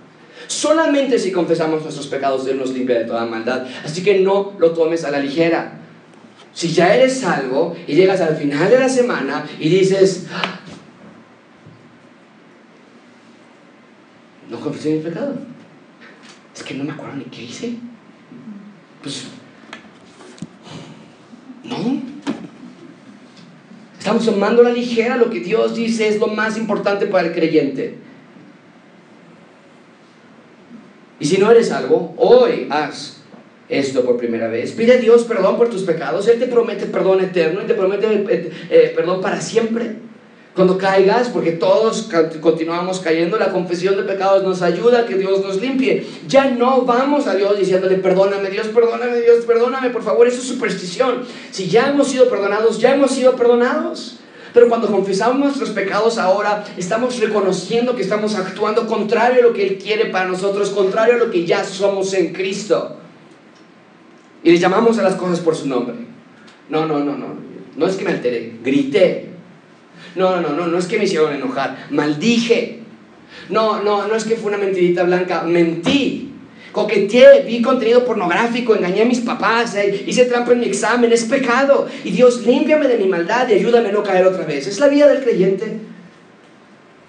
Solamente 0.46 1.18
si 1.18 1.32
confesamos 1.32 1.82
nuestros 1.82 2.06
pecados, 2.06 2.46
Él 2.46 2.58
nos 2.58 2.70
limpia 2.70 2.98
de 2.98 3.04
toda 3.04 3.24
maldad. 3.26 3.66
Así 3.84 4.02
que 4.02 4.20
no 4.20 4.54
lo 4.58 4.72
tomes 4.72 5.04
a 5.04 5.10
la 5.10 5.18
ligera. 5.18 5.80
Si 6.52 6.68
ya 6.72 6.94
eres 6.94 7.20
salvo 7.20 7.76
y 7.86 7.94
llegas 7.94 8.20
al 8.20 8.36
final 8.36 8.70
de 8.70 8.78
la 8.78 8.88
semana 8.88 9.46
y 9.58 9.68
dices, 9.68 10.26
ah, 10.32 10.60
no 14.48 14.60
confesé 14.60 14.94
mi 14.94 15.00
pecado. 15.00 15.34
Es 16.54 16.62
que 16.62 16.74
no 16.74 16.84
me 16.84 16.92
acuerdo 16.92 17.16
ni 17.16 17.24
qué 17.24 17.42
hice. 17.42 17.74
Pues, 19.02 19.24
no. 21.64 22.02
Estamos 23.98 24.24
tomando 24.24 24.62
la 24.62 24.70
ligera 24.70 25.16
lo 25.16 25.28
que 25.28 25.40
Dios 25.40 25.74
dice 25.74 26.08
es 26.08 26.18
lo 26.18 26.28
más 26.28 26.56
importante 26.56 27.06
para 27.06 27.28
el 27.28 27.34
creyente. 27.34 28.05
Y 31.18 31.26
si 31.26 31.38
no 31.38 31.50
eres 31.50 31.72
algo, 31.72 32.14
hoy 32.18 32.66
haz 32.70 33.16
esto 33.68 34.04
por 34.04 34.16
primera 34.16 34.48
vez. 34.48 34.72
Pide 34.72 34.94
a 34.94 34.98
Dios 34.98 35.24
perdón 35.24 35.56
por 35.56 35.70
tus 35.70 35.82
pecados. 35.82 36.28
Él 36.28 36.38
te 36.38 36.46
promete 36.46 36.86
perdón 36.86 37.20
eterno 37.20 37.62
y 37.62 37.66
te 37.66 37.74
promete 37.74 38.06
eh, 38.06 38.50
eh, 38.70 38.92
perdón 38.94 39.20
para 39.20 39.40
siempre. 39.40 39.96
Cuando 40.54 40.78
caigas, 40.78 41.28
porque 41.28 41.52
todos 41.52 42.08
continuamos 42.40 43.00
cayendo, 43.00 43.38
la 43.38 43.52
confesión 43.52 43.94
de 43.94 44.04
pecados 44.04 44.42
nos 44.42 44.62
ayuda 44.62 45.00
a 45.00 45.06
que 45.06 45.16
Dios 45.16 45.44
nos 45.44 45.60
limpie. 45.60 46.06
Ya 46.26 46.50
no 46.50 46.82
vamos 46.86 47.26
a 47.26 47.34
Dios 47.34 47.58
diciéndole, 47.58 47.96
perdóname 47.96 48.48
Dios, 48.48 48.68
perdóname 48.68 49.20
Dios, 49.20 49.44
perdóname, 49.44 49.90
por 49.90 50.02
favor, 50.02 50.26
eso 50.26 50.38
es 50.38 50.48
superstición. 50.48 51.24
Si 51.50 51.68
ya 51.68 51.90
hemos 51.90 52.08
sido 52.08 52.30
perdonados, 52.30 52.78
ya 52.78 52.94
hemos 52.94 53.10
sido 53.10 53.36
perdonados. 53.36 54.16
Pero 54.56 54.70
cuando 54.70 54.90
confesamos 54.90 55.38
nuestros 55.38 55.68
pecados 55.68 56.16
ahora, 56.16 56.64
estamos 56.78 57.20
reconociendo 57.20 57.94
que 57.94 58.00
estamos 58.00 58.34
actuando 58.36 58.86
contrario 58.86 59.40
a 59.40 59.42
lo 59.48 59.52
que 59.52 59.66
Él 59.66 59.76
quiere 59.76 60.06
para 60.06 60.24
nosotros, 60.24 60.70
contrario 60.70 61.16
a 61.16 61.18
lo 61.18 61.30
que 61.30 61.44
ya 61.44 61.62
somos 61.62 62.14
en 62.14 62.32
Cristo. 62.32 62.96
Y 64.42 64.52
le 64.52 64.56
llamamos 64.56 64.98
a 64.98 65.02
las 65.02 65.16
cosas 65.16 65.40
por 65.40 65.54
su 65.54 65.68
nombre. 65.68 65.96
No, 66.70 66.86
no, 66.86 67.00
no, 67.00 67.18
no. 67.18 67.36
No 67.76 67.86
es 67.86 67.96
que 67.96 68.06
me 68.06 68.12
alteré, 68.12 68.54
grité. 68.64 69.28
No, 70.14 70.40
no, 70.40 70.48
no, 70.54 70.68
no 70.68 70.78
es 70.78 70.86
que 70.86 70.96
me 70.96 71.04
hicieron 71.04 71.34
enojar, 71.34 71.88
maldije. 71.90 72.80
No, 73.50 73.82
no, 73.82 74.08
no 74.08 74.16
es 74.16 74.24
que 74.24 74.36
fue 74.36 74.48
una 74.48 74.64
mentirita 74.64 75.02
blanca, 75.02 75.42
mentí. 75.42 76.32
Coqueteé, 76.76 77.40
vi 77.46 77.62
contenido 77.62 78.04
pornográfico, 78.04 78.74
engañé 78.74 79.00
a 79.00 79.06
mis 79.06 79.20
papás, 79.20 79.74
eh, 79.76 80.04
hice 80.06 80.26
trampa 80.26 80.52
en 80.52 80.60
mi 80.60 80.66
examen, 80.66 81.10
es 81.10 81.24
pecado. 81.24 81.88
Y 82.04 82.10
Dios, 82.10 82.44
límpiame 82.44 82.86
de 82.86 82.98
mi 82.98 83.06
maldad 83.06 83.48
y 83.48 83.54
ayúdame 83.54 83.88
a 83.88 83.92
no 83.92 84.02
caer 84.02 84.26
otra 84.26 84.44
vez. 84.44 84.66
Es 84.66 84.78
la 84.78 84.88
vida 84.88 85.08
del 85.08 85.22
creyente. 85.24 85.64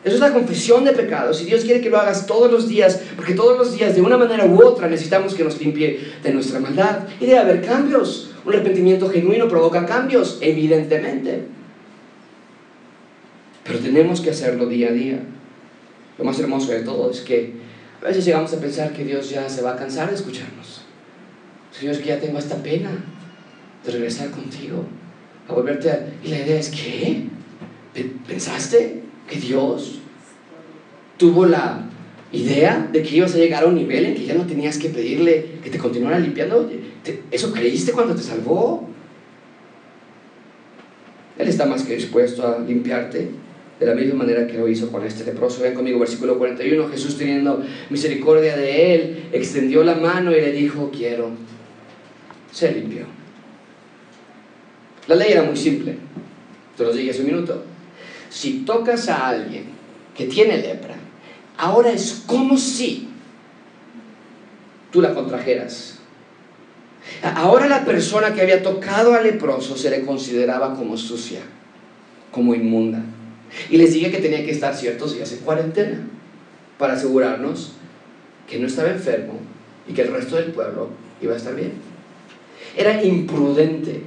Eso 0.05 0.15
es 0.15 0.21
la 0.21 0.31
confesión 0.31 0.85
de 0.85 0.93
pecados 0.93 1.41
y 1.41 1.45
Dios 1.45 1.65
quiere 1.65 1.81
que 1.81 1.89
lo 1.89 1.97
hagas 1.97 2.25
todos 2.25 2.49
los 2.49 2.69
días, 2.69 3.01
porque 3.17 3.33
todos 3.33 3.57
los 3.57 3.77
días, 3.77 3.93
de 3.93 4.01
una 4.01 4.17
manera 4.17 4.45
u 4.45 4.63
otra, 4.63 4.87
necesitamos 4.87 5.35
que 5.35 5.43
nos 5.43 5.59
limpie 5.59 5.99
de 6.23 6.33
nuestra 6.33 6.61
maldad 6.61 6.99
y 7.19 7.25
debe 7.25 7.39
haber 7.39 7.61
cambios. 7.61 8.31
Un 8.45 8.53
arrepentimiento 8.53 9.09
genuino 9.09 9.49
provoca 9.49 9.85
cambios, 9.85 10.37
evidentemente. 10.39 11.43
Pero 13.65 13.79
tenemos 13.79 14.21
que 14.21 14.29
hacerlo 14.29 14.67
día 14.67 14.87
a 14.87 14.93
día. 14.93 15.19
Lo 16.17 16.23
más 16.23 16.39
hermoso 16.39 16.71
de 16.71 16.83
todo 16.83 17.11
es 17.11 17.19
que 17.19 17.66
a 18.01 18.05
veces 18.05 18.25
llegamos 18.25 18.53
a 18.53 18.59
pensar 18.59 18.93
que 18.93 19.03
Dios 19.03 19.29
ya 19.29 19.49
se 19.49 19.61
va 19.61 19.73
a 19.73 19.75
cansar 19.75 20.09
de 20.09 20.15
escucharnos. 20.15 20.81
Señor, 21.71 21.97
que 21.97 22.05
ya 22.05 22.19
tengo 22.19 22.37
esta 22.37 22.55
pena 22.61 22.91
de 23.85 23.91
regresar 23.91 24.29
contigo, 24.31 24.83
a 25.47 25.53
volverte 25.53 25.91
a... 25.91 26.07
Y 26.23 26.29
la 26.29 26.39
idea 26.39 26.59
es, 26.59 26.69
¿qué? 26.69 27.27
¿Pensaste 28.27 29.03
que 29.27 29.39
Dios 29.39 29.99
tuvo 31.17 31.45
la 31.45 31.87
idea 32.31 32.89
de 32.91 33.03
que 33.03 33.15
ibas 33.15 33.33
a 33.33 33.37
llegar 33.37 33.63
a 33.63 33.67
un 33.67 33.75
nivel 33.75 34.05
en 34.05 34.15
que 34.15 34.25
ya 34.25 34.33
no 34.33 34.45
tenías 34.45 34.77
que 34.77 34.89
pedirle 34.89 35.59
que 35.63 35.69
te 35.69 35.77
continuara 35.77 36.19
limpiando. 36.19 36.69
¿Eso 37.31 37.51
creíste 37.53 37.93
cuando 37.93 38.15
te 38.15 38.21
salvó? 38.21 38.87
Él 41.37 41.47
está 41.47 41.65
más 41.65 41.83
que 41.83 41.95
dispuesto 41.95 42.45
a 42.45 42.59
limpiarte 42.59 43.29
de 43.79 43.85
la 43.85 43.93
misma 43.93 44.15
manera 44.15 44.47
que 44.47 44.57
lo 44.57 44.67
hizo 44.67 44.91
con 44.91 45.05
este 45.05 45.23
leproso. 45.23 45.61
Ven 45.61 45.73
conmigo, 45.73 45.99
versículo 45.99 46.37
41. 46.37 46.89
Jesús 46.89 47.17
teniendo 47.17 47.63
misericordia 47.89 48.57
de 48.57 48.95
él, 48.95 49.29
extendió 49.31 49.83
la 49.83 49.95
mano 49.95 50.31
y 50.31 50.41
le 50.41 50.51
dijo, 50.51 50.91
quiero. 50.91 51.29
Se 52.51 52.71
limpió. 52.71 53.05
La 55.07 55.15
ley 55.15 55.31
era 55.31 55.43
muy 55.43 55.55
simple. 55.55 55.95
Te 56.75 56.83
lo 56.83 56.93
dije 56.93 57.11
hace 57.11 57.21
un 57.21 57.27
minuto 57.27 57.63
si 58.29 58.59
tocas 58.59 59.09
a 59.09 59.27
alguien 59.27 59.65
que 60.15 60.25
tiene 60.25 60.57
lepra, 60.57 60.95
ahora 61.57 61.91
es 61.91 62.23
como 62.25 62.57
si 62.57 63.07
tú 64.91 65.01
la 65.01 65.13
contrajeras. 65.13 65.99
Ahora 67.23 67.67
la 67.67 67.85
persona 67.85 68.33
que 68.33 68.41
había 68.41 68.61
tocado 68.61 69.13
al 69.13 69.23
leproso 69.23 69.77
se 69.77 69.89
le 69.89 70.05
consideraba 70.05 70.75
como 70.75 70.97
sucia, 70.97 71.39
como 72.31 72.53
inmunda. 72.53 73.01
Y 73.69 73.77
les 73.77 73.93
dije 73.93 74.11
que 74.11 74.19
tenía 74.19 74.45
que 74.45 74.51
estar 74.51 74.75
ciertos 74.75 75.15
días 75.15 75.31
en 75.31 75.39
cuarentena 75.39 76.07
para 76.77 76.93
asegurarnos 76.93 77.73
que 78.47 78.59
no 78.59 78.67
estaba 78.67 78.89
enfermo 78.89 79.39
y 79.87 79.93
que 79.93 80.01
el 80.01 80.13
resto 80.13 80.35
del 80.35 80.51
pueblo 80.51 80.89
iba 81.21 81.33
a 81.33 81.37
estar 81.37 81.55
bien. 81.55 81.73
Era 82.75 83.03
imprudente 83.03 84.01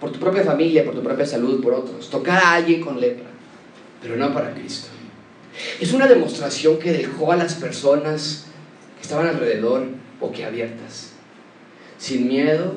por 0.00 0.12
tu 0.12 0.18
propia 0.18 0.44
familia, 0.44 0.84
por 0.84 0.94
tu 0.94 1.02
propia 1.02 1.26
salud, 1.26 1.62
por 1.62 1.74
otros, 1.74 2.10
tocar 2.10 2.38
a 2.38 2.54
alguien 2.54 2.80
con 2.80 3.00
lepra 3.00 3.32
pero 4.02 4.16
no 4.16 4.34
para 4.34 4.52
Cristo. 4.52 4.88
Es 5.80 5.92
una 5.92 6.08
demostración 6.08 6.78
que 6.78 6.92
dejó 6.92 7.30
a 7.32 7.36
las 7.36 7.54
personas 7.54 8.46
que 8.96 9.02
estaban 9.02 9.28
alrededor 9.28 9.86
boquiabiertas, 10.20 11.12
sin 11.98 12.26
miedo, 12.26 12.74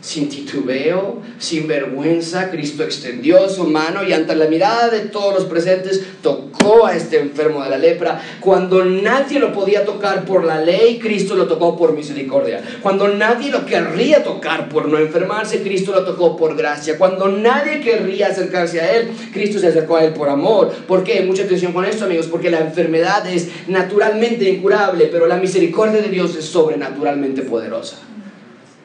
sin 0.00 0.28
titubeo, 0.28 1.20
sin 1.38 1.66
vergüenza, 1.66 2.50
Cristo 2.50 2.84
extendió 2.84 3.48
su 3.48 3.64
mano 3.64 4.04
y 4.04 4.12
ante 4.12 4.36
la 4.36 4.46
mirada 4.46 4.88
de 4.90 5.00
todos 5.00 5.34
los 5.34 5.44
presentes 5.44 6.02
tocó 6.22 6.86
a 6.86 6.94
este 6.94 7.18
enfermo 7.18 7.62
de 7.64 7.70
la 7.70 7.78
lepra. 7.78 8.20
Cuando 8.40 8.84
nadie 8.84 9.40
lo 9.40 9.52
podía 9.52 9.84
tocar 9.84 10.24
por 10.24 10.44
la 10.44 10.60
ley, 10.60 10.98
Cristo 10.98 11.34
lo 11.34 11.48
tocó 11.48 11.76
por 11.76 11.94
misericordia. 11.94 12.62
Cuando 12.82 13.08
nadie 13.08 13.50
lo 13.50 13.66
querría 13.66 14.22
tocar 14.22 14.68
por 14.68 14.86
no 14.88 14.98
enfermarse, 14.98 15.62
Cristo 15.62 15.92
lo 15.92 16.04
tocó 16.04 16.36
por 16.36 16.56
gracia. 16.56 16.96
Cuando 16.96 17.28
nadie 17.28 17.80
querría 17.80 18.28
acercarse 18.28 18.80
a 18.80 18.96
Él, 18.96 19.10
Cristo 19.32 19.58
se 19.58 19.68
acercó 19.68 19.96
a 19.96 20.04
Él 20.04 20.12
por 20.12 20.28
amor. 20.28 20.72
¿Por 20.86 21.02
qué? 21.02 21.22
Mucha 21.22 21.42
atención 21.42 21.72
con 21.72 21.84
esto, 21.84 22.04
amigos, 22.04 22.26
porque 22.26 22.50
la 22.50 22.60
enfermedad 22.60 23.28
es 23.28 23.48
naturalmente 23.66 24.48
incurable, 24.48 25.08
pero 25.10 25.26
la 25.26 25.38
misericordia 25.38 26.00
de 26.00 26.08
Dios 26.08 26.36
es 26.36 26.44
sobrenaturalmente 26.44 27.42
poderosa. 27.42 27.98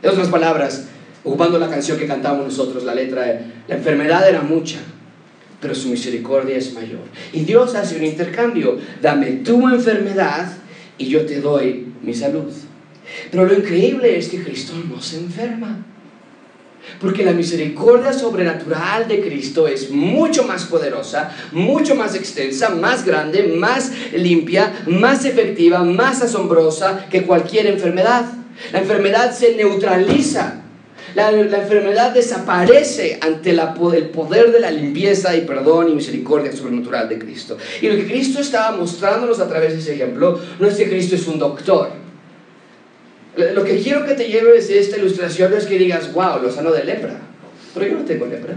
En 0.01 0.09
otras 0.09 0.27
palabras, 0.27 0.87
ocupando 1.23 1.57
la 1.57 1.69
canción 1.69 1.97
que 1.97 2.07
cantamos 2.07 2.45
nosotros, 2.45 2.83
la 2.83 2.93
letra, 2.93 3.41
la 3.67 3.75
enfermedad 3.75 4.27
era 4.27 4.41
mucha, 4.41 4.79
pero 5.61 5.73
su 5.73 5.89
misericordia 5.89 6.57
es 6.57 6.73
mayor. 6.73 7.01
Y 7.31 7.41
Dios 7.45 7.75
hace 7.75 7.95
un 7.95 8.03
intercambio, 8.03 8.77
dame 9.01 9.27
tu 9.43 9.67
enfermedad 9.69 10.51
y 10.97 11.07
yo 11.07 11.25
te 11.25 11.39
doy 11.39 11.87
mi 12.01 12.13
salud. 12.13 12.51
Pero 13.31 13.45
lo 13.45 13.53
increíble 13.53 14.17
es 14.17 14.29
que 14.29 14.43
Cristo 14.43 14.73
no 14.89 15.01
se 15.01 15.17
enferma. 15.17 15.85
Porque 16.99 17.23
la 17.23 17.31
misericordia 17.31 18.11
sobrenatural 18.11 19.07
de 19.07 19.21
Cristo 19.21 19.69
es 19.69 19.89
mucho 19.89 20.43
más 20.43 20.65
poderosa, 20.65 21.33
mucho 21.53 21.95
más 21.95 22.13
extensa, 22.13 22.69
más 22.69 23.05
grande, 23.05 23.43
más 23.57 23.91
limpia, 24.13 24.83
más 24.87 25.23
efectiva, 25.23 25.81
más 25.83 26.21
asombrosa 26.21 27.05
que 27.09 27.23
cualquier 27.23 27.67
enfermedad. 27.67 28.25
La 28.73 28.79
enfermedad 28.79 29.33
se 29.33 29.55
neutraliza 29.55 30.62
la, 31.15 31.31
enfermedad 31.31 32.13
desaparece 32.13 33.19
ante 33.21 33.51
el 33.51 34.09
poder 34.09 34.51
de 34.51 34.59
la 34.59 34.71
limpieza 34.71 35.35
y 35.35 35.41
perdón 35.41 35.89
y 35.89 35.95
misericordia 35.95 36.51
sobrenatural 36.51 37.07
de 37.09 37.19
Cristo. 37.19 37.57
Y 37.81 37.87
lo 37.87 37.95
que 37.95 38.07
Cristo 38.07 38.39
estaba 38.39 38.75
mostrándonos 38.75 39.39
a 39.39 39.47
través 39.47 39.73
de 39.73 39.79
ese 39.79 39.93
ejemplo 39.93 40.39
no 40.59 40.67
es 40.67 40.75
que 40.75 40.89
Cristo 40.89 41.15
es 41.15 41.27
un 41.27 41.39
doctor. 41.39 41.89
Lo 43.35 43.63
que 43.63 43.77
quiero 43.77 44.05
que 44.05 44.13
te 44.13 44.27
lleves 44.27 44.67
de 44.67 44.79
esta 44.79 44.97
ilustración 44.97 45.53
es 45.53 45.65
que 45.65 45.77
digas, 45.77 46.13
wow, 46.13 46.41
lo 46.41 46.51
sano 46.51 46.71
de 46.71 46.83
lepra. 46.83 47.19
Pero 47.73 47.87
yo 47.87 47.97
no 47.97 48.05
tengo 48.05 48.25
lepra. 48.27 48.55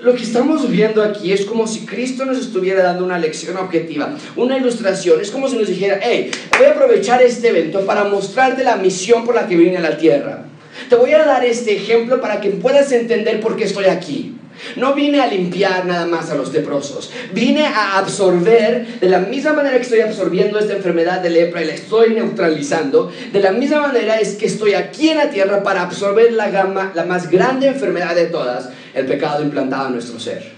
Lo 0.00 0.14
que 0.14 0.22
estamos 0.22 0.68
viendo 0.68 1.02
aquí 1.02 1.32
es 1.32 1.46
como 1.46 1.66
si 1.66 1.86
Cristo 1.86 2.26
nos 2.26 2.38
estuviera 2.38 2.82
dando 2.82 3.04
una 3.04 3.18
lección 3.18 3.56
objetiva, 3.56 4.14
una 4.36 4.58
ilustración. 4.58 5.20
Es 5.20 5.30
como 5.30 5.48
si 5.48 5.56
nos 5.56 5.68
dijera, 5.68 5.98
hey, 6.02 6.30
voy 6.58 6.66
a 6.66 6.72
aprovechar 6.72 7.22
este 7.22 7.48
evento 7.48 7.86
para 7.86 8.04
mostrarte 8.04 8.64
la 8.64 8.76
misión 8.76 9.24
por 9.24 9.34
la 9.34 9.46
que 9.46 9.56
vine 9.56 9.78
a 9.78 9.80
la 9.80 9.96
tierra. 9.96 10.44
Te 10.88 10.96
voy 10.96 11.12
a 11.12 11.24
dar 11.24 11.44
este 11.44 11.76
ejemplo 11.76 12.20
para 12.20 12.40
que 12.40 12.50
puedas 12.50 12.92
entender 12.92 13.40
por 13.40 13.56
qué 13.56 13.64
estoy 13.64 13.86
aquí. 13.86 14.36
No 14.76 14.94
vine 14.94 15.20
a 15.20 15.26
limpiar 15.26 15.84
nada 15.84 16.06
más 16.06 16.30
a 16.30 16.34
los 16.34 16.52
leprosos. 16.52 17.10
Vine 17.32 17.66
a 17.66 17.98
absorber, 17.98 19.00
de 19.00 19.08
la 19.08 19.18
misma 19.18 19.52
manera 19.52 19.76
que 19.76 19.82
estoy 19.82 20.00
absorbiendo 20.00 20.58
esta 20.58 20.74
enfermedad 20.74 21.20
de 21.20 21.30
lepra 21.30 21.62
y 21.62 21.66
la 21.66 21.74
estoy 21.74 22.14
neutralizando, 22.14 23.12
de 23.32 23.40
la 23.40 23.52
misma 23.52 23.80
manera 23.80 24.20
es 24.20 24.36
que 24.36 24.46
estoy 24.46 24.74
aquí 24.74 25.10
en 25.10 25.18
la 25.18 25.30
tierra 25.30 25.62
para 25.62 25.82
absorber 25.82 26.32
la, 26.32 26.50
gama, 26.50 26.92
la 26.94 27.04
más 27.04 27.30
grande 27.30 27.66
enfermedad 27.66 28.14
de 28.14 28.26
todas, 28.26 28.68
el 28.94 29.06
pecado 29.06 29.42
implantado 29.42 29.88
en 29.88 29.94
nuestro 29.94 30.20
ser. 30.20 30.53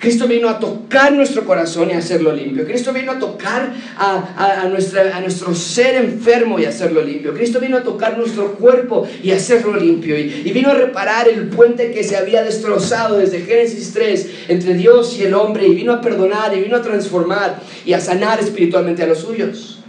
Cristo 0.00 0.26
vino 0.26 0.48
a 0.48 0.58
tocar 0.58 1.12
nuestro 1.12 1.44
corazón 1.44 1.90
y 1.90 1.94
hacerlo 1.94 2.32
limpio. 2.32 2.64
Cristo 2.66 2.92
vino 2.92 3.12
a 3.12 3.18
tocar 3.18 3.72
a, 3.96 4.34
a, 4.36 4.62
a 4.62 5.20
nuestro 5.20 5.54
ser 5.54 5.96
enfermo 5.96 6.58
y 6.58 6.64
hacerlo 6.64 7.02
limpio. 7.02 7.32
Cristo 7.32 7.60
vino 7.60 7.78
a 7.78 7.82
tocar 7.82 8.18
nuestro 8.18 8.52
cuerpo 8.54 9.08
y 9.22 9.30
hacerlo 9.30 9.76
limpio. 9.76 10.18
Y, 10.18 10.42
y 10.44 10.52
vino 10.52 10.70
a 10.70 10.74
reparar 10.74 11.28
el 11.28 11.48
puente 11.48 11.92
que 11.92 12.04
se 12.04 12.16
había 12.16 12.42
destrozado 12.42 13.18
desde 13.18 13.40
Génesis 13.40 13.92
3 13.94 14.30
entre 14.48 14.74
Dios 14.74 15.16
y 15.18 15.24
el 15.24 15.34
hombre. 15.34 15.66
Y 15.66 15.74
vino 15.74 15.92
a 15.92 16.00
perdonar 16.00 16.54
y 16.56 16.60
vino 16.60 16.76
a 16.76 16.82
transformar 16.82 17.60
y 17.84 17.92
a 17.92 18.00
sanar 18.00 18.40
espiritualmente 18.40 19.02
a 19.02 19.06
los 19.06 19.18
suyos. 19.18 19.80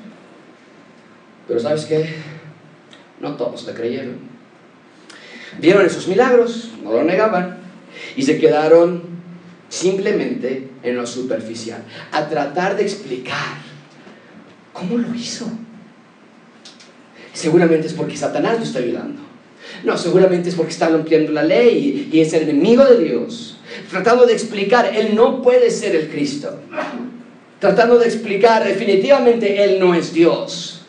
Pero 1.47 1.59
¿sabes 1.59 1.85
qué? 1.85 2.15
No 3.19 3.35
todos 3.35 3.65
le 3.65 3.73
creyeron. 3.73 4.37
Vieron 5.59 5.85
esos 5.85 6.07
milagros, 6.07 6.71
no 6.83 6.91
lo 6.91 7.03
negaban, 7.03 7.57
y 8.15 8.23
se 8.23 8.37
quedaron 8.37 9.01
simplemente 9.69 10.69
en 10.83 10.95
lo 10.95 11.05
superficial, 11.05 11.83
a 12.11 12.27
tratar 12.27 12.75
de 12.77 12.83
explicar 12.83 13.57
cómo 14.73 14.97
lo 14.97 15.13
hizo. 15.13 15.47
Seguramente 17.33 17.87
es 17.87 17.93
porque 17.93 18.17
Satanás 18.17 18.57
lo 18.57 18.63
está 18.63 18.79
ayudando. 18.79 19.21
No, 19.83 19.97
seguramente 19.97 20.49
es 20.49 20.55
porque 20.55 20.71
está 20.71 20.89
rompiendo 20.89 21.31
la 21.31 21.43
ley 21.43 22.09
y 22.11 22.19
es 22.19 22.33
el 22.33 22.43
enemigo 22.43 22.85
de 22.85 23.03
Dios. 23.03 23.57
tratando 23.91 24.25
de 24.25 24.33
explicar, 24.33 24.91
Él 24.95 25.13
no 25.13 25.41
puede 25.41 25.69
ser 25.69 25.95
el 25.95 26.09
Cristo. 26.09 26.59
Tratando 27.59 27.99
de 27.99 28.05
explicar, 28.05 28.65
definitivamente 28.65 29.63
Él 29.63 29.79
no 29.79 29.93
es 29.93 30.13
Dios. 30.13 30.81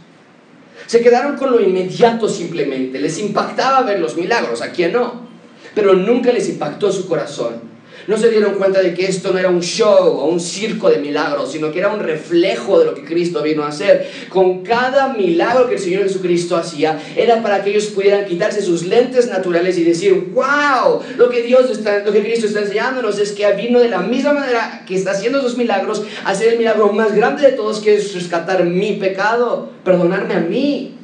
Se 0.86 1.00
quedaron 1.00 1.36
con 1.36 1.50
lo 1.50 1.60
inmediato 1.60 2.28
simplemente. 2.28 2.98
Les 2.98 3.18
impactaba 3.18 3.82
ver 3.82 4.00
los 4.00 4.16
milagros, 4.16 4.62
¿a 4.62 4.70
quién 4.70 4.92
no? 4.92 5.28
Pero 5.74 5.94
nunca 5.94 6.32
les 6.32 6.48
impactó 6.48 6.90
su 6.90 7.06
corazón 7.06 7.67
no 8.08 8.16
se 8.16 8.30
dieron 8.30 8.54
cuenta 8.54 8.80
de 8.80 8.94
que 8.94 9.04
esto 9.04 9.32
no 9.32 9.38
era 9.38 9.50
un 9.50 9.60
show 9.60 10.16
o 10.18 10.28
un 10.28 10.40
circo 10.40 10.88
de 10.88 10.96
milagros, 10.96 11.52
sino 11.52 11.70
que 11.70 11.78
era 11.78 11.92
un 11.92 12.00
reflejo 12.00 12.78
de 12.78 12.86
lo 12.86 12.94
que 12.94 13.04
Cristo 13.04 13.42
vino 13.42 13.62
a 13.62 13.68
hacer. 13.68 14.10
Con 14.30 14.62
cada 14.62 15.12
milagro 15.12 15.68
que 15.68 15.74
el 15.74 15.80
Señor 15.80 16.04
Jesucristo 16.04 16.56
hacía, 16.56 16.98
era 17.14 17.42
para 17.42 17.62
que 17.62 17.68
ellos 17.68 17.88
pudieran 17.88 18.24
quitarse 18.24 18.62
sus 18.62 18.86
lentes 18.86 19.28
naturales 19.28 19.76
y 19.76 19.84
decir, 19.84 20.32
wow, 20.32 21.02
lo 21.18 21.28
que 21.28 21.42
Dios 21.42 21.70
está, 21.70 21.98
lo 21.98 22.10
que 22.10 22.22
Cristo 22.22 22.46
está 22.46 22.60
enseñándonos 22.60 23.18
es 23.18 23.32
que 23.32 23.52
vino 23.52 23.78
de 23.78 23.90
la 23.90 24.00
misma 24.00 24.32
manera 24.32 24.84
que 24.86 24.94
está 24.94 25.10
haciendo 25.10 25.42
sus 25.42 25.58
milagros, 25.58 26.02
a 26.24 26.30
hacer 26.30 26.54
el 26.54 26.58
milagro 26.58 26.90
más 26.94 27.14
grande 27.14 27.42
de 27.42 27.52
todos, 27.52 27.80
que 27.80 27.96
es 27.96 28.14
rescatar 28.14 28.64
mi 28.64 28.94
pecado, 28.94 29.70
perdonarme 29.84 30.32
a 30.32 30.40
mí. 30.40 30.94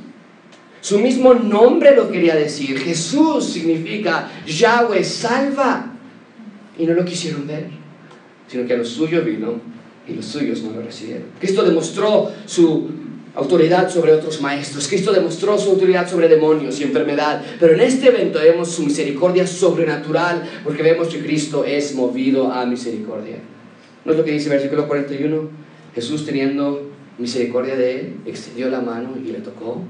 Su 0.81 0.99
mismo 0.99 1.35
nombre 1.35 1.95
lo 1.95 2.11
quería 2.11 2.35
decir. 2.35 2.79
Jesús 2.79 3.53
significa 3.53 4.31
Yahweh 4.47 5.05
salva 5.05 5.94
y 6.79 6.87
no 6.87 6.95
lo 6.95 7.05
quisieron 7.05 7.47
ver, 7.47 7.69
sino 8.49 8.67
que 8.67 8.75
a 8.75 8.77
los 8.77 8.89
suyos 8.89 9.25
vino 9.25 9.61
y 10.07 10.15
los 10.15 10.25
suyos 10.25 10.63
no 10.63 10.73
lo 10.73 10.83
recibieron. 10.83 11.25
Cristo 11.39 11.63
demostró 11.63 12.31
su 12.47 12.89
autoridad 13.35 13.91
sobre 13.91 14.13
otros 14.13 14.41
maestros. 14.41 14.87
Cristo 14.89 15.13
demostró 15.13 15.59
su 15.59 15.71
autoridad 15.71 16.09
sobre 16.09 16.29
demonios 16.29 16.81
y 16.81 16.85
enfermedad. 16.85 17.43
Pero 17.59 17.75
en 17.75 17.81
este 17.81 18.09
evento 18.09 18.39
vemos 18.39 18.71
su 18.71 18.85
misericordia 18.85 19.47
sobrenatural 19.47 20.49
porque 20.63 20.83
vemos 20.83 21.09
que 21.09 21.21
Cristo 21.21 21.65
es 21.65 21.95
movido 21.95 22.53
a 22.53 22.65
misericordia. 22.67 23.39
¿No 24.05 24.13
es 24.13 24.19
lo 24.19 24.25
que 24.25 24.33
dice 24.33 24.47
el 24.47 24.53
versículo 24.53 24.87
41? 24.87 25.49
Jesús 25.95 26.27
teniendo 26.27 26.91
misericordia 27.19 27.77
de 27.77 28.01
él, 28.01 28.17
extendió 28.27 28.69
la 28.69 28.81
mano 28.81 29.15
y 29.17 29.31
le 29.31 29.39
tocó 29.39 29.81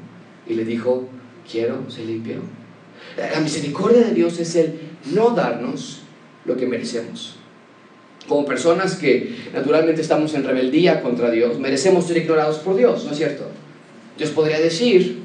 y 0.47 0.55
le 0.55 0.65
dijo, 0.65 1.09
quiero, 1.51 1.91
se 1.91 2.05
limpió. 2.05 2.37
La 3.17 3.41
misericordia 3.41 4.03
de 4.03 4.15
Dios 4.15 4.39
es 4.39 4.55
el 4.57 4.79
no 5.13 5.31
darnos 5.31 6.04
lo 6.45 6.57
que 6.57 6.67
merecemos. 6.67 7.37
Como 8.29 8.47
personas 8.47 8.97
que 8.97 9.37
naturalmente 9.53 10.01
estamos 10.01 10.33
en 10.35 10.45
rebeldía 10.45 11.03
contra 11.03 11.31
Dios, 11.31 11.59
merecemos 11.59 12.07
ser 12.07 12.17
ignorados 12.17 12.59
por 12.59 12.77
Dios, 12.77 13.05
¿no 13.05 13.13
es 13.13 13.19
cierto? 13.19 13.45
Dios 14.17 14.31
podría 14.31 14.61
decir, 14.61 15.23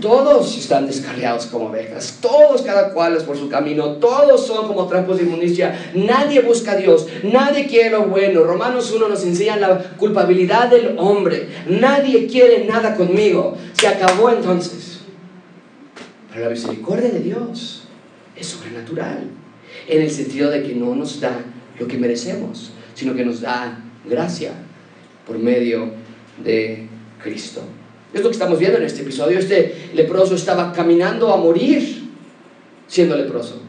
todos 0.00 0.56
están 0.56 0.86
descarriados 0.86 1.46
como 1.46 1.66
ovejas, 1.66 2.18
todos 2.20 2.62
cada 2.62 2.92
cual 2.92 3.16
es 3.16 3.24
por 3.24 3.36
su 3.36 3.48
camino, 3.48 3.96
todos 3.96 4.46
son 4.46 4.68
como 4.68 4.86
trampos 4.86 5.18
de 5.18 5.24
inmundicia, 5.24 5.92
nadie 5.94 6.40
busca 6.40 6.72
a 6.72 6.76
Dios, 6.76 7.08
nadie 7.24 7.66
quiere 7.66 7.90
lo 7.90 8.04
bueno. 8.06 8.44
Romanos 8.44 8.92
1 8.92 9.08
nos 9.08 9.24
enseña 9.24 9.56
la 9.56 9.78
culpabilidad 9.96 10.68
del 10.68 10.96
hombre, 10.98 11.48
nadie 11.68 12.26
quiere 12.26 12.64
nada 12.64 12.94
conmigo, 12.94 13.56
se 13.72 13.88
acabó 13.88 14.30
entonces. 14.30 15.00
Pero 16.32 16.44
la 16.44 16.50
misericordia 16.50 17.10
de 17.10 17.20
Dios 17.20 17.82
es 18.36 18.46
sobrenatural 18.46 19.41
en 19.96 20.02
el 20.02 20.10
sentido 20.10 20.50
de 20.50 20.62
que 20.62 20.74
no 20.74 20.94
nos 20.94 21.20
da 21.20 21.40
lo 21.78 21.86
que 21.86 21.98
merecemos, 21.98 22.72
sino 22.94 23.14
que 23.14 23.24
nos 23.24 23.40
da 23.40 23.82
gracia 24.08 24.52
por 25.26 25.38
medio 25.38 25.90
de 26.42 26.86
Cristo. 27.22 27.62
Es 28.12 28.20
lo 28.20 28.28
que 28.28 28.34
estamos 28.34 28.58
viendo 28.58 28.78
en 28.78 28.84
este 28.84 29.02
episodio. 29.02 29.38
Este 29.38 29.90
leproso 29.94 30.34
estaba 30.34 30.72
caminando 30.72 31.32
a 31.32 31.36
morir 31.36 32.02
siendo 32.86 33.16
leproso. 33.16 33.62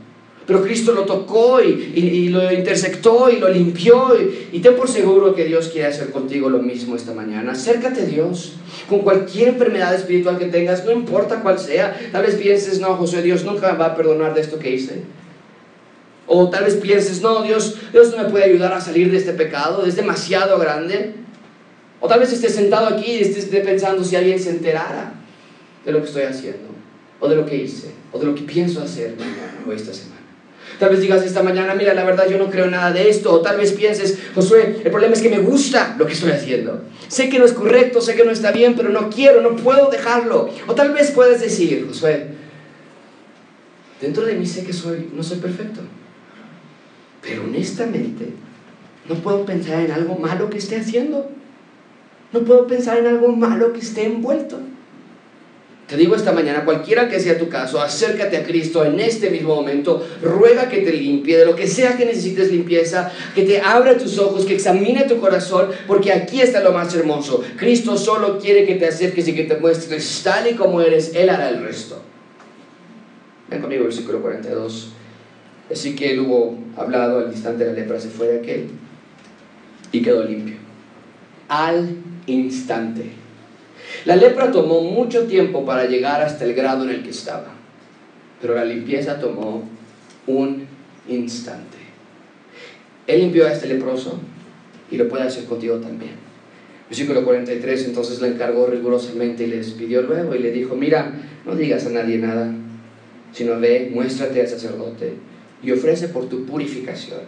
Pero 0.46 0.62
Cristo 0.62 0.92
lo 0.92 1.04
tocó 1.04 1.62
y, 1.62 2.28
lo 2.28 2.52
intersectó 2.52 3.30
y 3.30 3.40
lo 3.40 3.48
limpió. 3.48 4.14
Y, 4.20 4.58
y, 4.58 4.60
ten 4.60 4.76
por 4.76 4.90
seguro 4.90 5.34
que 5.34 5.46
Dios 5.46 5.70
quiere 5.70 5.88
hacer 5.88 6.12
contigo 6.12 6.50
lo 6.50 6.60
mismo 6.60 6.98
esta 6.98 7.14
mañana. 7.14 7.54
Acércate 7.54 8.02
a 8.02 8.06
Dios 8.06 8.56
con 8.90 9.00
cualquier 9.00 9.50
enfermedad 9.50 9.96
espiritual 9.96 10.38
que 10.38 10.48
tengas, 10.48 10.84
no 10.84 10.92
importa 10.92 11.42
cuál 11.42 11.60
sea. 11.60 11.98
Tal 12.12 12.24
vez 12.24 12.36
pienses, 12.36 12.82
no, 12.82 12.98
José, 12.98 13.22
Dios 13.22 13.46
nunca 13.46 13.74
va 13.76 13.86
a 13.86 13.96
perdonar 13.96 14.34
de 14.34 14.42
esto 14.42 14.60
que 14.60 14.72
hice. 14.72 15.04
O 16.28 16.50
tal 16.50 16.64
vez 16.64 16.76
pienses, 16.76 17.22
no, 17.22 17.44
Dios, 17.44 17.76
Dios 17.92 18.12
no 18.12 18.24
me 18.24 18.30
puede 18.30 18.46
ayudar 18.46 18.74
a 18.74 18.82
salir 18.82 19.12
de 19.12 19.18
este 19.18 19.34
pecado, 19.34 19.86
es 19.86 19.96
demasiado 19.96 20.58
grande. 20.58 21.16
O 22.00 22.08
tal 22.08 22.20
vez 22.20 22.32
estés 22.32 22.56
sentado 22.56 22.88
aquí 22.88 23.12
y 23.12 23.22
estés 23.22 23.46
pensando 23.46 24.04
si 24.04 24.16
alguien 24.16 24.40
se 24.40 24.50
enterara 24.50 25.14
de 25.86 25.92
lo 25.92 26.00
que 26.00 26.08
estoy 26.08 26.24
haciendo, 26.24 26.70
o 27.20 27.28
de 27.28 27.36
lo 27.36 27.46
que 27.46 27.58
hice, 27.58 27.92
o 28.12 28.20
de 28.20 28.26
lo 28.26 28.36
que 28.36 28.44
pienso 28.44 28.82
hacer 28.82 29.16
mañana 29.18 29.64
o 29.68 29.72
esta 29.72 29.94
semana. 29.94 30.14
Tal 30.80 30.90
vez 30.90 31.02
digas 31.02 31.24
esta 31.24 31.44
mañana, 31.44 31.76
mira, 31.76 31.94
la 31.94 32.04
verdad 32.04 32.28
yo 32.28 32.38
no 32.38 32.50
creo 32.50 32.68
nada 32.68 32.92
de 32.92 33.10
esto. 33.10 33.32
O 33.32 33.42
tal 33.42 33.58
vez 33.58 33.74
pienses, 33.74 34.18
Josué, 34.34 34.82
el 34.84 34.92
problema 34.92 35.14
es 35.14 35.22
que 35.22 35.30
me 35.30 35.40
gusta 35.40 35.96
lo 35.98 36.06
que 36.06 36.14
estoy 36.14 36.32
haciendo. 36.32 36.84
Sé 37.08 37.30
que 37.30 37.38
no 37.38 37.46
es 37.46 37.54
correcto, 37.54 38.02
sé 38.02 38.16
que 38.16 38.26
no 38.26 38.32
está 38.32 38.52
bien, 38.52 38.76
pero 38.76 38.90
no 38.90 39.10
quiero, 39.10 39.42
no 39.42 39.56
puedo 39.56 39.90
dejarlo. 39.90 40.50
O 40.68 40.74
tal 40.74 40.92
vez 40.94 41.12
puedes 41.12 41.42
decir, 41.42 41.86
Josué, 41.88 42.28
dentro 44.02 44.26
de 44.26 44.34
mí 44.34 44.46
sé 44.46 44.66
que 44.66 44.74
soy, 44.74 45.10
no 45.14 45.22
soy 45.22 45.38
perfecto. 45.38 45.82
Pero 47.24 47.44
honestamente, 47.44 48.30
no 49.08 49.16
puedo 49.16 49.46
pensar 49.46 49.84
en 49.84 49.92
algo 49.92 50.16
malo 50.16 50.50
que 50.50 50.58
esté 50.58 50.76
haciendo. 50.78 51.30
No 52.32 52.42
puedo 52.42 52.68
pensar 52.68 52.98
en 52.98 53.08
algo 53.08 53.30
malo 53.30 53.74
que 53.74 53.80
esté 53.80 54.06
envuelto. 54.06 54.60
Te 55.88 55.98
digo 55.98 56.16
esta 56.16 56.32
mañana, 56.32 56.64
cualquiera 56.64 57.10
que 57.10 57.20
sea 57.20 57.38
tu 57.38 57.50
caso, 57.50 57.82
acércate 57.82 58.38
a 58.38 58.44
Cristo 58.44 58.86
en 58.86 59.00
este 59.00 59.30
mismo 59.30 59.54
momento, 59.54 60.04
ruega 60.22 60.70
que 60.70 60.78
te 60.78 60.94
limpie 60.94 61.38
de 61.38 61.46
lo 61.46 61.56
que 61.56 61.68
sea 61.68 61.98
que 61.98 62.06
necesites 62.06 62.52
limpieza, 62.52 63.12
que 63.36 63.44
te 63.44 63.60
abra 63.60 63.98
tus 63.98 64.18
ojos, 64.18 64.46
que 64.46 64.56
examine 64.56 65.04
tu 65.04 65.20
corazón, 65.20 65.68
porque 65.86 66.14
aquí 66.14 66.42
está 66.42 66.62
lo 66.62 66.72
más 66.72 66.96
hermoso. 66.96 67.44
Cristo 67.58 67.98
solo 67.98 68.40
quiere 68.40 68.66
que 68.66 68.76
te 68.76 68.88
acerques 68.88 69.28
y 69.28 69.36
que 69.36 69.44
te 69.44 69.58
muestres 69.58 70.22
tal 70.24 70.50
y 70.50 70.56
como 70.56 70.82
eres, 70.82 71.14
Él 71.14 71.30
hará 71.30 71.50
el 71.50 71.62
resto. 71.62 72.02
Ven 73.50 73.62
conmigo, 73.62 73.84
versículo 73.84 74.22
42. 74.22 74.94
Así 75.74 75.96
que 75.96 76.12
él 76.12 76.20
hubo 76.20 76.56
hablado 76.78 77.18
al 77.18 77.32
instante 77.32 77.66
la 77.66 77.74
lepra 77.74 78.00
se 78.00 78.10
fue 78.10 78.28
de 78.28 78.40
aquel 78.40 78.68
y 79.92 80.04
quedó 80.04 80.24
limpio. 80.24 80.58
Al 81.50 81.98
instante. 82.28 83.06
La 84.06 84.16
lepra 84.16 84.52
tomó 84.52 84.82
mucho 84.82 85.26
tiempo 85.26 85.66
para 85.66 85.86
llegar 85.86 86.22
hasta 86.22 86.46
el 86.46 86.54
grado 86.54 86.84
en 86.84 86.92
el 86.92 87.04
que 87.04 87.10
estaba, 87.10 87.56
pero 88.40 88.54
la 88.54 88.66
limpieza 88.66 89.20
tomó 89.20 89.64
un 90.28 90.68
instante. 91.08 91.78
Él 93.08 93.22
limpió 93.22 93.48
a 93.48 93.52
este 93.52 93.68
leproso 93.68 94.20
y 94.92 94.98
lo 94.98 95.10
puede 95.10 95.24
hacer 95.24 95.46
contigo 95.46 95.78
también. 95.78 96.14
Versículo 96.88 97.26
43, 97.26 97.86
entonces 97.86 98.22
le 98.22 98.28
encargó 98.28 98.68
rigurosamente 98.68 99.46
y 99.46 99.48
le 99.48 99.58
despidió 99.58 100.04
luego 100.04 100.36
y 100.36 100.40
le 100.40 100.52
dijo, 100.52 100.76
mira, 100.76 101.12
no 101.46 101.56
digas 101.56 101.88
a 101.88 101.90
nadie 101.90 102.20
nada, 102.20 102.54
sino 103.32 103.60
ve, 103.60 103.90
muéstrate 103.92 104.42
al 104.42 104.48
sacerdote 104.48 105.33
y 105.64 105.72
ofrece 105.72 106.10
por 106.10 106.28
tu 106.28 106.46
purificación 106.46 107.22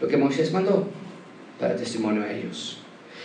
lo 0.00 0.08
que 0.08 0.16
Moisés 0.16 0.52
mandó 0.52 0.86
para 1.58 1.76
testimonio 1.76 2.22
a 2.22 2.30
ellos. 2.30 2.78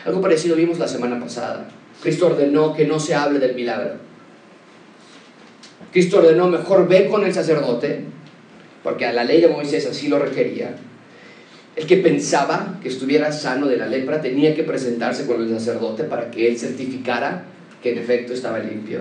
Algo 0.05 0.21
parecido 0.21 0.55
vimos 0.55 0.79
la 0.79 0.87
semana 0.87 1.19
pasada. 1.19 1.69
Cristo 2.01 2.27
ordenó 2.27 2.73
que 2.73 2.85
no 2.85 2.99
se 2.99 3.15
hable 3.15 3.39
del 3.39 3.55
milagro. 3.55 3.95
Cristo 5.91 6.19
ordenó 6.19 6.47
mejor 6.47 6.87
ve 6.87 7.07
con 7.09 7.25
el 7.25 7.33
sacerdote, 7.33 8.03
porque 8.83 9.05
a 9.05 9.13
la 9.13 9.23
ley 9.23 9.41
de 9.41 9.47
Moisés 9.47 9.85
así 9.87 10.07
lo 10.07 10.19
requería. 10.19 10.75
El 11.75 11.85
que 11.85 11.97
pensaba 11.97 12.77
que 12.81 12.89
estuviera 12.89 13.31
sano 13.31 13.67
de 13.67 13.77
la 13.77 13.87
lepra 13.87 14.21
tenía 14.21 14.55
que 14.55 14.63
presentarse 14.63 15.25
con 15.25 15.41
el 15.41 15.49
sacerdote 15.49 16.03
para 16.03 16.29
que 16.31 16.47
él 16.47 16.57
certificara 16.57 17.45
que 17.81 17.93
en 17.93 17.99
efecto 17.99 18.33
estaba 18.33 18.59
limpio. 18.59 18.99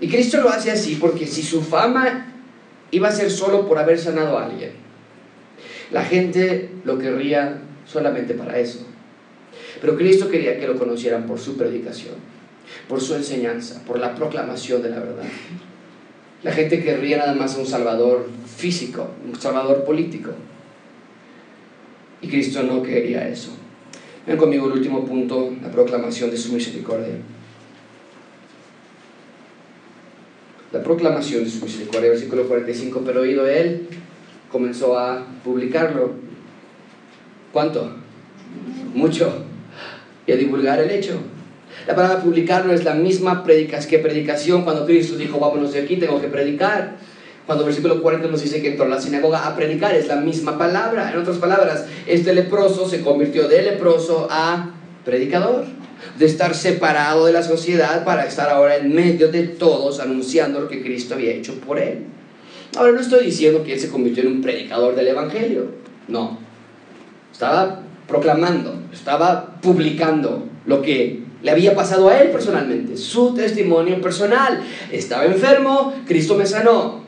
Y 0.00 0.08
Cristo 0.08 0.40
lo 0.40 0.48
hace 0.48 0.70
así 0.70 0.96
porque 0.96 1.26
si 1.26 1.42
su 1.42 1.62
fama 1.62 2.27
iba 2.90 3.08
a 3.08 3.12
ser 3.12 3.30
solo 3.30 3.66
por 3.66 3.78
haber 3.78 3.98
sanado 3.98 4.38
a 4.38 4.46
alguien. 4.46 4.72
La 5.90 6.04
gente 6.04 6.70
lo 6.84 6.98
querría 6.98 7.58
solamente 7.86 8.34
para 8.34 8.58
eso. 8.58 8.86
Pero 9.80 9.96
Cristo 9.96 10.28
quería 10.28 10.58
que 10.58 10.66
lo 10.66 10.78
conocieran 10.78 11.26
por 11.26 11.38
su 11.38 11.56
predicación, 11.56 12.14
por 12.88 13.00
su 13.00 13.14
enseñanza, 13.14 13.82
por 13.86 13.98
la 13.98 14.14
proclamación 14.14 14.82
de 14.82 14.90
la 14.90 15.00
verdad. 15.00 15.24
La 16.42 16.52
gente 16.52 16.82
querría 16.82 17.18
nada 17.18 17.34
más 17.34 17.56
un 17.56 17.66
salvador 17.66 18.28
físico, 18.56 19.08
un 19.26 19.38
salvador 19.40 19.84
político. 19.84 20.30
Y 22.20 22.28
Cristo 22.28 22.62
no 22.62 22.82
quería 22.82 23.28
eso. 23.28 23.50
Ven 24.26 24.36
conmigo 24.36 24.66
el 24.66 24.72
último 24.72 25.04
punto, 25.06 25.52
la 25.62 25.70
proclamación 25.70 26.30
de 26.30 26.36
su 26.36 26.52
misericordia. 26.52 27.14
La 30.72 30.82
proclamación 30.82 31.44
de 31.44 31.50
su 31.50 31.64
misericordia, 31.64 32.10
versículo 32.10 32.46
45, 32.46 33.02
pero 33.04 33.22
oído 33.22 33.46
él, 33.46 33.88
comenzó 34.50 34.98
a 34.98 35.26
publicarlo. 35.44 36.12
¿Cuánto? 37.52 37.90
Mucho. 38.94 39.44
Y 40.26 40.32
a 40.32 40.36
divulgar 40.36 40.80
el 40.80 40.90
hecho. 40.90 41.18
La 41.86 41.94
palabra 41.94 42.22
publicarlo 42.22 42.72
es 42.72 42.84
la 42.84 42.94
misma 42.94 43.44
que 43.44 43.98
predicación 43.98 44.62
cuando 44.62 44.84
Cristo 44.84 45.16
dijo, 45.16 45.38
vámonos 45.38 45.72
de 45.72 45.80
aquí, 45.80 45.96
tengo 45.96 46.20
que 46.20 46.28
predicar. 46.28 46.96
Cuando 47.46 47.64
versículo 47.64 48.02
40 48.02 48.28
nos 48.28 48.42
dice 48.42 48.60
que 48.60 48.68
entró 48.68 48.84
a 48.84 48.88
la 48.88 49.00
sinagoga 49.00 49.46
a 49.46 49.56
predicar, 49.56 49.94
es 49.94 50.06
la 50.06 50.16
misma 50.16 50.58
palabra. 50.58 51.10
En 51.10 51.18
otras 51.18 51.38
palabras, 51.38 51.86
este 52.06 52.34
leproso 52.34 52.86
se 52.86 53.00
convirtió 53.00 53.48
de 53.48 53.62
leproso 53.62 54.28
a 54.30 54.72
predicador, 55.06 55.64
de 56.18 56.26
estar 56.26 56.54
separado 56.54 57.26
de 57.26 57.32
la 57.32 57.42
sociedad 57.42 58.04
para 58.04 58.26
estar 58.26 58.48
ahora 58.48 58.76
en 58.76 58.94
medio 58.94 59.28
de 59.28 59.44
todos 59.44 60.00
anunciando 60.00 60.60
lo 60.60 60.68
que 60.68 60.82
Cristo 60.82 61.14
había 61.14 61.32
hecho 61.32 61.54
por 61.60 61.78
él. 61.78 62.04
Ahora 62.76 62.92
no 62.92 63.00
estoy 63.00 63.26
diciendo 63.26 63.64
que 63.64 63.74
él 63.74 63.80
se 63.80 63.88
convirtió 63.88 64.22
en 64.22 64.32
un 64.32 64.42
predicador 64.42 64.94
del 64.94 65.08
Evangelio, 65.08 65.66
no. 66.06 66.38
Estaba 67.32 67.82
proclamando, 68.06 68.74
estaba 68.92 69.60
publicando 69.60 70.48
lo 70.66 70.82
que 70.82 71.22
le 71.42 71.50
había 71.50 71.74
pasado 71.74 72.08
a 72.08 72.18
él 72.18 72.30
personalmente, 72.30 72.96
su 72.96 73.34
testimonio 73.34 74.00
personal. 74.00 74.60
Estaba 74.90 75.24
enfermo, 75.24 75.94
Cristo 76.06 76.34
me 76.34 76.46
sanó. 76.46 77.07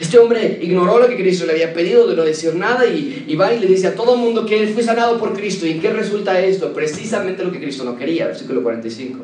Este 0.00 0.18
hombre 0.18 0.58
ignoró 0.62 0.98
lo 0.98 1.08
que 1.08 1.16
Cristo 1.16 1.44
le 1.44 1.52
había 1.52 1.74
pedido 1.74 2.08
de 2.08 2.16
no 2.16 2.22
decir 2.22 2.54
nada 2.54 2.86
y, 2.86 3.26
y 3.28 3.36
va 3.36 3.52
y 3.52 3.60
le 3.60 3.66
dice 3.66 3.86
a 3.86 3.94
todo 3.94 4.14
el 4.14 4.20
mundo 4.20 4.46
que 4.46 4.62
él 4.62 4.70
fue 4.70 4.82
sanado 4.82 5.20
por 5.20 5.34
Cristo. 5.34 5.66
¿Y 5.66 5.78
qué 5.78 5.92
resulta 5.92 6.40
esto? 6.40 6.72
Precisamente 6.72 7.44
lo 7.44 7.52
que 7.52 7.60
Cristo 7.60 7.84
no 7.84 7.98
quería, 7.98 8.26
versículo 8.26 8.62
45. 8.62 9.22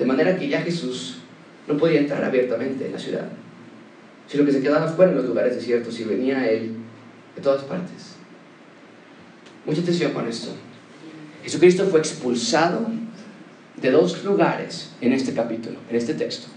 De 0.00 0.04
manera 0.04 0.36
que 0.36 0.48
ya 0.48 0.60
Jesús 0.60 1.18
no 1.68 1.76
podía 1.76 2.00
entrar 2.00 2.24
abiertamente 2.24 2.84
en 2.84 2.92
la 2.92 2.98
ciudad, 2.98 3.28
sino 4.26 4.44
que 4.44 4.50
se 4.50 4.60
quedaba 4.60 4.88
fuera 4.88 5.12
en 5.12 5.18
los 5.18 5.26
lugares 5.26 5.54
desiertos 5.54 5.98
y 6.00 6.04
venía 6.04 6.40
a 6.40 6.50
él 6.50 6.72
de 7.36 7.40
todas 7.40 7.62
partes. 7.62 8.16
Mucha 9.64 9.82
atención 9.82 10.12
con 10.12 10.26
esto. 10.26 10.50
Jesucristo 11.44 11.86
fue 11.86 12.00
expulsado 12.00 12.88
de 13.80 13.90
dos 13.92 14.24
lugares 14.24 14.90
en 15.00 15.12
este 15.12 15.32
capítulo, 15.32 15.78
en 15.88 15.94
este 15.94 16.14
texto. 16.14 16.48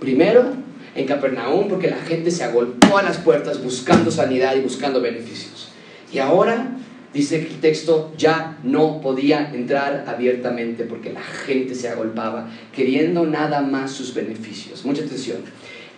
Primero, 0.00 0.52
en 0.98 1.06
Capernaum, 1.06 1.68
porque 1.68 1.88
la 1.88 1.98
gente 1.98 2.30
se 2.30 2.42
agolpó 2.42 2.98
a 2.98 3.02
las 3.02 3.18
puertas 3.18 3.62
buscando 3.62 4.10
sanidad 4.10 4.56
y 4.56 4.60
buscando 4.60 5.00
beneficios. 5.00 5.68
Y 6.12 6.18
ahora 6.18 6.76
dice 7.14 7.36
el 7.36 7.60
texto 7.60 8.12
ya 8.18 8.58
no 8.64 9.00
podía 9.00 9.50
entrar 9.54 10.04
abiertamente 10.08 10.84
porque 10.84 11.12
la 11.12 11.22
gente 11.22 11.74
se 11.74 11.88
agolpaba, 11.88 12.50
queriendo 12.74 13.26
nada 13.26 13.60
más 13.60 13.92
sus 13.92 14.12
beneficios. 14.12 14.84
Mucha 14.84 15.04
atención. 15.04 15.38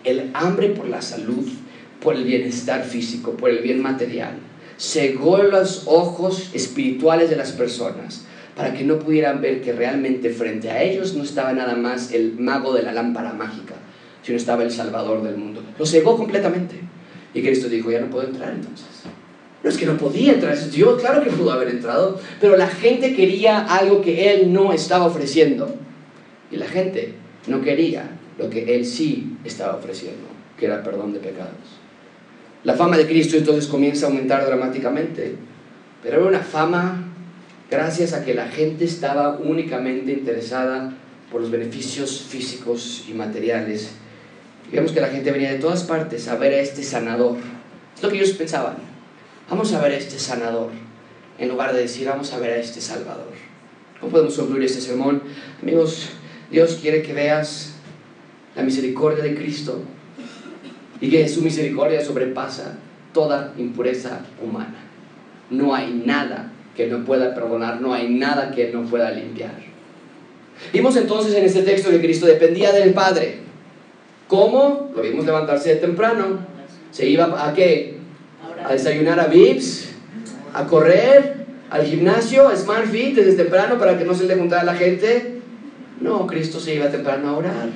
El 0.03 0.29
hambre 0.33 0.69
por 0.69 0.87
la 0.87 1.01
salud, 1.01 1.47
por 1.99 2.15
el 2.15 2.23
bienestar 2.23 2.83
físico, 2.83 3.31
por 3.31 3.49
el 3.49 3.59
bien 3.59 3.81
material, 3.81 4.35
cegó 4.77 5.39
los 5.39 5.83
ojos 5.87 6.51
espirituales 6.53 7.29
de 7.29 7.35
las 7.35 7.51
personas 7.51 8.25
para 8.55 8.73
que 8.73 8.83
no 8.83 8.99
pudieran 8.99 9.41
ver 9.41 9.61
que 9.61 9.73
realmente 9.73 10.29
frente 10.29 10.69
a 10.69 10.83
ellos 10.83 11.15
no 11.15 11.23
estaba 11.23 11.53
nada 11.53 11.75
más 11.75 12.11
el 12.11 12.37
mago 12.37 12.73
de 12.73 12.83
la 12.83 12.91
lámpara 12.91 13.33
mágica, 13.33 13.75
sino 14.23 14.37
estaba 14.37 14.63
el 14.63 14.71
Salvador 14.71 15.23
del 15.23 15.37
mundo. 15.37 15.63
Lo 15.77 15.85
cegó 15.85 16.17
completamente. 16.17 16.75
Y 17.33 17.41
Cristo 17.41 17.69
dijo, 17.69 17.91
ya 17.91 18.01
no 18.01 18.09
puedo 18.09 18.27
entrar 18.27 18.51
entonces. 18.51 18.87
No 19.63 19.69
es 19.69 19.77
que 19.77 19.85
no 19.85 19.97
podía 19.97 20.33
entrar, 20.33 20.57
Dios 20.71 20.99
claro 20.99 21.23
que 21.23 21.29
pudo 21.29 21.51
haber 21.51 21.69
entrado, 21.69 22.19
pero 22.39 22.57
la 22.57 22.67
gente 22.67 23.15
quería 23.15 23.59
algo 23.59 24.01
que 24.01 24.31
Él 24.33 24.51
no 24.51 24.73
estaba 24.73 25.05
ofreciendo. 25.05 25.75
Y 26.51 26.57
la 26.57 26.65
gente 26.65 27.13
no 27.47 27.61
quería 27.61 28.09
lo 28.39 28.49
que 28.49 28.75
Él 28.75 28.85
sí 28.85 29.37
estaba 29.43 29.75
ofreciendo, 29.75 30.27
que 30.57 30.65
era 30.65 30.83
perdón 30.83 31.13
de 31.13 31.19
pecados. 31.19 31.79
La 32.63 32.73
fama 32.73 32.97
de 32.97 33.05
Cristo 33.07 33.37
entonces 33.37 33.67
comienza 33.67 34.05
a 34.05 34.09
aumentar 34.09 34.45
dramáticamente, 34.45 35.35
pero 36.03 36.19
era 36.19 36.27
una 36.27 36.39
fama 36.39 37.07
gracias 37.69 38.13
a 38.13 38.25
que 38.25 38.33
la 38.33 38.47
gente 38.47 38.85
estaba 38.85 39.37
únicamente 39.37 40.11
interesada 40.11 40.93
por 41.31 41.41
los 41.41 41.49
beneficios 41.49 42.25
físicos 42.27 43.05
y 43.09 43.13
materiales. 43.13 43.93
Vemos 44.71 44.91
que 44.91 45.01
la 45.01 45.09
gente 45.09 45.31
venía 45.31 45.51
de 45.51 45.59
todas 45.59 45.83
partes 45.83 46.27
a 46.27 46.35
ver 46.35 46.53
a 46.53 46.61
este 46.61 46.83
sanador. 46.83 47.37
Es 47.95 48.01
lo 48.01 48.09
que 48.09 48.17
ellos 48.17 48.31
pensaban. 48.31 48.75
Vamos 49.49 49.73
a 49.73 49.81
ver 49.81 49.91
a 49.91 49.97
este 49.97 50.17
sanador, 50.17 50.69
en 51.37 51.49
lugar 51.49 51.73
de 51.73 51.81
decir, 51.81 52.07
vamos 52.07 52.31
a 52.31 52.39
ver 52.39 52.51
a 52.51 52.57
este 52.57 52.79
salvador. 52.79 53.33
¿Cómo 53.99 54.13
podemos 54.13 54.37
concluir 54.37 54.63
este 54.63 54.79
sermón? 54.79 55.21
Amigos, 55.61 56.09
Dios 56.49 56.79
quiere 56.81 57.01
que 57.01 57.13
veas 57.13 57.73
la 58.55 58.63
misericordia 58.63 59.23
de 59.23 59.35
Cristo 59.35 59.81
y 61.01 61.09
que 61.09 61.27
su 61.27 61.41
misericordia 61.41 62.03
sobrepasa 62.03 62.77
toda 63.13 63.53
impureza 63.57 64.21
humana. 64.41 64.75
No 65.49 65.75
hay 65.75 66.01
nada 66.05 66.51
que 66.75 66.87
no 66.87 67.03
pueda 67.03 67.35
perdonar, 67.35 67.81
no 67.81 67.93
hay 67.93 68.09
nada 68.09 68.51
que 68.51 68.71
no 68.71 68.85
pueda 68.85 69.11
limpiar. 69.11 69.55
Vimos 70.71 70.95
entonces 70.95 71.33
en 71.35 71.43
este 71.43 71.63
texto 71.63 71.89
que 71.89 71.99
Cristo 71.99 72.25
dependía 72.25 72.71
del 72.71 72.93
Padre. 72.93 73.50
¿Cómo? 74.31 74.89
Lo 74.95 75.01
vimos 75.01 75.25
levantarse 75.25 75.71
de 75.71 75.75
temprano. 75.75 76.39
Se 76.89 77.05
iba 77.05 77.45
a 77.45 77.53
qué? 77.53 77.97
A 78.63 78.71
desayunar 78.71 79.19
a 79.19 79.27
Vips, 79.27 79.89
a 80.53 80.65
correr, 80.67 81.45
al 81.69 81.85
gimnasio, 81.85 82.47
a 82.47 82.55
Smart 82.55 82.89
Fit 82.89 83.13
desde 83.13 83.33
temprano 83.33 83.77
para 83.77 83.97
que 83.97 84.05
no 84.05 84.13
se 84.13 84.27
le 84.27 84.37
juntara 84.37 84.61
a 84.61 84.65
la 84.65 84.75
gente. 84.75 85.41
No, 85.99 86.25
Cristo 86.27 86.61
se 86.61 86.75
iba 86.75 86.89
temprano 86.89 87.27
a 87.27 87.37
orar. 87.37 87.71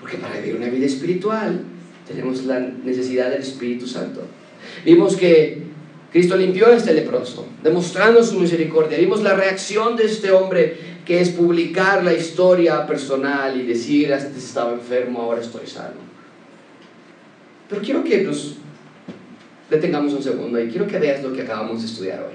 Porque 0.00 0.16
para 0.16 0.40
vivir 0.40 0.56
una 0.56 0.70
vida 0.70 0.86
espiritual 0.86 1.60
tenemos 2.06 2.46
la 2.46 2.60
necesidad 2.60 3.30
del 3.30 3.42
Espíritu 3.42 3.86
Santo. 3.86 4.22
Vimos 4.86 5.16
que 5.16 5.64
Cristo 6.10 6.34
limpió 6.38 6.68
a 6.68 6.76
este 6.76 6.94
leproso, 6.94 7.46
demostrando 7.62 8.24
su 8.24 8.40
misericordia. 8.40 8.96
Vimos 8.96 9.22
la 9.22 9.34
reacción 9.34 9.96
de 9.96 10.06
este 10.06 10.30
hombre, 10.30 10.78
que 11.08 11.20
es 11.20 11.30
publicar 11.30 12.04
la 12.04 12.12
historia 12.12 12.86
personal 12.86 13.58
y 13.58 13.66
decir, 13.66 14.12
antes 14.12 14.44
estaba 14.44 14.72
enfermo, 14.72 15.22
ahora 15.22 15.40
estoy 15.40 15.66
sano. 15.66 15.96
Pero 17.68 17.80
quiero 17.80 18.04
que 18.04 18.22
nos 18.22 18.56
detengamos 19.70 20.12
un 20.12 20.22
segundo 20.22 20.60
y 20.60 20.68
quiero 20.68 20.86
que 20.86 20.98
veas 20.98 21.22
lo 21.22 21.32
que 21.32 21.42
acabamos 21.42 21.80
de 21.80 21.86
estudiar 21.88 22.20
hoy. 22.20 22.34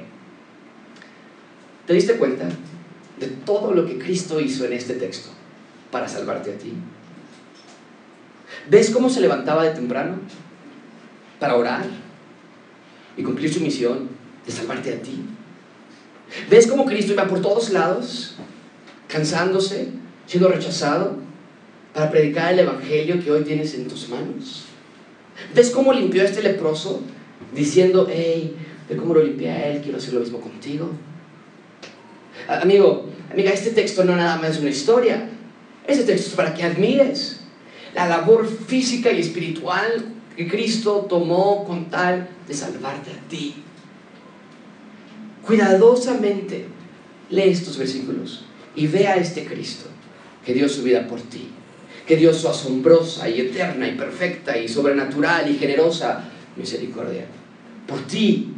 ¿Te 1.85 1.93
diste 1.93 2.15
cuenta 2.15 2.49
de 3.19 3.27
todo 3.45 3.73
lo 3.73 3.85
que 3.85 3.99
Cristo 3.99 4.41
hizo 4.41 4.65
en 4.65 4.73
este 4.73 4.95
texto 4.95 5.29
para 5.91 6.07
salvarte 6.07 6.51
a 6.51 6.57
ti? 6.57 6.73
¿Ves 8.69 8.89
cómo 8.89 9.07
se 9.07 9.21
levantaba 9.21 9.63
de 9.65 9.75
temprano 9.75 10.15
para 11.39 11.55
orar? 11.55 11.85
y 13.17 13.23
cumplir 13.23 13.53
su 13.53 13.59
misión 13.59 14.09
de 14.45 14.51
salvarte 14.51 14.93
a 14.93 15.01
ti. 15.01 15.23
¿Ves 16.49 16.67
cómo 16.67 16.85
Cristo 16.85 17.13
iba 17.13 17.27
por 17.27 17.41
todos 17.41 17.69
lados, 17.71 18.35
cansándose, 19.13 19.89
siendo 20.25 20.49
rechazado, 20.49 21.17
para 21.93 22.09
predicar 22.09 22.51
el 22.51 22.59
Evangelio 22.59 23.23
que 23.23 23.31
hoy 23.31 23.43
tienes 23.43 23.75
en 23.75 23.87
tus 23.87 24.09
manos? 24.09 24.63
¿Ves 25.53 25.69
cómo 25.69 25.93
limpió 25.93 26.23
a 26.23 26.25
este 26.25 26.41
leproso, 26.41 27.01
diciendo, 27.53 28.07
hey, 28.11 28.55
ve 28.89 28.97
cómo 28.97 29.13
lo 29.13 29.23
limpié 29.23 29.51
a 29.51 29.67
él, 29.67 29.81
quiero 29.83 29.99
hacer 29.99 30.15
lo 30.15 30.19
mismo 30.19 30.41
contigo? 30.41 30.89
Amigo, 32.47 33.07
amiga, 33.31 33.51
este 33.51 33.69
texto 33.69 34.03
no 34.03 34.15
nada 34.15 34.37
más 34.37 34.51
es 34.55 34.59
una 34.59 34.71
historia, 34.71 35.29
este 35.85 36.05
texto 36.05 36.29
es 36.29 36.35
para 36.35 36.55
que 36.55 36.63
admires 36.63 37.41
la 37.93 38.07
labor 38.07 38.47
física 38.47 39.11
y 39.11 39.21
espiritual 39.21 40.05
que 40.35 40.47
Cristo 40.47 41.05
tomó 41.07 41.65
con 41.65 41.91
tal 41.91 42.27
de 42.47 42.53
salvarte 42.55 43.11
a 43.11 43.29
ti. 43.29 43.53
Cuidadosamente 45.45 46.65
lee 47.29 47.49
estos 47.49 47.77
versículos 47.77 48.45
y 48.75 48.87
ve 48.87 49.07
a 49.07 49.15
este 49.15 49.45
Cristo 49.45 49.89
que 50.45 50.53
dio 50.53 50.67
su 50.67 50.83
vida 50.83 51.07
por 51.07 51.21
ti, 51.21 51.49
que 52.07 52.17
dio 52.17 52.33
su 52.33 52.47
asombrosa 52.49 53.29
y 53.29 53.41
eterna 53.41 53.87
y 53.87 53.95
perfecta 53.95 54.57
y 54.57 54.67
sobrenatural 54.67 55.49
y 55.49 55.57
generosa 55.57 56.29
misericordia. 56.55 57.25
Por 57.87 58.01
ti, 58.07 58.53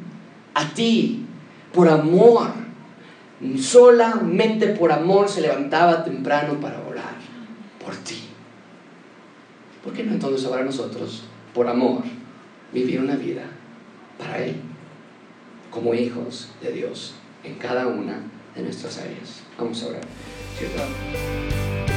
a 0.54 0.74
ti, 0.74 1.26
por 1.74 1.90
amor. 1.90 2.50
Solamente 3.60 4.68
por 4.68 4.92
amor 4.92 5.30
se 5.30 5.42
levantaba 5.42 6.04
temprano 6.04 6.60
para 6.60 6.82
orar. 6.82 7.16
Por 7.84 7.96
ti. 7.98 8.22
¿Por 9.84 9.94
qué 9.94 10.04
no 10.04 10.14
entonces 10.14 10.48
ahora 10.48 10.64
nosotros, 10.64 11.24
por 11.54 11.68
amor, 11.68 12.02
vivir 12.74 13.00
una 13.00 13.16
vida 13.16 13.44
para 14.18 14.44
Él, 14.44 14.56
como 15.70 15.94
hijos 15.94 16.50
de 16.62 16.72
Dios 16.72 17.16
en 17.44 17.56
cada 17.56 17.88
una 17.88 18.24
de 18.56 18.64
nuestras 18.64 18.98
áreas. 18.98 19.45
Vamos 19.58 19.84
a 19.84 19.88
orar. 19.88 20.02
¿Cierto? 20.58 21.95